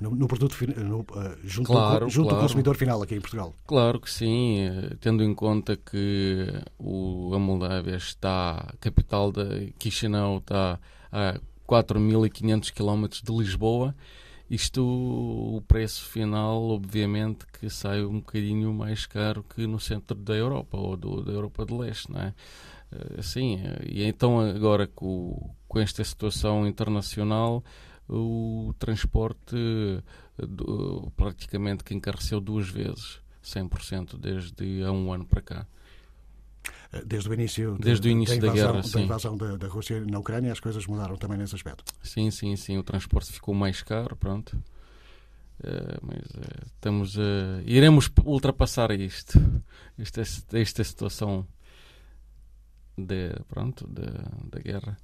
no, 0.00 0.10
no 0.10 0.26
produto 0.26 0.56
no, 0.78 1.00
uh, 1.00 1.06
junto, 1.44 1.66
claro, 1.66 2.08
junto 2.08 2.28
claro. 2.28 2.36
ao 2.36 2.42
consumidor 2.42 2.76
final 2.76 3.02
aqui 3.02 3.14
em 3.14 3.20
Portugal. 3.20 3.54
Claro 3.66 4.00
que 4.00 4.10
sim, 4.10 4.60
eh, 4.60 4.96
tendo 5.00 5.22
em 5.22 5.34
conta 5.34 5.76
que 5.76 6.46
o, 6.78 7.32
a 7.34 7.38
Moldávia 7.38 7.96
está, 7.96 8.66
a 8.68 8.76
capital 8.80 9.30
de 9.30 9.74
Chisinau 9.78 10.38
está 10.38 10.78
a 11.12 11.38
4.500 11.68 12.72
km 12.72 13.08
de 13.22 13.32
Lisboa, 13.32 13.94
isto, 14.50 14.82
o 14.84 15.62
preço 15.68 16.04
final, 16.06 16.60
obviamente, 16.70 17.46
que 17.46 17.70
sai 17.70 18.02
um 18.04 18.18
bocadinho 18.18 18.74
mais 18.74 19.06
caro 19.06 19.44
que 19.44 19.64
no 19.64 19.78
centro 19.78 20.16
da 20.16 20.34
Europa 20.34 20.76
ou 20.76 20.96
do, 20.96 21.22
da 21.22 21.30
Europa 21.30 21.64
de 21.64 21.72
Leste, 21.72 22.10
não 22.10 22.20
é? 22.20 22.34
Eh, 22.90 23.22
sim, 23.22 23.60
e 23.86 24.02
então 24.02 24.40
agora 24.40 24.88
com, 24.88 25.54
com 25.68 25.78
esta 25.78 26.02
situação 26.02 26.66
internacional 26.66 27.62
o 28.08 28.74
transporte 28.76 29.54
do, 30.36 31.12
praticamente 31.16 31.84
que 31.84 31.94
encareceu 31.94 32.40
duas 32.40 32.68
vezes, 32.68 33.20
100% 33.44 34.18
desde 34.18 34.82
há 34.82 34.90
um 34.90 35.12
ano 35.12 35.24
para 35.24 35.42
cá. 35.42 35.66
Desde 37.06 37.28
o 37.28 37.34
início, 37.34 37.76
de, 37.76 37.82
Desde 37.82 38.08
o 38.08 38.10
início 38.10 38.40
da, 38.40 38.48
invasão, 38.48 38.66
da 38.66 38.72
guerra, 38.72 38.82
sim. 38.82 38.92
da 38.92 39.00
invasão 39.00 39.36
da, 39.36 39.56
da, 39.56 39.68
Rússia 39.68 40.04
na 40.04 40.18
Ucrânia, 40.18 40.50
as 40.50 40.58
coisas 40.58 40.86
mudaram 40.86 41.16
também 41.16 41.38
nesse 41.38 41.54
aspecto. 41.54 41.84
Sim, 42.02 42.30
sim, 42.32 42.56
sim. 42.56 42.78
O 42.78 42.82
transporte 42.82 43.32
ficou 43.32 43.54
mais 43.54 43.80
caro, 43.82 44.16
pronto. 44.16 44.56
Uh, 45.60 46.00
mas 46.02 46.18
uh, 46.18 46.66
estamos 46.66 47.16
uh, 47.16 47.60
iremos 47.66 48.10
ultrapassar 48.24 48.90
isto, 48.92 49.38
esta, 49.98 50.22
esta 50.58 50.82
situação 50.82 51.46
de, 52.96 53.34
pronto, 53.46 53.86
de, 53.86 54.06
da 54.50 54.58
guerra. 54.58 54.98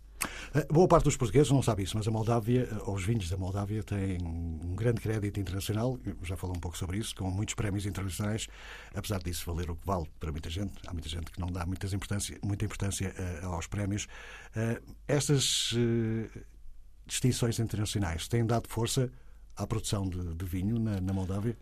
Eh, 0.55 0.67
boa 0.71 0.89
parte 0.89 1.05
dos 1.05 1.17
portugueses 1.17 1.51
não 1.51 1.63
sabe 1.63 1.83
isso, 1.83 1.97
mas 1.97 2.07
a 2.09 2.11
Moldávia, 2.11 2.69
eh, 2.71 2.91
os 2.91 3.05
vinhos 3.05 3.29
da 3.29 3.37
Moldávia 3.37 3.83
têm 3.83 4.19
um 4.23 4.75
grande 4.75 5.01
crédito 5.01 5.39
internacional, 5.39 5.99
já 6.23 6.37
falou 6.37 6.57
um 6.57 6.61
pouco 6.61 6.77
sobre 6.77 6.99
isso, 6.99 7.15
com 7.15 7.31
muitos 7.31 7.55
prémios 7.55 7.87
internacionais, 7.87 8.47
apesar 8.95 9.23
disso 9.23 9.45
valer 9.47 9.71
o 9.71 9.77
que 9.77 9.87
vale 9.87 10.07
para 10.19 10.33
muita 10.33 10.49
gente, 10.49 10.73
há 10.87 10.93
muita 10.93 11.09
gente 11.09 11.31
que 11.31 11.41
não 11.41 11.49
dá 11.49 11.67
muitas 11.67 11.93
importância, 11.93 12.39
muita 12.43 12.65
importância 12.65 13.15
uh, 13.43 13.47
aos 13.47 13.67
prémios. 13.67 14.07
Estas 15.07 15.75
distinções 17.07 17.59
internacionais 17.59 18.27
têm 18.27 18.45
dado 18.47 18.69
força 18.69 19.11
à 19.57 19.67
produção 19.67 20.09
de, 20.09 20.35
de 20.35 20.45
vinho 20.45 20.79
na, 20.79 21.01
na 21.01 21.13
Moldávia? 21.13 21.57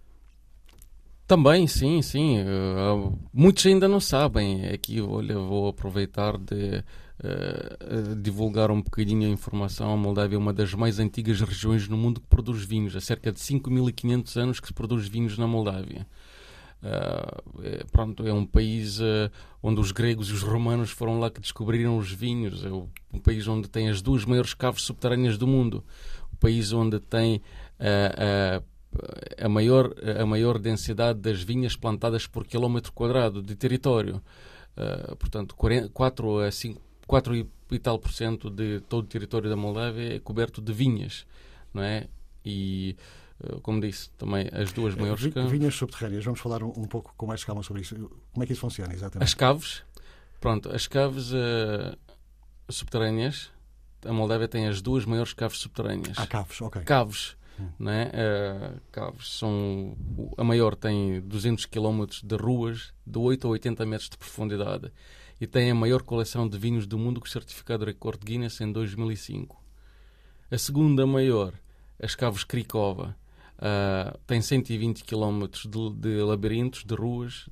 Também, 1.27 1.67
sim, 1.67 2.03
sim. 2.03 2.39
Uh, 2.43 3.19
muitos 3.33 3.65
ainda 3.65 3.89
não 3.89 3.99
sabem. 3.99 4.69
Aqui, 4.69 5.01
olha, 5.01 5.39
vou 5.39 5.69
aproveitar 5.69 6.37
de 6.37 6.85
uh, 7.21 8.17
divulgar 8.17 8.71
um 8.71 8.81
bocadinho 8.81 9.27
a 9.27 9.31
informação. 9.31 9.93
A 9.93 9.97
Moldávia 9.97 10.37
é 10.37 10.39
uma 10.39 10.53
das 10.53 10.75
mais 10.75 10.99
antigas 10.99 11.41
regiões 11.41 11.89
no 11.89 11.97
mundo 11.97 12.21
que 12.21 12.27
produz 12.27 12.65
vinhos. 12.65 12.97
Há 12.97 13.01
cerca 13.01 13.33
de 13.33 13.41
5.500 13.41 14.37
anos 14.37 14.61
que 14.61 14.69
se 14.69 14.75
produz 14.75 15.07
vinhos 15.07 15.37
na 15.39 15.47
Moldávia. 15.47 16.07
Uh, 16.83 17.63
é, 17.63 17.85
pronto, 17.91 18.27
é 18.27 18.33
um 18.33 18.45
país 18.45 19.01
uh, 19.01 19.31
onde 19.63 19.81
os 19.81 19.91
gregos 19.91 20.29
e 20.29 20.33
os 20.33 20.43
romanos 20.43 20.91
foram 20.91 21.19
lá 21.19 21.31
que 21.31 21.41
descobriram 21.41 21.97
os 21.97 22.13
vinhos. 22.13 22.65
É 22.65 22.71
um 22.71 23.21
país 23.23 23.49
onde 23.49 23.69
tem 23.69 23.89
as 23.89 24.03
duas 24.03 24.25
maiores 24.25 24.53
caves 24.53 24.83
subterrâneas 24.83 25.39
do 25.39 25.47
mundo 25.47 25.83
país 26.45 26.75
onde 26.75 27.01
tem 27.01 27.41
a, 27.81 28.61
a, 29.43 29.49
maior, 29.49 29.95
a 30.21 30.27
maior 30.27 30.59
densidade 30.59 31.19
das 31.19 31.43
vinhas 31.43 31.75
plantadas 31.75 32.27
por 32.27 32.47
quilómetro 32.47 32.93
quadrado 32.93 33.43
de 33.43 33.57
território. 33.57 34.23
Uh, 34.77 35.17
portanto, 35.17 35.57
4 35.57 36.39
a 36.41 36.51
5, 36.51 36.81
4 37.07 37.47
e 37.71 37.79
tal 37.79 37.99
por 37.99 38.13
cento 38.13 38.51
de 38.51 38.81
todo 38.81 39.05
o 39.05 39.09
território 39.09 39.49
da 39.49 39.57
Moldávia 39.57 40.17
é 40.17 40.19
coberto 40.19 40.61
de 40.61 40.73
vinhas, 40.73 41.27
não 41.73 41.83
é? 41.83 42.09
E 42.45 42.97
uh, 43.41 43.61
como 43.61 43.81
disse, 43.81 44.11
também 44.11 44.49
as 44.53 44.73
duas 44.73 44.95
maiores... 44.95 45.23
Vinhas 45.23 45.75
subterrâneas, 45.75 46.25
vamos 46.25 46.41
falar 46.41 46.63
um, 46.63 46.69
um, 46.69 46.85
pouco 46.85 47.13
com 47.17 47.27
mais 47.27 47.43
calma 47.45 47.63
sobre 47.63 47.83
isso. 47.83 47.95
Como 48.33 48.43
é 48.43 48.47
que 48.47 48.53
isso 48.53 48.61
funciona 48.61 48.93
exatamente? 48.93 49.27
As 49.27 49.35
caves, 49.35 49.83
pronto, 50.41 50.71
as 50.71 50.87
caves 50.87 51.33
uh, 51.33 51.97
subterrâneas, 52.69 53.51
a 54.05 54.13
Moldávia 54.13 54.49
tem 54.49 54.67
as 54.67 54.83
duas 54.83 55.05
maiores 55.05 55.33
caves 55.33 55.59
subterrâneas. 55.59 56.19
Há 56.19 56.27
caves, 56.27 56.61
ok. 56.61 56.83
Caves. 56.83 57.37
Hum. 57.59 57.69
Né? 57.79 58.11
Uh, 58.11 58.81
caves 58.91 59.29
são 59.39 59.97
a 60.37 60.43
maior 60.43 60.75
tem 60.75 61.21
200 61.21 61.67
km 61.67 62.05
de 62.23 62.35
ruas 62.35 62.93
de 63.07 63.17
8 63.17 63.47
a 63.47 63.51
80 63.51 63.87
metros 63.87 64.11
de 64.11 64.19
profundidade 64.19 64.91
e 65.41 65.47
tem 65.47 65.71
a 65.71 65.75
maior 65.75 66.03
coleção 66.03 66.49
de 66.49 66.59
vinhos 66.59 66.87
do 66.87 66.99
mundo 66.99 67.21
com 67.21 67.27
certificado 67.27 67.85
Record 67.85 68.23
Guinness 68.25 68.61
em 68.61 68.71
2005. 68.71 69.63
A 70.51 70.59
segunda 70.59 71.07
maior, 71.07 71.53
as 72.01 72.15
Caves 72.15 72.45
Krikova, 72.45 73.17
uh, 73.59 74.19
tem 74.27 74.41
120 74.41 75.05
km 75.05 75.47
de, 75.69 75.91
de 75.97 76.23
labirintos 76.23 76.85
de 76.85 76.95
ruas 76.95 77.49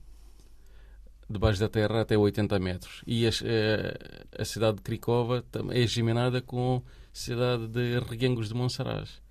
debaixo 1.29 1.61
da 1.61 1.69
terra 1.69 2.03
até 2.03 2.17
80 2.17 2.59
metros. 2.59 3.03
E 3.07 3.27
a, 3.27 3.31
a, 3.31 3.33
eh, 3.45 4.25
a 4.39 4.45
cidade 4.45 4.77
de 4.77 4.83
Cricova 4.83 5.45
é 5.71 5.87
geminada 5.87 6.43
com 6.43 6.83
a 6.87 6.91
cidade 7.13 7.69
de 7.69 7.99
Reguengos 8.01 8.49
de 8.49 8.55
Monsaraz, 8.55 9.23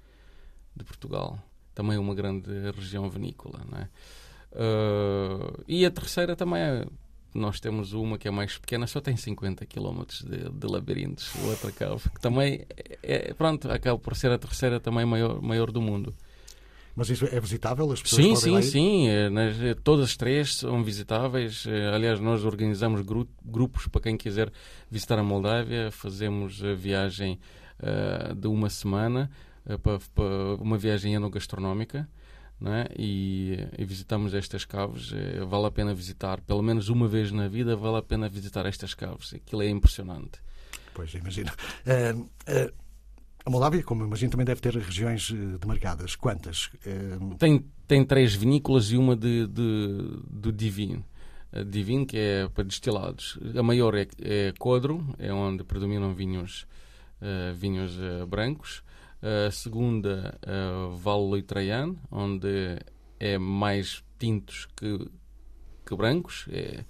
de 0.75 0.83
Portugal. 0.83 1.39
Também 1.75 1.97
é 1.97 1.99
uma 1.99 2.15
grande 2.15 2.49
região 2.71 3.07
vinícola. 3.09 3.61
Não 3.69 3.77
é? 3.77 3.89
Uh, 4.51 5.63
e 5.67 5.85
a 5.85 5.91
terceira 5.91 6.35
também 6.35 6.61
é. 6.61 6.85
Nós 7.33 7.59
temos 7.59 7.93
uma 7.93 8.17
que 8.17 8.27
é 8.27 8.31
mais 8.31 8.57
pequena, 8.57 8.85
só 8.87 8.99
tem 8.99 9.15
50 9.15 9.65
km 9.65 10.03
de, 10.23 10.49
de 10.49 10.67
labirintos. 10.67 11.31
Outra 11.45 11.71
cave, 11.71 12.09
que 12.09 12.19
também 12.19 12.65
é, 13.03 13.29
é, 13.29 13.33
pronto, 13.33 13.71
acaba 13.71 13.97
por 13.97 14.15
ser 14.15 14.31
a 14.31 14.37
terceira 14.37 14.79
também 14.79 15.05
maior, 15.05 15.41
maior 15.41 15.71
do 15.71 15.81
mundo. 15.81 16.13
Mas 16.95 17.09
isso 17.09 17.25
é 17.25 17.39
visitável? 17.39 17.89
As 17.91 18.01
pessoas 18.01 18.39
sim, 18.39 18.61
sim, 18.61 18.61
sim. 18.61 19.07
É, 19.07 19.29
nas, 19.29 19.59
é, 19.61 19.73
todas 19.73 20.09
as 20.09 20.17
três 20.17 20.55
são 20.55 20.83
visitáveis. 20.83 21.65
Aliás, 21.93 22.19
nós 22.19 22.43
organizamos 22.43 23.01
gru 23.01 23.27
grupos 23.43 23.87
para 23.87 24.01
quem 24.01 24.17
quiser 24.17 24.51
visitar 24.89 25.17
a 25.17 25.23
Moldávia. 25.23 25.89
Fazemos 25.89 26.61
a 26.63 26.73
viagem 26.73 27.39
uh, 27.79 28.35
de 28.35 28.47
uma 28.47 28.69
semana 28.69 29.31
uh, 29.65 29.79
para, 29.79 29.99
para, 30.13 30.55
uma 30.59 30.77
viagem 30.77 31.13
enogastronómica. 31.13 32.09
É? 32.63 32.93
E, 32.95 33.57
e, 33.75 33.83
visitamos 33.83 34.35
estas 34.35 34.65
caves. 34.65 35.11
vale 35.47 35.65
a 35.65 35.71
pena 35.71 35.95
visitar, 35.95 36.39
pelo 36.41 36.61
menos 36.61 36.89
uma 36.89 37.07
vez 37.07 37.31
na 37.31 37.47
vida, 37.47 37.75
vale 37.75 37.97
a 37.97 38.03
pena 38.03 38.29
visitar 38.29 38.67
estas 38.67 38.93
caves. 38.93 39.33
Aquilo 39.33 39.63
é 39.63 39.69
impressionante. 39.69 40.39
Pois, 40.93 41.11
imagino. 41.15 41.49
Uh, 41.87 42.21
uh, 42.21 42.81
a 43.43 43.49
Moldávia, 43.49 43.81
como 43.81 44.05
imagino, 44.05 44.31
também 44.31 44.45
deve 44.45 44.61
ter 44.61 44.75
regiões 44.75 45.31
eh, 45.31 45.57
demarcadas. 45.57 46.15
Quantas? 46.15 46.69
Eh, 46.85 47.17
tem, 47.39 47.65
tem 47.87 48.05
três 48.05 48.35
vinícolas 48.35 48.91
e 48.91 48.97
uma 48.97 49.15
de, 49.15 49.47
de, 49.47 50.19
de 50.29 50.51
Divino. 50.51 51.03
Divino, 51.67 52.05
que 52.05 52.17
é 52.17 52.47
para 52.47 52.63
destilados. 52.63 53.39
A 53.57 53.63
maior 53.63 53.95
é, 53.95 54.07
é 54.21 54.53
Codro, 54.57 55.03
é 55.17 55.33
onde 55.33 55.63
predominam 55.63 56.13
vinhos, 56.13 56.65
uh, 57.19 57.53
vinhos 57.55 57.97
uh, 57.97 58.25
brancos. 58.25 58.83
A 59.21 59.51
segunda, 59.51 60.39
uh, 60.47 60.95
Vale 60.97 61.45
onde 62.09 62.79
é 63.19 63.37
mais 63.37 64.03
tintos 64.17 64.67
que, 64.75 65.09
que 65.85 65.95
brancos. 65.95 66.47
É, 66.49 66.83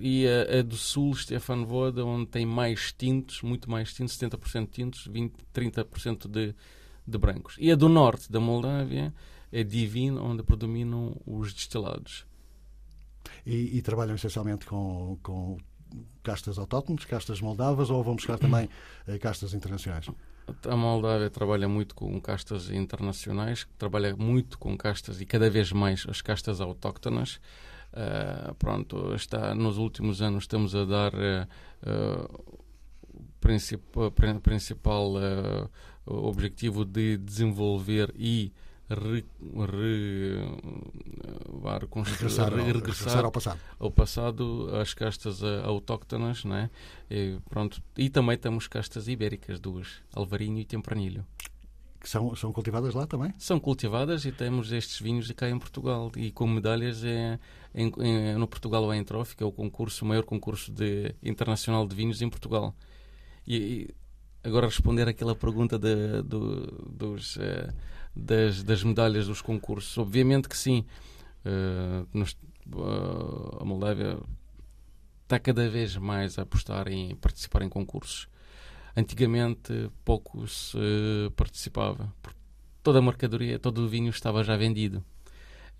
e 0.00 0.26
a, 0.26 0.58
a, 0.58 0.62
do 0.62 0.76
Sul, 0.76 1.14
Stefan 1.14 1.64
Voda, 1.64 2.04
onde 2.04 2.26
tem 2.26 2.44
mais 2.44 2.92
tintos, 2.92 3.42
muito 3.42 3.70
mais 3.70 3.92
tintos, 3.92 4.18
70% 4.18 4.68
tintos, 4.70 5.06
20, 5.06 5.34
30% 5.54 6.28
de, 6.28 6.54
de 7.06 7.18
brancos. 7.18 7.56
E 7.58 7.70
a 7.70 7.76
do 7.76 7.88
Norte, 7.88 8.32
da 8.32 8.40
Moldávia, 8.40 9.14
é 9.52 9.62
Divino, 9.62 10.24
onde 10.24 10.42
predominam 10.42 11.16
os 11.24 11.52
destilados. 11.52 12.26
E, 13.46 13.76
e 13.76 13.82
trabalham 13.82 14.14
essencialmente 14.14 14.66
com, 14.66 15.18
com 15.22 15.56
castas 16.22 16.58
autóctones, 16.58 17.04
castas 17.04 17.40
moldavas, 17.40 17.90
ou 17.90 18.02
vão 18.02 18.16
buscar 18.16 18.38
também 18.38 18.68
eh, 19.06 19.18
castas 19.18 19.54
internacionais? 19.54 20.08
A 20.66 20.76
Moldávia 20.76 21.30
trabalha 21.30 21.68
muito 21.68 21.94
com 21.94 22.20
castas 22.20 22.70
internacionais, 22.70 23.66
trabalha 23.78 24.14
muito 24.16 24.58
com 24.58 24.76
castas 24.76 25.20
e 25.20 25.26
cada 25.26 25.48
vez 25.48 25.72
mais 25.72 26.06
as 26.08 26.20
castas 26.20 26.60
autóctonas. 26.60 27.40
Uh, 27.92 28.54
pronto, 28.56 29.14
está, 29.14 29.54
nos 29.54 29.78
últimos 29.78 30.20
anos 30.20 30.44
estamos 30.44 30.74
a 30.74 30.84
dar 30.84 31.12
uh, 31.14 32.56
princip, 33.40 33.82
principal 34.42 35.12
uh, 35.14 35.70
objetivo 36.06 36.84
de 36.84 37.16
desenvolver 37.16 38.12
e 38.16 38.52
re, 38.88 39.24
re, 39.66 40.44
regressar, 42.04 42.54
re, 42.54 42.72
regressar, 42.72 43.24
ao 43.24 43.32
passado. 43.32 43.60
ao 43.78 43.90
passado 43.90 44.70
as 44.80 44.94
castas 44.94 45.42
autóctonas, 45.42 46.44
né? 46.44 46.70
E, 47.10 47.38
pronto, 47.48 47.82
e 47.96 48.10
também 48.10 48.36
temos 48.36 48.66
castas 48.66 49.08
ibéricas, 49.08 49.58
duas, 49.60 50.02
Alvarinho 50.14 50.58
e 50.58 50.64
Tempranilho 50.64 51.24
que 52.04 52.10
são, 52.10 52.36
são 52.36 52.52
cultivadas 52.52 52.92
lá 52.92 53.06
também? 53.06 53.32
São 53.38 53.58
cultivadas 53.58 54.26
e 54.26 54.30
temos 54.30 54.70
estes 54.70 55.00
vinhos 55.00 55.30
cá 55.32 55.48
em 55.48 55.58
Portugal 55.58 56.12
e 56.14 56.30
com 56.30 56.46
medalhas 56.46 57.02
é, 57.02 57.38
em, 57.74 57.90
em, 57.98 58.34
no 58.34 58.46
Portugal 58.46 58.86
Wine 58.86 59.04
Trophy, 59.04 59.34
que 59.36 59.42
é 59.42 59.46
o 59.46 59.50
concurso, 59.50 60.04
o 60.04 60.08
maior 60.08 60.22
concurso 60.22 60.70
de, 60.70 61.14
internacional 61.22 61.86
de 61.86 61.96
vinhos 61.96 62.20
em 62.20 62.28
Portugal. 62.28 62.74
E, 63.46 63.56
e 63.56 63.94
agora 64.46 64.66
responder 64.66 65.08
aquela 65.08 65.34
pergunta 65.34 65.78
de, 65.78 66.22
do, 66.22 66.66
dos, 66.90 67.36
uh, 67.36 67.72
das, 68.14 68.62
das 68.62 68.82
medalhas 68.82 69.26
dos 69.26 69.40
concursos, 69.40 69.96
obviamente 69.98 70.48
que 70.48 70.56
sim. 70.56 70.84
Uh, 71.44 72.06
nos, 72.12 72.32
uh, 72.72 73.58
a 73.60 73.64
Moldávia 73.64 74.18
está 75.24 75.38
cada 75.38 75.68
vez 75.68 75.96
mais 75.96 76.38
a 76.38 76.42
apostar 76.42 76.88
em 76.88 77.14
participar 77.16 77.62
em 77.62 77.68
concursos. 77.68 78.28
Antigamente 78.96 79.90
pouco 80.04 80.46
se 80.46 80.78
participava. 81.36 82.12
Toda 82.82 82.98
a 82.98 83.02
mercadoria, 83.02 83.58
todo 83.58 83.84
o 83.84 83.88
vinho 83.88 84.10
estava 84.10 84.44
já 84.44 84.56
vendido. 84.56 85.04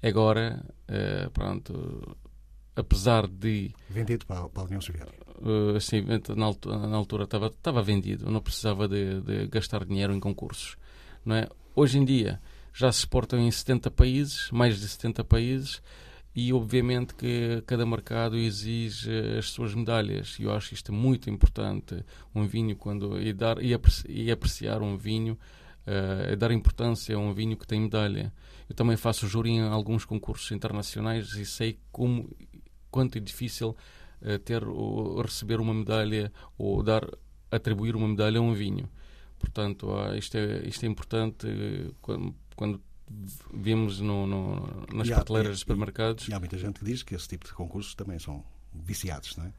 Agora, 0.03 0.65
uh, 0.89 1.31
pronto, 1.31 2.17
apesar 2.77 3.27
de. 3.27 3.73
Vendido 3.89 4.27
para, 4.27 4.49
para 4.49 4.63
a 4.63 4.67
União 4.67 4.81
Soviética. 4.81 5.25
Uh, 5.41 5.77
assim, 5.77 6.05
na 6.37 6.47
altura, 6.47 6.79
na 6.79 6.97
altura 6.97 7.25
estava, 7.25 7.47
estava 7.47 7.83
vendido, 7.83 8.31
não 8.31 8.41
precisava 8.41 8.89
de, 8.89 9.21
de, 9.21 9.47
gastar 9.47 9.85
dinheiro 9.85 10.13
em 10.13 10.21
concursos. 10.21 10.77
Não 11.25 11.37
é? 11.37 11.49
Hoje 11.75 11.99
em 11.99 12.05
dia 12.05 12.41
já 12.73 12.91
se 12.91 13.01
exportam 13.01 13.39
em 13.39 13.51
70 13.51 13.91
países, 13.91 14.51
mais 14.51 14.81
de 14.81 14.89
70 14.89 15.23
países, 15.25 15.81
e 16.35 16.53
obviamente 16.53 17.15
que 17.15 17.63
cada 17.67 17.87
mercado 17.87 18.37
exige 18.37 19.09
as 19.39 19.51
suas 19.51 19.75
medalhas. 19.75 20.37
E 20.41 20.43
eu 20.43 20.53
acho 20.53 20.75
isto 20.75 20.93
muito 20.93 21.31
importante. 21.31 22.05
Um 22.35 22.45
vinho, 22.47 22.75
quando 22.75 23.21
e 23.21 23.33
dar 23.33 23.63
e 23.63 24.31
apreciar 24.33 24.83
um 24.83 24.97
vinho, 24.97 25.39
uh, 25.87 26.37
dar 26.37 26.51
importância 26.51 27.15
a 27.15 27.19
um 27.19 27.33
vinho 27.33 27.57
que 27.57 27.67
tem 27.67 27.81
medalha. 27.81 28.33
Eu 28.69 28.75
também 28.75 28.97
faço 28.97 29.29
júri 29.29 29.51
em 29.51 29.61
alguns 29.61 30.05
concursos 30.05 30.51
internacionais 30.51 31.35
e 31.35 31.47
sei 31.47 31.79
como 31.93 32.29
quanto 32.91 33.19
é 33.19 33.21
difícil 33.21 33.77
uh, 34.21 34.39
ter 34.41 34.67
ou 34.67 35.21
receber 35.23 35.61
uma 35.61 35.73
medalha 35.73 36.33
ou 36.59 36.83
dar 36.83 37.09
atribuir 37.49 37.95
uma 37.95 38.09
medalha 38.09 38.41
a 38.41 38.43
um 38.43 38.53
vinho. 38.53 38.89
Portanto, 39.45 39.87
uh, 39.89 40.17
isto, 40.17 40.37
é, 40.37 40.67
isto 40.67 40.85
é 40.85 40.89
importante 40.89 41.47
quando, 42.01 42.35
quando 42.57 42.81
vimos 43.53 44.01
no, 44.01 44.27
no, 44.27 44.87
nas 44.93 45.11
há, 45.11 45.17
prateleiras 45.17 45.53
dos 45.53 45.61
supermercados. 45.61 46.29
E 46.29 46.35
há 46.35 46.39
muita 46.39 46.59
gente 46.59 46.81
que 46.81 46.85
diz 46.85 47.03
que 47.03 47.15
esse 47.15 47.29
tipo 47.29 47.47
de 47.47 47.53
concursos 47.53 47.95
também 47.95 48.19
são 48.19 48.43
viciados, 48.73 49.37
não 49.37 49.45
é? 49.45 49.53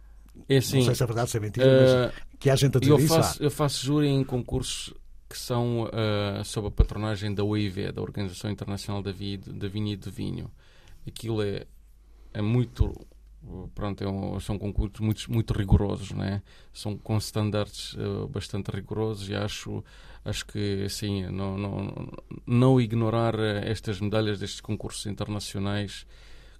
É 0.50 0.58
assim, 0.58 0.80
não 0.80 0.86
sei 0.86 0.96
se 0.96 1.04
é 1.04 1.06
verdade, 1.06 1.30
se 1.30 1.38
é 1.38 1.40
mentira, 1.40 1.66
uh, 1.66 2.12
mas 2.14 2.38
que 2.40 2.50
há 2.50 2.56
gente 2.56 2.76
a 2.76 2.80
dizer 2.80 2.92
eu 2.92 3.00
isso. 3.00 3.08
Faço, 3.08 3.44
eu 3.44 3.52
faço 3.52 3.86
júri 3.86 4.08
em 4.08 4.24
concursos 4.24 4.94
que 5.30 5.38
são 5.38 5.84
uh, 5.84 6.44
sob 6.44 6.68
a 6.68 6.72
patronagem 6.72 7.34
da 7.34 7.44
OIV, 7.44 7.92
da 7.92 8.02
Organização 8.02 8.52
Internacional 8.52 9.02
da, 9.02 9.12
Vinho, 9.12 9.40
da 9.40 9.68
Vinho 9.68 9.94
e 9.94 9.96
do 9.96 10.12
Vinho. 10.12 10.52
Aquilo 11.08 11.42
é, 11.42 11.66
é 12.34 12.42
muito 12.42 12.94
pronto, 13.74 14.04
é 14.04 14.08
um, 14.08 14.40
são 14.40 14.58
concursos 14.58 15.00
muito, 15.00 15.32
muito 15.32 15.54
rigorosos, 15.54 16.12
né? 16.12 16.42
São 16.74 16.98
com 16.98 17.18
standards 17.18 17.94
uh, 17.94 18.28
bastante 18.28 18.72
rigorosos 18.72 19.30
e 19.30 19.36
acho, 19.36 19.84
acho 20.24 20.46
que, 20.46 20.84
assim, 20.86 21.26
não, 21.28 21.58
não, 21.58 22.14
não 22.46 22.82
ignorar 22.82 23.38
estas 23.40 24.00
medalhas 24.00 24.40
destes 24.40 24.62
concursos 24.62 25.06
internacionais 25.06 26.06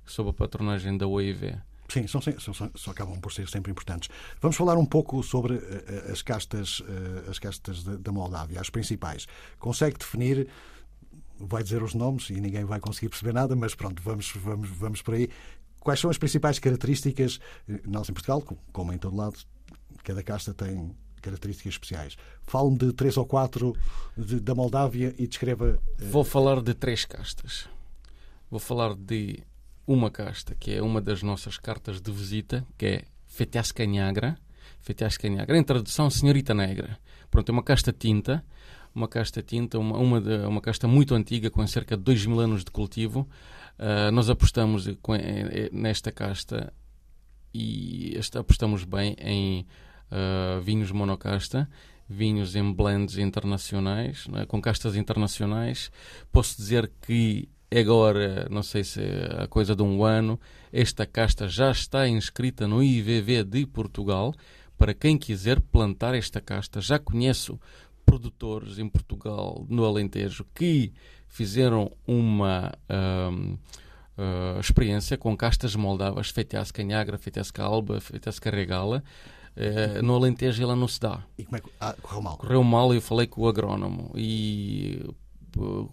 sob 0.06 0.30
a 0.30 0.34
patronagem 0.34 0.98
da 0.98 1.08
OIV. 1.08 1.58
Sim, 1.88 2.08
são, 2.08 2.20
são, 2.22 2.54
são, 2.54 2.92
acabam 2.92 3.20
por 3.20 3.32
ser 3.32 3.48
sempre 3.48 3.72
importantes. 3.72 4.10
Vamos 4.42 4.58
falar 4.58 4.76
um 4.76 4.86
pouco 4.86 5.22
sobre 5.22 5.56
uh, 5.56 6.12
as 6.12 6.22
castas, 6.22 6.80
uh, 6.80 7.30
as 7.30 7.40
castas 7.40 7.84
da 7.84 8.12
Moldávia, 8.12 8.60
as 8.60 8.70
principais. 8.70 9.28
Consegue 9.60 9.98
definir, 9.98 10.48
vai 11.40 11.62
dizer 11.62 11.84
os 11.84 11.94
nomes 11.94 12.30
e 12.30 12.40
ninguém 12.40 12.66
vai 12.66 12.80
conseguir 12.80 13.10
perceber 13.10 13.34
nada, 13.34 13.56
mas 13.56 13.76
pronto, 13.76 14.02
vamos, 14.02 14.32
vamos, 14.36 14.70
vamos 14.70 15.02
por 15.02 15.14
aí. 15.14 15.30
Quais 15.86 16.00
são 16.00 16.10
as 16.10 16.18
principais 16.18 16.58
características? 16.58 17.40
Nós 17.86 18.10
em 18.10 18.14
Portugal, 18.14 18.42
como 18.74 18.92
em 18.92 18.98
todo 18.98 19.16
lado, 19.16 19.38
cada 20.04 20.24
casta 20.24 20.52
tem 20.52 20.96
características 21.22 21.74
especiais. 21.74 22.18
Fale-me 22.42 22.76
de 22.76 22.92
três 22.92 23.18
ou 23.18 23.26
quatro 23.28 23.72
de, 24.18 24.40
da 24.40 24.56
Moldávia 24.56 25.14
e 25.16 25.28
descreva. 25.28 25.80
Vou 26.00 26.24
falar 26.24 26.60
de 26.64 26.74
três 26.74 27.06
castas. 27.06 27.70
Vou 28.50 28.60
falar 28.60 28.96
de 28.96 29.44
uma 29.86 30.10
casta, 30.10 30.56
que 30.56 30.74
é 30.74 30.82
uma 30.82 31.00
das 31.00 31.22
nossas 31.22 31.60
cartas 31.60 32.02
de 32.02 32.12
visita, 32.12 32.66
que 32.80 32.86
é 32.88 33.04
Fetiasca 33.28 33.86
Negra. 33.86 34.40
Fetiasca 34.82 35.30
Negra, 35.30 35.56
em 35.56 35.64
tradução, 35.64 36.10
Senhorita 36.10 36.56
Negra. 36.56 36.98
Pronto, 37.30 37.48
é 37.48 37.54
uma 37.54 37.64
casta 37.64 37.94
tinta, 37.94 38.44
uma 38.96 39.08
casta 39.08 39.44
tinta, 39.44 39.78
uma, 39.78 40.00
uma, 40.00 40.20
de, 40.20 40.48
uma 40.48 40.62
casta 40.62 40.88
muito 40.88 41.14
antiga, 41.14 41.52
com 41.52 41.66
cerca 41.68 41.96
de 41.96 42.02
2 42.02 42.26
mil 42.26 42.40
anos 42.40 42.64
de 42.64 42.72
cultivo. 42.72 43.30
Uh, 43.78 44.12
nós 44.12 44.30
apostamos 44.30 44.88
nesta 45.72 46.12
casta 46.12 46.74
e 47.54 48.18
apostamos 48.38 48.84
bem 48.84 49.16
em 49.20 49.66
uh, 50.12 50.62
vinhos 50.62 50.92
monocasta, 50.92 51.70
vinhos 52.08 52.56
em 52.56 52.74
blends 52.74 53.18
internacionais, 53.18 54.28
é? 54.36 54.46
com 54.46 54.62
castas 54.62 54.96
internacionais. 54.96 55.92
Posso 56.32 56.58
dizer 56.58 56.92
que 57.02 57.50
agora, 57.74 58.48
não 58.50 58.64
sei 58.64 58.84
se 58.84 59.02
é 59.02 59.44
a 59.44 59.48
coisa 59.48 59.76
de 59.76 59.84
um 59.84 60.04
ano, 60.04 60.40
esta 60.72 61.06
casta 61.06 61.48
já 61.48 61.72
está 61.72 62.08
inscrita 62.08 62.68
no 62.68 62.84
IVV 62.84 63.44
de 63.44 63.66
Portugal. 63.66 64.34
Para 64.78 64.94
quem 64.94 65.18
quiser 65.18 65.62
plantar 65.62 66.14
esta 66.14 66.42
casta, 66.42 66.82
já 66.82 67.00
conheço 67.00 67.58
produtores 68.16 68.80
em 68.80 68.88
Portugal, 68.88 69.66
no 69.70 69.84
Alentejo, 69.84 70.46
que 70.56 70.94
fizeram 71.28 71.92
uma 72.08 72.72
um, 72.90 73.58
uh, 74.18 74.60
experiência 74.60 75.18
com 75.18 75.36
castas 75.36 75.76
moldavas, 75.76 76.30
feitas 76.30 76.72
canhagra, 76.72 77.18
feitas 77.18 77.52
alba, 77.58 78.00
feitas 78.00 78.40
regala. 78.40 79.04
Uh, 79.56 80.02
no 80.02 80.16
Alentejo 80.16 80.64
ela 80.64 80.76
não 80.76 80.88
se 80.88 81.00
dá. 81.00 81.24
E 81.38 81.44
como 81.44 81.58
é 81.58 81.60
que 81.60 81.70
ah, 81.80 81.94
correu 82.02 82.22
mal? 82.22 82.38
Correu 82.38 82.64
mal 82.64 82.94
e 82.94 82.98
eu 82.98 83.02
falei 83.02 83.28
com 83.28 83.42
o 83.42 83.48
agrónomo 83.50 84.12
e 84.16 85.02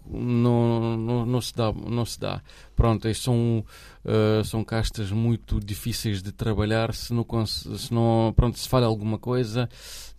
não, 0.09 0.97
não, 0.97 1.25
não, 1.25 1.41
se 1.41 1.53
dá, 1.53 1.71
não 1.71 2.05
se 2.05 2.19
dá. 2.19 2.41
Pronto, 2.75 3.13
são, 3.15 3.63
uh, 4.05 4.43
são 4.43 4.63
castas 4.63 5.11
muito 5.11 5.59
difíceis 5.59 6.21
de 6.21 6.31
trabalhar. 6.31 6.93
Se 6.93 7.13
não, 7.13 7.25
se 7.45 7.93
não 7.93 8.33
pronto, 8.35 8.59
se 8.59 8.67
falha 8.67 8.85
alguma 8.85 9.17
coisa, 9.17 9.69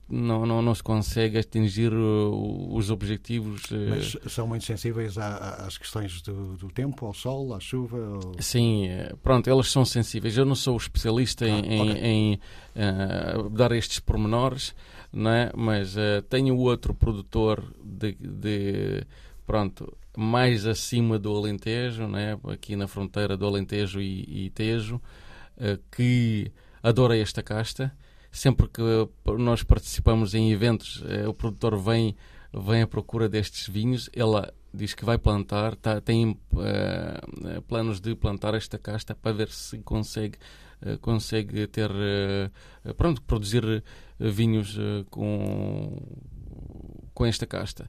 não, 0.09 0.45
não, 0.45 0.61
não 0.61 0.75
se 0.75 0.83
consegue 0.83 1.39
atingir 1.39 1.93
uh, 1.93 2.75
os 2.75 2.91
objetivos. 2.91 3.71
Uh... 3.71 3.91
Mas 3.91 4.17
são 4.33 4.47
muito 4.47 4.65
sensíveis 4.65 5.17
às 5.19 5.79
questões 5.79 6.21
do, 6.23 6.57
do, 6.57 6.69
tempo, 6.69 7.07
ao 7.07 7.15
sol, 7.15 7.55
à 7.55 7.61
chuva? 7.61 7.99
Sim, 8.39 8.89
pronto, 9.23 9.49
elas 9.49 9.71
são 9.71 9.85
sensíveis. 9.85 10.37
Eu 10.37 10.45
não 10.45 10.55
sou 10.55 10.77
especialista 10.77 11.45
ah, 11.45 11.49
em, 11.49 11.61
okay. 11.61 12.03
em, 12.03 12.33
em 12.33 12.41
uh, 12.77 13.51
dar 13.51 13.73
estes 13.73 13.99
pormenores, 13.99 14.75
não 15.13 15.31
é? 15.31 15.51
mas 15.55 15.97
tenho 16.29 16.57
outro 16.57 16.93
produtor 16.93 17.65
de, 17.83 18.15
de 18.15 19.07
pronto, 19.47 19.97
mais 20.17 20.67
acima 20.67 21.19
do 21.19 21.35
Alentejo, 21.35 22.07
né? 22.07 22.39
aqui 22.45 22.77
na 22.77 22.87
fronteira 22.87 23.37
do 23.37 23.47
Alentejo 23.47 24.01
e, 24.01 24.47
e 24.47 24.51
Tejo, 24.51 24.97
uh, 24.97 25.79
que 25.91 26.53
adora 26.83 27.17
esta 27.17 27.43
casta. 27.43 27.93
Sempre 28.35 28.67
que 28.67 28.83
nós 29.39 29.63
participamos 29.63 30.35
em 30.35 30.51
eventos, 30.51 31.01
uh, 31.03 31.29
o 31.29 31.33
produtor 31.33 31.79
vem, 31.79 32.17
vem 32.53 32.83
à 32.83 32.87
procura 32.87 33.29
destes 33.29 33.69
vinhos, 33.69 34.11
ela 34.13 34.53
diz 34.75 34.93
que 34.93 35.05
vai 35.05 35.17
plantar, 35.17 35.77
tá, 35.77 36.01
tem 36.01 36.31
uh, 36.31 37.63
planos 37.69 38.01
de 38.01 38.13
plantar 38.17 38.55
esta 38.55 38.77
casta 38.77 39.15
para 39.15 39.31
ver 39.31 39.51
se 39.51 39.79
consegue, 39.79 40.37
consegue 41.01 41.69
ter, 41.69 41.89
pronto, 42.97 43.23
produzir 43.23 43.85
vinhos 44.19 44.77
com, 45.09 46.03
com 47.15 47.25
esta 47.25 47.47
casta. 47.47 47.89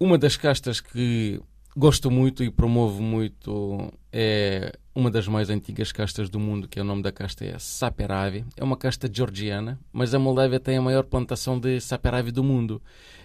Uma 0.00 0.18
das 0.18 0.36
castas 0.36 0.80
que 0.80 1.40
gosto 1.76 2.10
muito 2.10 2.42
e 2.42 2.50
promovo 2.50 3.00
muito 3.00 3.92
é 4.12 4.72
uma 4.94 5.10
das 5.10 5.26
mais 5.26 5.48
antigas 5.48 5.90
castas 5.90 6.28
do 6.28 6.38
mundo, 6.38 6.68
que 6.68 6.78
é 6.78 6.82
o 6.82 6.84
nome 6.84 7.02
da 7.02 7.10
casta 7.10 7.44
é 7.44 7.58
Saperavi. 7.58 8.44
É 8.56 8.62
uma 8.62 8.76
casta 8.76 9.10
georgiana, 9.12 9.78
mas 9.92 10.14
a 10.14 10.18
Moldávia 10.18 10.60
tem 10.60 10.76
a 10.76 10.82
maior 10.82 11.04
plantação 11.04 11.58
de 11.58 11.80
Saperavi 11.80 12.30
do 12.30 12.44
mundo. 12.44 12.82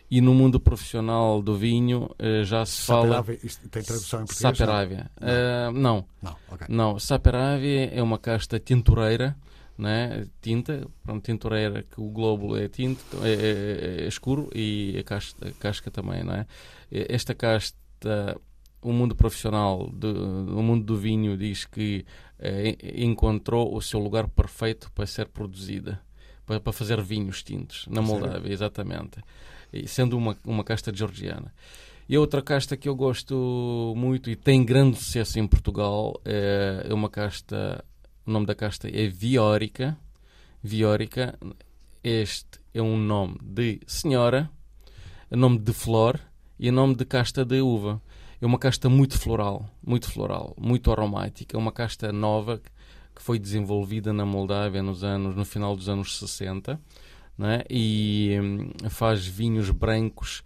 E 0.09 0.21
no 0.21 0.33
mundo 0.33 0.57
profissional 0.57 1.41
do 1.41 1.57
vinho 1.57 2.09
eh, 2.17 2.45
já 2.45 2.65
se 2.65 2.83
fala. 2.83 3.25
Isto 3.43 3.67
tem 3.67 3.83
tradução 3.83 4.21
em 4.21 4.25
português? 4.25 4.57
Saperavi. 4.57 4.95
Não. 4.95 5.03
Uh, 5.03 5.71
não. 5.73 6.05
Não, 6.21 6.35
okay. 6.49 6.67
não. 6.69 6.97
Saperavi 6.97 7.89
é 7.91 8.01
uma 8.01 8.17
casta 8.17 8.57
tintureira 8.57 9.35
né? 9.77 10.25
tinta, 10.41 10.87
pronto, 11.03 11.23
tintureira, 11.23 11.83
que 11.83 12.01
o 12.01 12.09
globo 12.09 12.57
é 12.57 12.67
tinto, 12.67 13.03
é, 13.23 13.33
é, 13.33 14.03
é 14.05 14.07
escuro 14.07 14.49
e 14.53 14.97
a 14.99 15.03
casca, 15.03 15.47
a 15.47 15.51
casca 15.51 15.91
também, 15.91 16.23
não 16.23 16.33
é? 16.33 16.47
Esta 16.91 17.35
casta, 17.35 18.39
o 18.81 18.91
mundo 18.91 19.15
profissional, 19.15 19.89
do, 19.89 20.57
o 20.57 20.63
mundo 20.63 20.83
do 20.85 20.97
vinho 20.97 21.37
diz 21.37 21.65
que 21.65 22.05
é, 22.39 22.77
encontrou 23.03 23.75
o 23.75 23.81
seu 23.81 23.99
lugar 23.99 24.27
perfeito 24.27 24.91
para 24.91 25.05
ser 25.05 25.27
produzida, 25.27 26.01
para, 26.45 26.59
para 26.59 26.73
fazer 26.73 27.01
vinhos 27.01 27.43
tintos, 27.43 27.87
na 27.87 28.01
Moldávia, 28.01 28.51
exatamente. 28.51 29.19
E 29.73 29.87
sendo 29.87 30.17
uma, 30.17 30.37
uma 30.45 30.63
casta 30.63 30.93
georgiana. 30.93 31.53
E 32.07 32.17
outra 32.17 32.41
casta 32.41 32.77
que 32.77 32.87
eu 32.87 32.95
gosto 32.95 33.93
muito 33.97 34.29
e 34.29 34.35
tem 34.35 34.63
grande 34.63 34.97
sucesso 34.97 35.39
em 35.39 35.45
Portugal 35.47 36.21
é 36.23 36.93
uma 36.93 37.09
casta 37.09 37.83
o 38.27 38.31
nome 38.31 38.45
da 38.45 38.53
casta 38.53 38.89
é 38.89 39.07
Viórica. 39.07 39.97
Viórica, 40.61 41.39
este 42.03 42.59
é 42.73 42.81
um 42.81 42.97
nome 42.97 43.37
de 43.41 43.79
senhora, 43.87 44.49
nome 45.31 45.59
de 45.59 45.71
flor 45.71 46.19
e 46.59 46.69
nome 46.69 46.93
de 46.93 47.05
casta 47.05 47.45
de 47.45 47.61
uva. 47.61 48.01
É 48.39 48.45
uma 48.45 48.59
casta 48.59 48.87
muito 48.89 49.17
floral, 49.17 49.69
muito 49.85 50.11
floral, 50.11 50.55
muito 50.59 50.91
aromática. 50.91 51.57
É 51.57 51.59
uma 51.59 51.71
casta 51.71 52.11
nova 52.11 52.61
que 53.15 53.21
foi 53.21 53.39
desenvolvida 53.39 54.13
na 54.13 54.25
Moldávia 54.25 54.83
nos 54.83 55.03
anos, 55.03 55.35
no 55.35 55.43
final 55.43 55.75
dos 55.75 55.89
anos 55.89 56.19
60 56.19 56.79
né? 57.37 57.63
e 57.69 58.37
hum, 58.39 58.69
faz 58.89 59.25
vinhos 59.25 59.71
brancos 59.71 60.43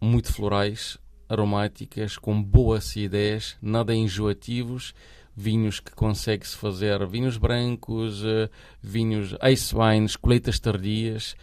muito 0.00 0.32
florais, 0.32 0.98
aromáticas, 1.28 2.16
com 2.16 2.42
boa 2.42 2.78
acidez, 2.78 3.56
nada 3.60 3.94
enjoativos 3.94 4.94
vinhos 5.34 5.80
que 5.80 5.92
consegue-se 5.92 6.56
fazer, 6.56 7.04
vinhos 7.06 7.36
brancos, 7.36 8.22
uh, 8.22 8.48
vinhos 8.82 9.34
ice 9.50 9.74
wines, 9.74 10.16
colheitas 10.16 10.58
tardias. 10.58 11.34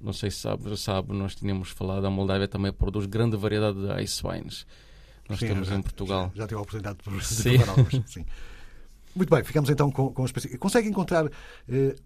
Não 0.00 0.12
sei 0.12 0.30
se 0.30 0.38
sabe, 0.38 0.76
sabe, 0.76 1.12
nós 1.12 1.34
tínhamos 1.34 1.70
falado, 1.70 2.06
a 2.06 2.10
Moldávia 2.10 2.48
também 2.48 2.72
produz 2.72 3.06
grande 3.06 3.36
variedade 3.36 3.78
de 3.78 4.02
ice 4.02 4.26
wines. 4.26 4.66
Nós 5.28 5.38
sim, 5.38 5.48
temos 5.48 5.68
já, 5.68 5.76
em 5.76 5.82
Portugal. 5.82 6.32
Já, 6.34 6.42
já 6.42 6.48
tive 6.48 6.58
a 6.58 6.62
oportunidade 6.62 6.98
de, 6.98 7.04
provar 7.04 7.68
alguns. 7.70 8.10
Sim. 8.12 8.26
Muito 9.14 9.28
bem, 9.28 9.42
ficamos 9.42 9.68
então 9.70 9.90
com, 9.90 10.12
com 10.12 10.24
a 10.24 10.58
Consegue 10.58 10.88
encontrar 10.88 11.26
uh, 11.26 11.30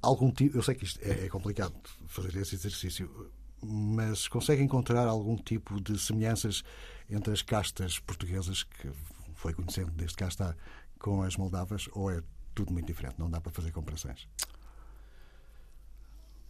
algum 0.01 0.31
tipo. 0.31 0.57
Eu 0.57 0.63
sei 0.63 0.75
que 0.75 0.85
isto 0.85 1.01
é, 1.03 1.27
é 1.27 1.29
complicado 1.29 1.75
fazer 2.07 2.35
esse 2.37 2.55
exercício, 2.55 3.31
mas 3.63 4.27
consegue 4.27 4.63
encontrar 4.63 5.07
algum 5.07 5.37
tipo 5.37 5.81
de 5.81 5.99
semelhanças 5.99 6.63
entre 7.09 7.33
as 7.33 7.43
castas 7.43 7.99
portuguesas 7.99 8.63
que 8.63 8.91
foi 9.35 9.53
conhecendo 9.53 9.91
desde 9.91 10.17
cá 10.17 10.29
está 10.29 10.57
com 10.99 11.23
as 11.23 11.37
moldavas 11.37 11.89
ou 11.93 12.11
é 12.11 12.23
tudo 12.55 12.73
muito 12.73 12.87
diferente? 12.87 13.17
Não 13.19 13.29
dá 13.29 13.41
para 13.41 13.53
fazer 13.53 13.71
comparações? 13.73 14.27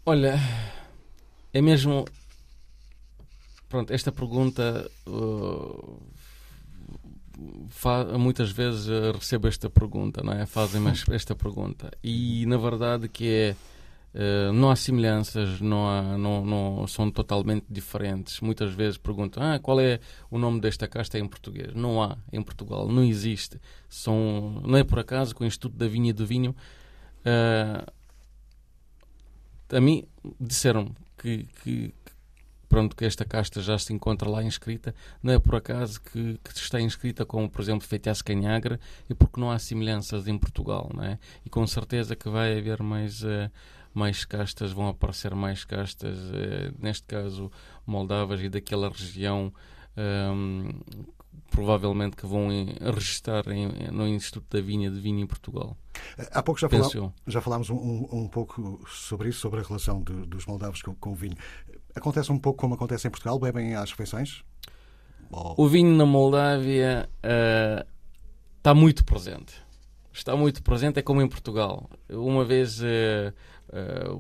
Olha, 0.06 0.38
é 1.54 1.62
mesmo. 1.62 2.04
Pronto, 3.68 3.92
esta 3.92 4.12
pergunta. 4.12 4.90
Uh, 5.06 6.02
muitas 8.18 8.50
vezes 8.50 8.86
recebo 9.12 9.48
esta 9.48 9.70
pergunta, 9.70 10.22
não 10.22 10.32
é? 10.32 10.44
Fazem-me 10.44 10.90
esta 11.10 11.34
pergunta. 11.34 11.90
E 12.02 12.44
na 12.46 12.56
verdade 12.56 13.08
que 13.08 13.28
é 13.28 13.56
Uh, 14.14 14.52
não 14.52 14.70
há 14.70 14.76
semelhanças, 14.76 15.60
não, 15.60 15.88
há, 15.88 16.16
não, 16.16 16.46
não 16.46 16.86
são 16.86 17.10
totalmente 17.10 17.66
diferentes. 17.68 18.40
Muitas 18.40 18.72
vezes 18.72 18.96
perguntam 18.96 19.42
ah, 19.42 19.58
qual 19.58 19.80
é 19.80 19.98
o 20.30 20.38
nome 20.38 20.60
desta 20.60 20.86
casta 20.86 21.18
em 21.18 21.26
português. 21.26 21.74
Não 21.74 22.00
há 22.00 22.16
em 22.32 22.40
Portugal, 22.40 22.86
não 22.86 23.02
existe. 23.02 23.60
São, 23.88 24.62
não 24.64 24.78
é 24.78 24.84
por 24.84 25.00
acaso 25.00 25.34
que 25.34 25.42
o 25.42 25.44
Instituto 25.44 25.76
da 25.76 25.88
Vinha 25.88 26.10
e 26.10 26.12
do 26.12 26.24
Vinho 26.24 26.54
uh, 27.26 27.92
a 29.68 29.80
mim 29.80 30.04
disseram 30.38 30.94
que, 31.24 31.48
que, 31.62 31.94
pronto, 32.68 32.94
que 32.94 33.04
esta 33.06 33.24
casta 33.24 33.62
já 33.62 33.78
se 33.78 33.94
encontra 33.94 34.28
lá 34.28 34.44
inscrita, 34.44 34.94
não 35.22 35.32
é 35.32 35.38
por 35.38 35.54
acaso 35.54 35.98
que, 36.02 36.38
que 36.44 36.50
está 36.50 36.78
inscrita 36.78 37.24
como, 37.24 37.48
por 37.48 37.62
exemplo, 37.62 37.88
Feitiço 37.88 38.22
Canhagra 38.22 38.78
e 39.08 39.14
porque 39.14 39.40
não 39.40 39.50
há 39.50 39.58
semelhanças 39.58 40.28
em 40.28 40.36
Portugal, 40.36 40.90
não 40.94 41.02
é? 41.02 41.18
E 41.46 41.48
com 41.48 41.66
certeza 41.66 42.14
que 42.14 42.28
vai 42.28 42.58
haver 42.58 42.82
mais, 42.82 43.22
uh, 43.22 43.50
mais 43.94 44.26
castas, 44.26 44.70
vão 44.70 44.88
aparecer 44.88 45.34
mais 45.34 45.64
castas, 45.64 46.18
uh, 46.18 46.74
neste 46.78 47.06
caso 47.06 47.50
moldavas 47.86 48.42
e 48.42 48.50
daquela 48.50 48.90
região 48.90 49.50
um, 49.96 50.68
provavelmente 51.50 52.16
que 52.16 52.26
vão 52.26 52.48
registrar 52.94 53.44
no 53.92 54.06
Instituto 54.08 54.56
da 54.56 54.62
Vinha 54.62 54.90
de 54.90 54.98
Vinho 55.00 55.20
em 55.20 55.26
Portugal. 55.26 55.76
Há 56.32 56.42
pouco 56.42 56.60
já, 56.60 56.68
falá, 56.68 57.12
já 57.26 57.40
falámos 57.40 57.70
um, 57.70 58.08
um, 58.10 58.28
pouco 58.28 58.80
sobre 58.88 59.28
isso, 59.28 59.40
sobre 59.40 59.60
a 59.60 59.62
relação 59.62 60.02
de, 60.02 60.12
dos 60.26 60.46
moldavos 60.46 60.82
com, 60.82 60.94
com, 60.94 61.12
o 61.12 61.14
vinho. 61.14 61.36
Acontece 61.94 62.32
um 62.32 62.38
pouco 62.38 62.58
como 62.58 62.74
acontece 62.74 63.06
em 63.06 63.10
Portugal? 63.10 63.38
Bebem 63.38 63.74
às 63.74 63.90
refeições? 63.90 64.42
O 65.30 65.68
vinho 65.68 65.96
na 65.96 66.06
Moldávia 66.06 67.08
uh, 67.24 67.86
está 68.58 68.74
muito 68.74 69.04
presente. 69.04 69.54
Está 70.12 70.36
muito 70.36 70.62
presente, 70.62 70.98
é 70.98 71.02
como 71.02 71.20
em 71.20 71.28
Portugal. 71.28 71.90
Uma 72.08 72.44
vez, 72.44 72.80
uh, 72.80 73.32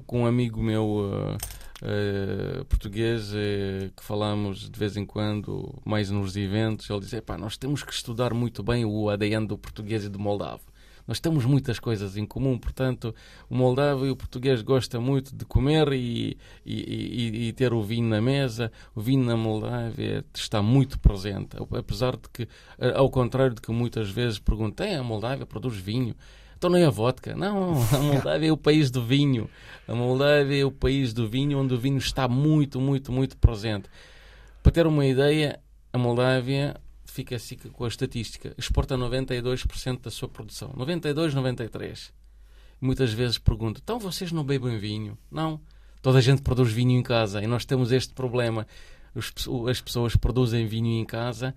com 0.06 0.22
um 0.22 0.26
amigo 0.26 0.62
meu 0.62 1.38
uh, 1.82 2.64
português 2.66 3.32
uh, 3.32 3.90
que 3.96 4.02
falamos 4.02 4.68
de 4.68 4.78
vez 4.78 4.96
em 4.96 5.04
quando, 5.04 5.74
mais 5.84 6.10
nos 6.10 6.36
eventos, 6.36 6.88
ele 6.88 7.00
dizia: 7.00 7.22
nós 7.38 7.56
temos 7.56 7.82
que 7.82 7.92
estudar 7.92 8.34
muito 8.34 8.62
bem 8.62 8.84
o 8.84 9.08
ADN 9.08 9.46
do 9.46 9.58
português 9.58 10.04
e 10.04 10.08
do 10.08 10.18
moldavo. 10.18 10.62
Nós 11.06 11.20
temos 11.20 11.44
muitas 11.44 11.78
coisas 11.78 12.16
em 12.16 12.24
comum, 12.24 12.58
portanto, 12.58 13.14
o 13.50 13.54
moldavo 13.54 14.06
e 14.06 14.10
o 14.10 14.16
português 14.16 14.62
gostam 14.62 15.02
muito 15.02 15.36
de 15.36 15.44
comer 15.44 15.92
e, 15.92 16.38
e, 16.64 16.74
e, 16.74 17.48
e 17.48 17.52
ter 17.52 17.74
o 17.74 17.82
vinho 17.82 18.08
na 18.08 18.22
mesa. 18.22 18.72
O 18.94 19.02
vinho 19.02 19.22
na 19.22 19.36
Moldávia 19.36 20.24
está 20.32 20.62
muito 20.62 20.98
presente, 20.98 21.58
apesar 21.76 22.16
de 22.16 22.26
que, 22.32 22.48
ao 22.94 23.10
contrário 23.10 23.54
de 23.54 23.60
que 23.60 23.70
muitas 23.70 24.08
vezes 24.08 24.38
perguntem, 24.38 24.96
a 24.96 25.02
Moldávia 25.02 25.44
produz 25.44 25.76
vinho? 25.76 26.14
Então 26.64 26.72
nem 26.72 26.84
a 26.84 26.88
vodka. 26.88 27.36
Não, 27.36 27.74
a 27.92 27.98
Moldávia 27.98 28.48
é 28.48 28.50
o 28.52 28.56
país 28.56 28.90
do 28.90 29.04
vinho. 29.04 29.50
A 29.86 29.94
Moldávia 29.94 30.62
é 30.62 30.64
o 30.64 30.70
país 30.70 31.12
do 31.12 31.28
vinho 31.28 31.58
onde 31.58 31.74
o 31.74 31.78
vinho 31.78 31.98
está 31.98 32.26
muito, 32.26 32.80
muito, 32.80 33.12
muito 33.12 33.36
presente. 33.36 33.86
Para 34.62 34.72
ter 34.72 34.86
uma 34.86 35.04
ideia, 35.04 35.60
a 35.92 35.98
Moldávia 35.98 36.80
fica 37.04 37.36
assim 37.36 37.58
com 37.58 37.84
a 37.84 37.88
estatística. 37.88 38.54
Exporta 38.56 38.96
92% 38.96 40.00
da 40.00 40.10
sua 40.10 40.26
produção. 40.26 40.72
92, 40.74 41.34
93. 41.34 42.10
Muitas 42.80 43.12
vezes 43.12 43.36
pergunto, 43.36 43.82
então 43.84 43.98
vocês 43.98 44.32
não 44.32 44.42
bebem 44.42 44.78
vinho? 44.78 45.18
Não. 45.30 45.60
Toda 46.00 46.16
a 46.16 46.22
gente 46.22 46.40
produz 46.40 46.72
vinho 46.72 46.98
em 46.98 47.02
casa 47.02 47.42
e 47.42 47.46
nós 47.46 47.66
temos 47.66 47.92
este 47.92 48.14
problema. 48.14 48.66
as 49.68 49.80
pessoas 49.82 50.16
produzem 50.16 50.66
vinho 50.66 50.98
em 50.98 51.04
casa 51.04 51.54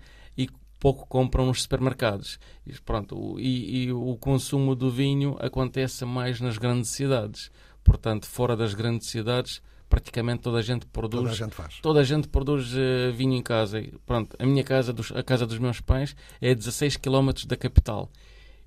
pouco 0.80 1.06
compram 1.08 1.46
nos 1.46 1.64
supermercados. 1.64 2.40
E, 2.66 2.74
pronto, 2.82 3.40
e, 3.40 3.86
e, 3.86 3.92
o 3.92 4.16
consumo 4.18 4.76
do 4.76 4.90
vinho 4.90 5.36
acontece 5.40 6.06
mais 6.06 6.40
nas 6.40 6.58
grandes 6.58 6.92
cidades. 6.92 7.52
Portanto, 7.84 8.26
fora 8.26 8.56
das 8.56 8.74
grandes 8.74 9.08
cidades, 9.08 9.62
praticamente 9.90 10.42
toda 10.42 10.60
a 10.60 10.62
gente 10.62 10.86
produz. 10.88 11.22
Toda 11.22 11.32
a 11.32 11.36
gente 11.36 11.56
faz. 11.56 11.80
Toda 11.82 12.00
a 12.02 12.04
gente 12.04 12.28
produz 12.28 12.74
uh, 12.74 13.12
vinho 13.14 13.34
em 13.34 13.42
casa. 13.42 13.84
Pronto, 14.06 14.36
a 14.38 14.46
minha 14.46 14.64
casa, 14.64 14.92
dos, 14.92 15.12
a 15.12 15.24
casa 15.24 15.46
dos 15.46 15.60
meus 15.60 15.80
pais, 15.80 16.16
é 16.42 16.52
a 16.52 16.54
16 16.54 16.98
km 16.98 17.32
da 17.48 17.56
capital. 17.56 18.12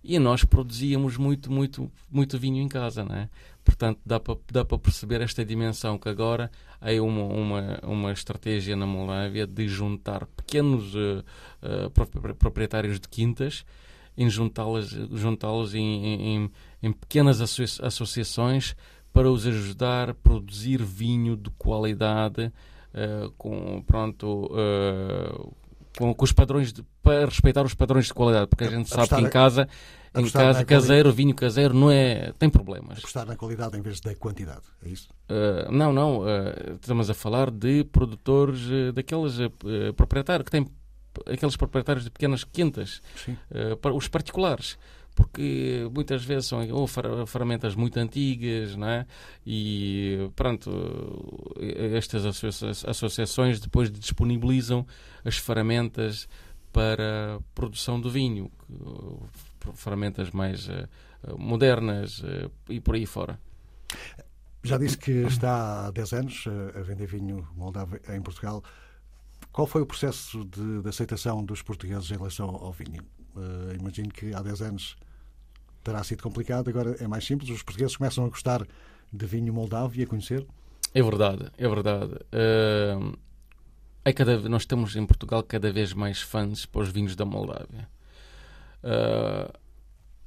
E 0.02 0.18
nós 0.18 0.44
produzíamos 0.44 1.16
muito, 1.16 1.52
muito, 1.52 1.90
muito 2.10 2.38
vinho 2.38 2.62
em 2.62 2.68
casa, 2.68 3.04
não 3.04 3.14
é? 3.14 3.28
Portanto, 3.62 4.00
dá 4.04 4.18
para 4.18 4.36
dá 4.50 4.64
para 4.64 4.78
perceber 4.78 5.20
esta 5.20 5.44
dimensão 5.44 5.98
que 5.98 6.08
agora 6.08 6.50
há 6.80 6.90
uma, 7.02 7.24
uma, 7.24 7.80
uma 7.82 8.12
estratégia 8.12 8.74
na 8.74 8.86
Moldávia 8.86 9.46
de 9.46 9.68
juntar 9.68 10.26
pequenos 10.26 10.94
uh, 10.94 11.22
uh, 11.62 12.34
proprietários 12.34 12.98
de 12.98 13.08
quintas 13.08 13.64
em 14.16 14.28
juntá-los 14.28 14.90
juntá 15.12 15.48
em, 15.74 16.36
em, 16.36 16.50
em, 16.82 16.92
pequenas 16.92 17.40
associa 17.40 17.86
associações 17.86 18.74
para 19.12 19.30
os 19.30 19.46
ajudar 19.46 20.10
a 20.10 20.14
produzir 20.14 20.82
vinho 20.82 21.36
de 21.36 21.50
qualidade 21.50 22.46
uh, 22.46 23.30
com 23.36 23.82
pronto 23.86 24.50
com, 25.98 26.14
com, 26.14 26.24
os 26.24 26.32
padrões 26.32 26.72
de, 26.72 26.84
para 27.02 27.26
respeitar 27.26 27.64
os 27.64 27.74
padrões 27.74 28.06
de 28.06 28.14
qualidade 28.14 28.46
porque 28.48 28.64
a 28.64 28.70
gente 28.70 28.88
sabe 28.88 29.08
que 29.08 29.20
em 29.20 29.28
casa 29.28 29.68
em 30.14 30.28
casa, 30.28 30.64
caseiro, 30.64 31.12
vinho 31.12 31.34
caseiro, 31.34 31.72
não 31.72 31.90
é. 31.90 32.32
tem 32.38 32.50
problemas. 32.50 32.98
Apostar 32.98 33.24
na 33.26 33.36
qualidade 33.36 33.78
em 33.78 33.80
vez 33.80 34.00
da 34.00 34.14
quantidade, 34.16 34.62
é 34.84 34.88
isso? 34.88 35.08
Uh, 35.28 35.70
não, 35.70 35.92
não. 35.92 36.20
Uh, 36.22 36.74
estamos 36.80 37.08
a 37.08 37.14
falar 37.14 37.50
de 37.50 37.84
produtores 37.84 38.60
uh, 38.66 38.92
daqueles 38.92 39.34
proprietários 39.96 40.44
que 40.46 40.50
têm 40.50 40.66
aqueles 41.26 41.56
proprietários 41.56 42.04
de 42.04 42.10
pequenas 42.10 42.44
quintas, 42.44 43.02
para 43.80 43.92
os 43.92 44.06
particulares 44.06 44.78
porque 45.14 45.88
muitas 45.92 46.24
vezes 46.24 46.46
são 46.46 46.66
ou 46.70 46.86
ferramentas 47.26 47.74
muito 47.74 47.98
antigas, 47.98 48.76
não 48.76 48.88
é? 48.88 49.06
E 49.46 50.30
pronto, 50.34 50.70
estas 51.94 52.24
associações 52.84 53.60
depois 53.60 53.90
disponibilizam 53.90 54.86
as 55.24 55.36
ferramentas 55.36 56.28
para 56.72 57.36
a 57.36 57.40
produção 57.54 58.00
do 58.00 58.10
vinho, 58.10 58.50
ferramentas 59.74 60.30
mais 60.30 60.68
uh, 60.68 60.88
modernas 61.36 62.20
uh, 62.20 62.50
e 62.68 62.80
por 62.80 62.94
aí 62.94 63.06
fora. 63.06 63.38
Já 64.62 64.78
disse 64.78 64.96
que 64.96 65.10
está 65.10 65.86
há 65.86 65.90
10 65.90 66.12
anos 66.12 66.44
a 66.74 66.82
vender 66.82 67.06
vinho 67.06 67.48
moldavo 67.56 67.98
em 68.08 68.20
Portugal. 68.20 68.62
Qual 69.52 69.66
foi 69.66 69.82
o 69.82 69.86
processo 69.86 70.44
de, 70.44 70.82
de 70.82 70.88
aceitação 70.88 71.44
dos 71.44 71.62
portugueses 71.62 72.10
em 72.10 72.16
relação 72.16 72.48
ao 72.48 72.72
vinho? 72.72 73.02
Uh, 73.34 73.74
imagino 73.78 74.08
que 74.10 74.34
há 74.34 74.42
10 74.42 74.62
anos 74.62 74.96
terá 75.82 76.02
sido 76.04 76.22
complicado, 76.22 76.68
agora 76.68 76.96
é 77.00 77.06
mais 77.06 77.24
simples. 77.24 77.50
Os 77.50 77.62
portugueses 77.62 77.96
começam 77.96 78.24
a 78.24 78.28
gostar 78.28 78.66
de 79.12 79.26
vinho 79.26 79.52
moldavo 79.52 79.98
e 79.98 80.02
a 80.02 80.06
conhecer? 80.06 80.46
É 80.94 81.02
verdade, 81.02 81.50
é 81.56 81.68
verdade. 81.68 82.14
Uh, 82.14 83.16
é 84.04 84.12
cada, 84.12 84.38
nós 84.48 84.64
temos 84.64 84.96
em 84.96 85.06
Portugal 85.06 85.42
cada 85.42 85.72
vez 85.72 85.92
mais 85.92 86.20
fãs 86.20 86.66
para 86.66 86.82
os 86.82 86.88
vinhos 86.90 87.14
da 87.14 87.24
Moldávia. 87.24 87.88
Uh, 88.82 89.52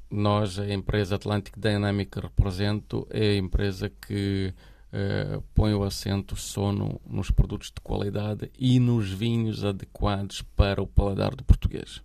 nós, 0.09 0.59
a 0.59 0.71
empresa 0.71 1.15
Atlantic 1.15 1.57
Dynamic 1.57 2.11
que 2.11 2.19
represento, 2.19 3.07
é 3.09 3.31
a 3.31 3.35
empresa 3.35 3.89
que 3.89 4.53
uh, 4.93 5.41
põe 5.55 5.73
o 5.73 5.83
acento 5.83 6.35
sono 6.35 7.01
nos 7.05 7.31
produtos 7.31 7.69
de 7.69 7.81
qualidade 7.81 8.51
e 8.57 8.79
nos 8.79 9.11
vinhos 9.11 9.65
adequados 9.65 10.43
para 10.55 10.81
o 10.81 10.87
paladar 10.87 11.35
do 11.35 11.43
português. 11.43 12.01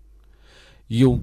E 0.89 1.03
eu 1.03 1.22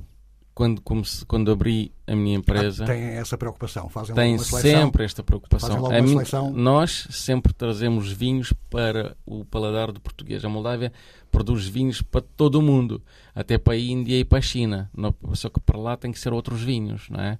quando, 0.55 0.81
comece, 0.81 1.25
quando 1.25 1.51
abri 1.51 1.91
a 2.07 2.15
minha 2.15 2.37
empresa. 2.37 2.85
Ah, 2.85 2.87
tem 2.87 3.01
essa 3.01 3.37
preocupação? 3.37 3.89
Fazem 3.89 4.15
tem 4.15 4.37
sempre 4.39 5.03
esta 5.03 5.21
preocupação. 5.21 5.85
A 5.85 6.07
seleção. 6.07 6.49
nós 6.51 7.07
sempre 7.11 7.53
trazemos 7.53 8.09
vinhos 8.09 8.53
para 8.69 9.17
o 9.25 9.43
paladar 9.43 9.91
do 9.91 9.99
português. 9.99 10.45
A 10.45 10.49
Moldávia 10.49 10.93
produz 11.29 11.67
vinhos 11.67 12.01
para 12.01 12.21
todo 12.21 12.55
o 12.55 12.61
mundo, 12.61 13.01
até 13.35 13.57
para 13.57 13.73
a 13.73 13.77
Índia 13.77 14.17
e 14.17 14.23
para 14.23 14.37
a 14.37 14.41
China. 14.41 14.89
Só 15.33 15.49
que 15.49 15.59
para 15.59 15.77
lá 15.77 15.97
tem 15.97 16.13
que 16.13 16.19
ser 16.19 16.31
outros 16.31 16.61
vinhos, 16.61 17.09
não 17.09 17.19
é? 17.19 17.37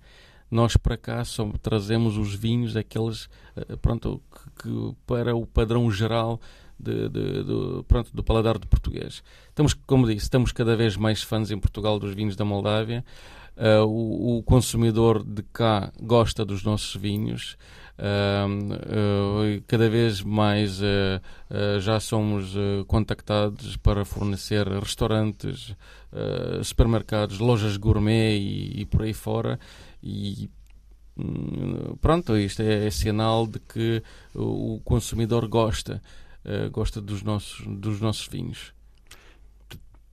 Nós 0.51 0.75
para 0.75 0.97
cá 0.97 1.23
só 1.23 1.49
trazemos 1.61 2.17
os 2.17 2.35
vinhos 2.35 2.75
aqueles 2.75 3.29
eh, 3.55 3.75
pronto, 3.81 4.21
que, 4.31 4.63
que 4.63 4.95
para 5.07 5.35
o 5.35 5.45
padrão 5.45 5.89
geral 5.89 6.39
de, 6.79 7.09
de, 7.09 7.43
de, 7.43 7.83
pronto, 7.87 8.11
do 8.13 8.23
paladar 8.23 8.57
do 8.57 8.67
português. 8.67 9.23
Estamos, 9.49 9.73
como 9.73 10.05
disse, 10.05 10.23
estamos 10.23 10.51
cada 10.51 10.75
vez 10.75 10.95
mais 10.97 11.21
fãs 11.21 11.51
em 11.51 11.57
Portugal 11.57 11.99
dos 11.99 12.13
vinhos 12.13 12.35
da 12.35 12.45
Moldávia. 12.45 13.03
Uh, 13.55 13.85
o, 13.85 14.37
o, 14.39 14.43
consumidor 14.43 15.23
de 15.23 15.41
cá 15.41 15.89
gosta 16.01 16.43
dos 16.43 16.63
nossos 16.63 16.99
vinhos. 17.01 17.57
Uh, 17.97 18.73
uh, 18.73 19.63
cada 19.65 19.89
vez 19.89 20.21
mais 20.21 20.81
já 21.79 21.99
somos 22.01 22.53
contactados 22.87 23.77
para 23.77 24.03
fornecer 24.03 24.67
restaurantes, 24.67 25.73
supermercados, 26.63 27.39
lojas 27.39 27.77
gourmet 27.77 28.37
e, 28.37 28.81
e 28.81 28.85
por 28.85 29.03
aí 29.03 29.13
fora. 29.13 29.57
E 30.03 30.49
hum, 31.17 31.95
pronto, 32.01 32.37
isto 32.37 32.61
é, 32.61 32.87
é 32.87 32.91
sinal 32.91 33.47
de 33.47 33.59
que 33.59 34.03
o 34.33 34.81
consumidor 34.83 35.47
gosta. 35.47 36.01
Eh, 36.45 36.69
gosta 36.69 37.01
dos 37.01 37.23
nossos, 37.23 37.65
dos 37.65 37.99
nossos 37.99 38.27
vinhos. 38.27 38.71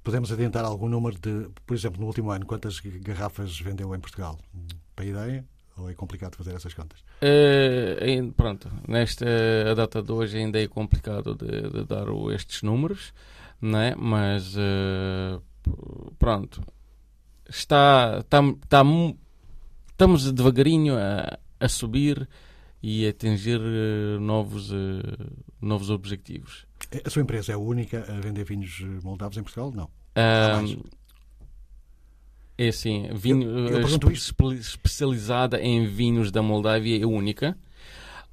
Podemos 0.02 0.32
adiantar 0.32 0.64
algum 0.64 0.88
número 0.88 1.18
de, 1.18 1.48
por 1.66 1.76
exemplo, 1.76 2.00
no 2.00 2.06
último 2.06 2.30
ano, 2.30 2.46
quantas 2.46 2.80
garrafas 2.80 3.60
vendeu 3.60 3.94
em 3.94 4.00
Portugal? 4.00 4.38
Para 4.96 5.04
ideia? 5.04 5.44
Ou 5.76 5.90
é 5.90 5.94
complicado 5.94 6.34
fazer 6.36 6.54
essas 6.54 6.74
contas? 6.74 7.00
Uh, 7.22 8.32
pronto, 8.32 8.70
nesta 8.88 9.24
a 9.70 9.74
data 9.74 10.02
de 10.02 10.10
hoje 10.10 10.38
ainda 10.38 10.60
é 10.60 10.66
complicado 10.66 11.34
de, 11.34 11.70
de 11.70 11.84
dar 11.84 12.06
estes 12.34 12.62
números, 12.62 13.12
né? 13.60 13.94
mas 13.96 14.54
uh, 14.56 15.42
pronto, 16.18 16.62
está, 17.48 18.18
está, 18.20 18.40
está, 18.42 18.82
estamos 19.90 20.32
devagarinho 20.32 20.96
a, 20.98 21.38
a 21.60 21.68
subir 21.68 22.28
e 22.82 23.06
atingir 23.06 23.60
uh, 23.60 24.20
novos, 24.20 24.72
uh, 24.72 24.76
novos 25.60 25.88
objetivos. 25.88 26.66
A 27.04 27.08
sua 27.08 27.22
empresa 27.22 27.52
é 27.52 27.54
a 27.54 27.58
única 27.58 28.04
a 28.12 28.20
vender 28.20 28.44
vinhos 28.44 28.80
moldavos 29.02 29.36
em 29.38 29.42
Portugal? 29.42 29.72
Não. 29.72 29.88
Um, 30.16 30.82
é 32.58 32.68
assim, 32.68 33.08
vinho, 33.14 33.48
eu, 33.68 33.80
eu 33.80 34.12
espe 34.12 34.44
especializada 34.54 35.60
em 35.60 35.86
vinhos 35.86 36.30
da 36.30 36.42
Moldávia 36.42 37.02
é 37.02 37.06
única. 37.06 37.56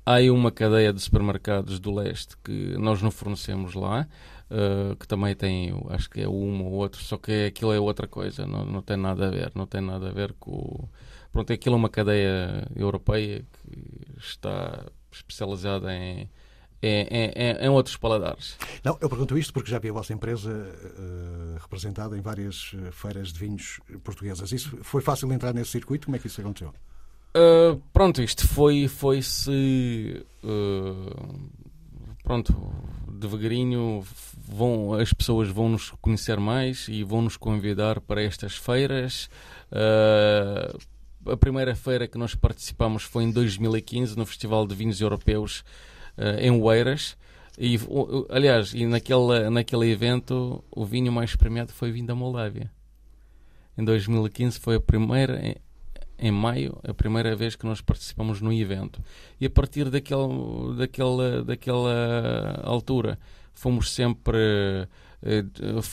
Há 0.06 0.20
uma 0.32 0.52
cadeia 0.52 0.92
de 0.92 1.00
supermercados 1.00 1.80
do 1.80 1.94
leste 1.94 2.36
que 2.44 2.76
nós 2.78 3.02
não 3.02 3.12
fornecemos 3.12 3.76
lá, 3.76 4.08
uh, 4.50 4.96
que 4.96 5.08
também 5.08 5.36
tem, 5.36 5.72
acho 5.90 6.10
que 6.10 6.22
é 6.22 6.28
uma 6.28 6.64
ou 6.64 6.72
outro, 6.72 7.02
só 7.02 7.18
que 7.18 7.46
aquilo 7.46 7.72
é 7.72 7.80
outra 7.80 8.08
coisa, 8.08 8.46
não, 8.46 8.66
não 8.66 8.82
tem 8.82 8.98
nada 8.98 9.28
a 9.28 9.30
ver, 9.30 9.52
não 9.54 9.68
tem 9.68 9.82
nada 9.82 10.10
a 10.10 10.12
ver 10.12 10.34
com... 10.40 10.90
Pronto, 11.32 11.54
aquilo 11.54 11.76
é 11.76 11.78
uma 11.78 11.90
cadeia 11.90 12.68
europeia 12.76 13.46
que 13.54 14.20
está 14.20 14.86
especializada 15.12 15.94
em, 15.94 16.30
em, 16.82 17.08
em, 17.12 17.52
em, 17.62 17.70
outros 17.70 17.98
paladares. 17.98 18.58
Não, 18.84 18.98
eu 19.00 19.10
pergunto 19.10 19.38
isto 19.38 19.54
porque 19.54 19.70
já 19.70 19.80
vi 19.80 19.90
a 19.90 19.94
vossa 19.94 20.14
empresa 20.14 20.50
uh, 20.52 21.60
representada 21.62 22.18
em 22.18 22.22
várias 22.22 22.74
feiras 22.92 23.32
de 23.32 23.40
vinhos 23.40 23.80
portuguesas. 24.04 24.52
Isso 24.52 24.78
foi 24.82 25.02
fácil 25.02 25.32
entrar 25.32 25.54
nesse 25.54 25.72
circuito? 25.72 26.06
Como 26.06 26.16
é 26.16 26.20
que 26.20 26.28
isso 26.28 26.42
aconteceu? 26.42 26.74
Uh, 27.36 27.80
pronto, 27.94 28.24
isto 28.24 28.48
foi 28.48 28.88
foi 28.88 29.22
se 29.22 30.26
uh, 30.44 31.50
pronto 32.24 32.74
devagarinho 33.08 34.04
vão 34.48 34.94
as 34.94 35.14
pessoas 35.14 35.48
vão 35.50 35.70
nos 35.70 35.92
conhecer 36.02 36.40
mais 36.40 36.88
e 36.88 37.04
vão 37.04 37.22
nos 37.22 37.38
convidar 37.38 38.02
para 38.02 38.24
estas 38.24 38.56
feiras. 38.56 39.30
Uh, 41.30 41.34
a 41.34 41.38
primeira 41.38 41.76
feira 41.76 42.08
que 42.08 42.18
nós 42.18 42.36
participamos 42.36 43.04
foi 43.04 43.24
em 43.24 43.32
2015 43.32 44.18
no 44.18 44.26
Festival 44.26 44.66
de 44.66 44.76
Vinhos 44.76 45.00
Europeus 45.00 45.64
em 46.42 46.52
Oeiras. 46.52 47.16
E, 47.58 47.80
aliás, 48.30 48.74
e 48.74 48.86
naquele, 48.86 49.50
naquele 49.50 49.90
evento 49.90 50.64
o 50.70 50.86
vinho 50.86 51.12
mais 51.12 51.36
premiado 51.36 51.72
foi 51.72 51.92
vinho 51.92 52.08
da 52.08 52.16
Moldávia. 52.16 52.70
Em 53.78 53.84
2015 53.84 54.60
foi 54.60 54.76
a 54.76 54.82
primeira 54.82 55.56
em 56.20 56.32
maio, 56.32 56.78
a 56.84 56.94
primeira 56.94 57.36
vez 57.36 57.56
que 57.56 57.66
nós 57.66 57.80
participamos 57.80 58.42
no 58.42 58.52
evento. 58.52 59.02
E 59.40 59.46
a 59.46 59.50
partir 59.50 59.90
daquele, 59.90 60.76
daquela, 60.78 61.44
daquela 61.44 62.62
altura 62.64 63.18
fomos 63.54 63.92
sempre. 63.92 64.38
Eh, 65.22 65.44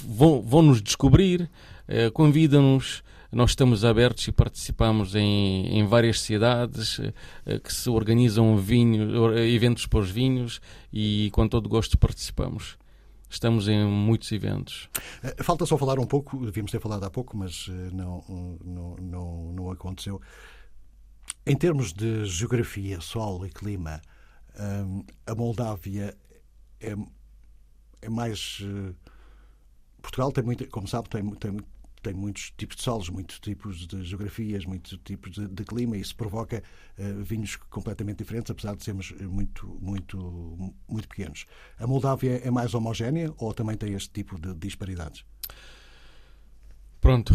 vão, 0.08 0.40
vão 0.40 0.62
nos 0.62 0.80
descobrir, 0.82 1.50
eh, 1.88 2.10
convidam-nos. 2.10 3.02
Nós 3.36 3.50
estamos 3.50 3.84
abertos 3.84 4.26
e 4.26 4.32
participamos 4.32 5.14
em, 5.14 5.66
em 5.78 5.86
várias 5.86 6.22
cidades 6.22 6.98
eh, 7.44 7.58
que 7.58 7.70
se 7.70 7.90
organizam 7.90 8.56
vinho, 8.56 9.36
eventos 9.36 9.84
para 9.84 9.98
os 9.98 10.10
vinhos 10.10 10.58
e 10.90 11.30
com 11.32 11.46
todo 11.46 11.68
gosto 11.68 11.98
participamos. 11.98 12.78
Estamos 13.28 13.68
em 13.68 13.84
muitos 13.84 14.32
eventos. 14.32 14.88
Eh, 15.22 15.42
falta 15.42 15.66
só 15.66 15.76
falar 15.76 15.98
um 15.98 16.06
pouco, 16.06 16.46
devíamos 16.46 16.72
ter 16.72 16.80
falado 16.80 17.04
há 17.04 17.10
pouco, 17.10 17.36
mas 17.36 17.66
eh, 17.68 17.90
não, 17.92 18.24
não, 18.64 18.96
não, 19.02 19.52
não 19.52 19.70
aconteceu. 19.70 20.18
Em 21.44 21.58
termos 21.58 21.92
de 21.92 22.24
geografia, 22.24 23.02
sol 23.02 23.44
e 23.44 23.50
clima, 23.50 24.00
a 25.26 25.34
Moldávia 25.34 26.16
é, 26.80 26.96
é 28.00 28.08
mais. 28.08 28.62
Portugal 30.00 30.32
tem 30.32 30.42
muito, 30.42 30.66
como 30.70 30.88
sabe, 30.88 31.10
tem, 31.10 31.22
tem, 31.34 31.58
tem 32.06 32.14
muitos 32.14 32.52
tipos 32.56 32.76
de 32.76 32.82
solos, 32.84 33.08
muitos 33.08 33.40
tipos 33.40 33.84
de 33.84 34.04
geografias, 34.04 34.64
muitos 34.64 34.96
tipos 35.04 35.32
de, 35.32 35.48
de 35.48 35.64
clima 35.64 35.96
e 35.96 36.00
isso 36.00 36.14
provoca 36.14 36.62
uh, 36.98 37.22
vinhos 37.24 37.56
completamente 37.56 38.18
diferentes, 38.18 38.48
apesar 38.48 38.76
de 38.76 38.84
sermos 38.84 39.10
muito, 39.20 39.66
muito, 39.80 40.72
muito 40.88 41.08
pequenos. 41.08 41.46
A 41.80 41.86
Moldávia 41.86 42.40
é 42.44 42.50
mais 42.50 42.74
homogénea 42.74 43.34
ou 43.38 43.52
também 43.52 43.76
tem 43.76 43.94
este 43.94 44.10
tipo 44.10 44.40
de 44.40 44.54
disparidades? 44.54 45.24
Pronto. 47.00 47.34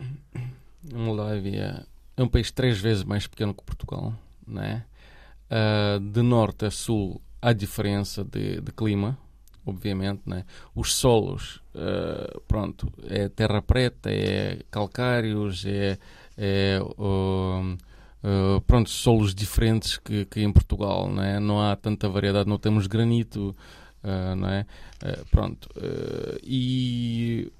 A 0.00 0.96
Moldávia 0.96 1.84
é 2.16 2.22
um 2.22 2.28
país 2.28 2.52
três 2.52 2.78
vezes 2.78 3.02
mais 3.02 3.26
pequeno 3.26 3.52
que 3.52 3.64
Portugal, 3.64 4.14
né? 4.46 4.86
Uh, 5.50 5.98
de 5.98 6.22
norte 6.22 6.66
a 6.66 6.70
sul 6.70 7.20
há 7.42 7.52
diferença 7.52 8.22
de, 8.22 8.60
de 8.60 8.70
clima, 8.70 9.18
obviamente, 9.68 10.22
né? 10.26 10.44
Os 10.74 10.94
solos, 10.94 11.60
uh, 11.74 12.40
pronto, 12.46 12.92
é 13.04 13.28
terra 13.28 13.62
preta, 13.62 14.10
é 14.10 14.60
calcários, 14.70 15.64
é, 15.66 15.98
é 16.36 16.80
uh, 16.80 17.74
uh, 17.74 18.60
pronto, 18.66 18.90
solos 18.90 19.34
diferentes 19.34 19.96
que, 19.98 20.24
que 20.24 20.40
em 20.40 20.52
Portugal, 20.52 21.10
né? 21.10 21.38
Não 21.38 21.60
há 21.60 21.76
tanta 21.76 22.08
variedade, 22.08 22.48
não 22.48 22.58
temos 22.58 22.86
granito, 22.86 23.54
uh, 24.02 24.34
não 24.36 24.48
é? 24.48 24.66
pronto, 25.30 25.68
e 26.42 27.52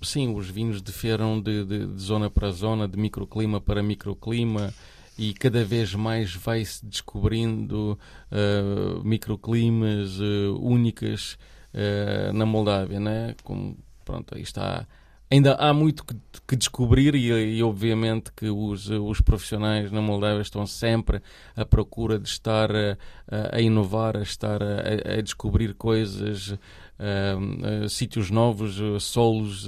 sim, 0.00 0.32
os 0.34 0.48
vinhos 0.48 0.80
diferam 0.80 1.40
de, 1.40 1.64
de, 1.64 1.86
de 1.86 2.00
zona 2.00 2.30
para 2.30 2.50
zona, 2.50 2.86
de 2.86 2.96
microclima 2.96 3.60
para 3.60 3.82
microclima, 3.82 4.72
e 5.16 5.32
cada 5.32 5.64
vez 5.64 5.94
mais 5.94 6.34
vai-se 6.34 6.84
descobrindo 6.84 7.98
uh, 8.30 9.04
microclimas 9.04 10.18
uh, 10.18 10.58
únicas 10.60 11.38
uh, 11.72 12.32
na 12.32 12.44
Moldávia, 12.44 12.98
né? 12.98 13.34
Como, 13.44 13.76
pronto, 14.04 14.34
aí 14.34 14.42
está. 14.42 14.86
Ainda 15.30 15.54
há 15.54 15.72
muito 15.72 16.04
que, 16.04 16.14
que 16.46 16.56
descobrir 16.56 17.14
e, 17.14 17.28
e, 17.30 17.62
obviamente 17.62 18.30
que 18.36 18.48
os, 18.48 18.90
os 18.90 19.20
profissionais 19.20 19.90
na 19.90 20.00
Moldávia 20.00 20.42
estão 20.42 20.66
sempre 20.66 21.22
à 21.56 21.64
procura 21.64 22.18
de 22.18 22.28
estar 22.28 22.70
a, 22.70 22.96
a 23.52 23.60
inovar, 23.60 24.16
a 24.16 24.22
estar 24.22 24.62
a, 24.62 25.18
a 25.18 25.20
descobrir 25.22 25.74
coisas, 25.74 26.56
sítios 27.88 28.30
novos, 28.30 28.78
solos 29.02 29.66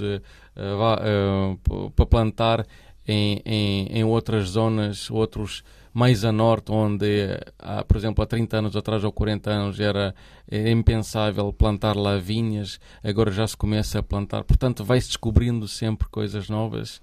para 1.95 2.05
plantar 2.05 2.65
em, 3.07 3.41
em, 3.45 3.87
em 3.87 4.03
outras 4.03 4.49
zonas, 4.49 5.09
outros 5.09 5.63
mais 5.93 6.23
a 6.23 6.31
norte, 6.31 6.71
onde, 6.71 7.39
há, 7.57 7.83
por 7.83 7.97
exemplo, 7.97 8.23
há 8.23 8.27
30 8.27 8.57
anos 8.57 8.75
atrás 8.75 9.03
ou 9.03 9.11
40 9.11 9.49
anos 9.49 9.79
era 9.79 10.13
impensável 10.51 11.51
plantar 11.51 11.95
lá 11.95 12.17
vinhas, 12.17 12.79
agora 13.03 13.31
já 13.31 13.47
se 13.47 13.57
começa 13.57 13.97
a 13.97 14.03
plantar. 14.03 14.43
Portanto, 14.43 14.83
vai-se 14.83 15.07
descobrindo 15.07 15.67
sempre 15.67 16.07
coisas 16.07 16.49
novas. 16.49 17.01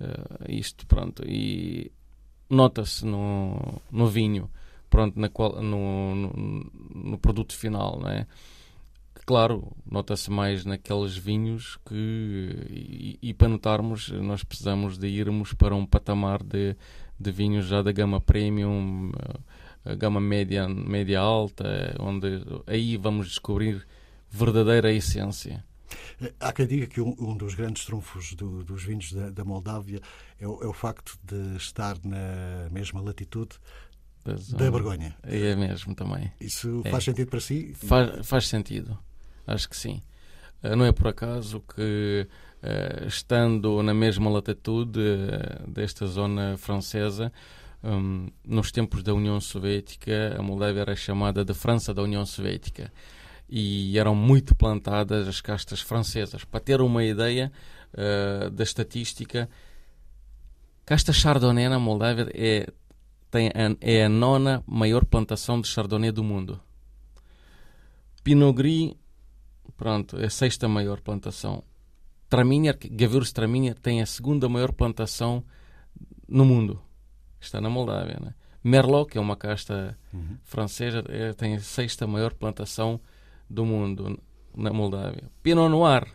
Uh, 0.00 0.50
isto, 0.50 0.84
pronto. 0.84 1.22
E 1.24 1.92
nota-se 2.50 3.06
no, 3.06 3.80
no 3.88 4.08
vinho, 4.08 4.50
pronto, 4.90 5.18
na 5.18 5.28
qual, 5.28 5.62
no, 5.62 6.14
no, 6.16 6.70
no 6.92 7.18
produto 7.18 7.54
final, 7.54 8.00
não 8.00 8.10
é? 8.10 8.26
Claro, 9.24 9.72
nota-se 9.84 10.30
mais 10.30 10.64
naqueles 10.64 11.16
vinhos 11.16 11.78
que, 11.86 12.66
e, 12.70 13.18
e, 13.22 13.34
para 13.34 13.48
notarmos, 13.48 14.10
nós 14.10 14.44
precisamos 14.44 14.98
de 14.98 15.08
irmos 15.08 15.52
para 15.52 15.74
um 15.74 15.86
patamar 15.86 16.42
de, 16.42 16.76
de 17.18 17.32
vinhos 17.32 17.66
já 17.66 17.82
da 17.82 17.92
gama 17.92 18.20
premium, 18.20 19.12
a 19.84 19.94
gama 19.94 20.20
média, 20.20 20.68
média 20.68 21.20
alta, 21.20 21.94
onde 22.00 22.42
aí 22.66 22.96
vamos 22.96 23.28
descobrir 23.28 23.86
verdadeira 24.30 24.92
essência. 24.92 25.64
Há 26.40 26.52
quem 26.52 26.66
diga 26.66 26.86
que 26.86 27.00
um, 27.00 27.14
um 27.18 27.36
dos 27.36 27.54
grandes 27.54 27.84
trunfos 27.84 28.34
do, 28.34 28.64
dos 28.64 28.82
vinhos 28.82 29.12
da, 29.12 29.30
da 29.30 29.44
Moldávia 29.44 30.00
é 30.40 30.46
o, 30.46 30.62
é 30.62 30.66
o, 30.66 30.72
facto 30.72 31.18
de 31.22 31.56
estar 31.56 31.96
na 32.02 32.68
mesma 32.70 33.00
latitude 33.00 33.56
da, 34.24 34.34
da 34.56 34.70
Borgonha. 34.70 35.14
É 35.22 35.54
mesmo 35.54 35.94
também. 35.94 36.32
Isso 36.40 36.82
é. 36.84 36.90
faz 36.90 37.04
sentido 37.04 37.28
para 37.28 37.40
si? 37.40 37.74
Faz, 37.74 38.26
faz 38.26 38.48
sentido. 38.48 38.98
Acho 39.46 39.68
que 39.68 39.76
sim. 39.76 40.02
Uh, 40.62 40.74
não 40.76 40.84
é 40.84 40.92
por 40.92 41.08
acaso 41.08 41.60
que, 41.60 42.26
uh, 42.62 43.06
estando 43.06 43.82
na 43.82 43.92
mesma 43.92 44.30
latitude 44.30 44.98
uh, 44.98 45.70
desta 45.70 46.06
zona 46.06 46.56
francesa, 46.56 47.30
um, 47.82 48.28
nos 48.42 48.72
tempos 48.72 49.02
da 49.02 49.12
União 49.12 49.38
Soviética, 49.40 50.36
a 50.38 50.42
Moldávia 50.42 50.80
era 50.80 50.96
chamada 50.96 51.44
de 51.44 51.52
França 51.52 51.92
da 51.92 52.02
União 52.02 52.24
Soviética 52.24 52.90
e 53.46 53.98
eram 53.98 54.14
muito 54.14 54.54
plantadas 54.54 55.28
as 55.28 55.42
castas 55.42 55.82
francesas. 55.82 56.44
Para 56.44 56.60
ter 56.60 56.80
uma 56.80 57.04
ideia 57.04 57.52
da 58.52 58.64
estatística, 58.64 59.48
casta 60.86 61.12
Chardonnay 61.12 61.68
na 61.68 61.78
Moldávia 61.78 62.26
é, 62.34 62.66
tem, 63.30 63.52
é 63.82 64.06
a 64.06 64.08
nona 64.08 64.64
maior 64.66 65.04
plantação 65.04 65.60
de 65.60 65.68
Chardonnay 65.68 66.10
do 66.10 66.24
mundo. 66.24 66.58
Pinot 68.24 68.54
Gris 68.54 68.94
Pronto, 69.76 70.16
é 70.18 70.26
a 70.26 70.30
sexta 70.30 70.68
maior 70.68 71.00
plantação. 71.00 71.64
Traminer, 72.28 72.78
Gavurus 72.90 73.32
Traminer 73.32 73.78
tem 73.78 74.00
a 74.00 74.06
segunda 74.06 74.48
maior 74.48 74.72
plantação 74.72 75.44
no 76.28 76.44
mundo. 76.44 76.80
Está 77.40 77.60
na 77.60 77.68
Moldávia, 77.68 78.18
né? 78.20 78.34
Merlot, 78.62 79.10
que 79.10 79.18
é 79.18 79.20
uma 79.20 79.36
casta 79.36 79.96
uhum. 80.12 80.38
francesa, 80.42 81.04
é, 81.08 81.32
tem 81.34 81.54
a 81.54 81.60
sexta 81.60 82.06
maior 82.06 82.32
plantação 82.32 82.98
do 83.48 83.66
mundo 83.66 84.18
na 84.56 84.72
Moldávia. 84.72 85.30
Pinot 85.42 85.68
Noir 85.68 86.06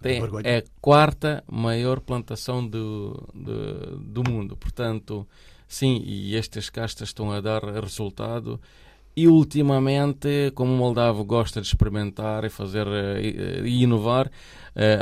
tem, 0.00 0.22
é 0.44 0.58
a 0.58 0.62
quarta 0.80 1.44
maior 1.50 2.00
plantação 2.00 2.66
do, 2.66 3.28
do, 3.34 3.98
do 3.98 4.30
mundo. 4.30 4.56
Portanto, 4.56 5.26
sim, 5.66 6.02
e 6.04 6.36
estas 6.36 6.70
castas 6.70 7.08
estão 7.08 7.32
a 7.32 7.40
dar 7.40 7.62
resultado 7.64 8.60
E 9.16 9.26
ultimamente, 9.26 10.52
como 10.54 10.72
o 10.72 10.76
moldavo 10.76 11.24
gosta 11.24 11.60
de 11.60 11.66
experimentar 11.66 12.44
e 12.44 12.48
fazer 12.48 12.86
e 13.64 13.82
inovar, 13.82 14.30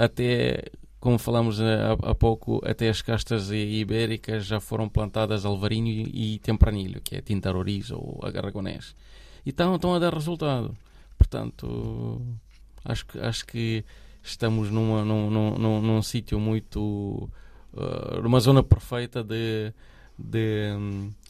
até 0.03 0.65
como 1.01 1.19
falamos 1.19 1.61
há, 1.61 2.15
pouco, 2.15 2.61
até 2.65 2.89
as 2.89 3.01
castas 3.01 3.51
ibéricas 3.51 4.47
já 4.47 4.59
foram 4.59 4.89
plantadas 4.89 5.45
alvarinho 5.45 6.09
e 6.13 6.39
tempranilho, 6.41 7.01
que 7.01 7.17
é 7.17 7.21
tintaroriz 7.21 7.91
ou 7.91 8.21
aragonês. 8.23 8.97
E 9.47 9.51
estão, 9.51 9.77
estão 9.77 9.95
a 9.95 9.99
dar 9.99 10.13
resultado. 10.13 10.77
Portanto, 11.17 12.21
acho 12.85 13.07
que, 13.07 13.19
acho 13.19 13.47
que 13.47 13.85
estamos 14.23 14.71
numa, 14.71 15.05
num, 15.05 15.31
num, 15.31 15.59
num, 15.59 15.83
num 15.83 16.03
sítio 16.03 16.39
muito. 16.41 17.31
Uh, 17.73 18.23
numa 18.23 18.41
zona 18.41 18.63
perfeita 18.63 19.23
de, 19.23 19.73
de, 20.19 20.73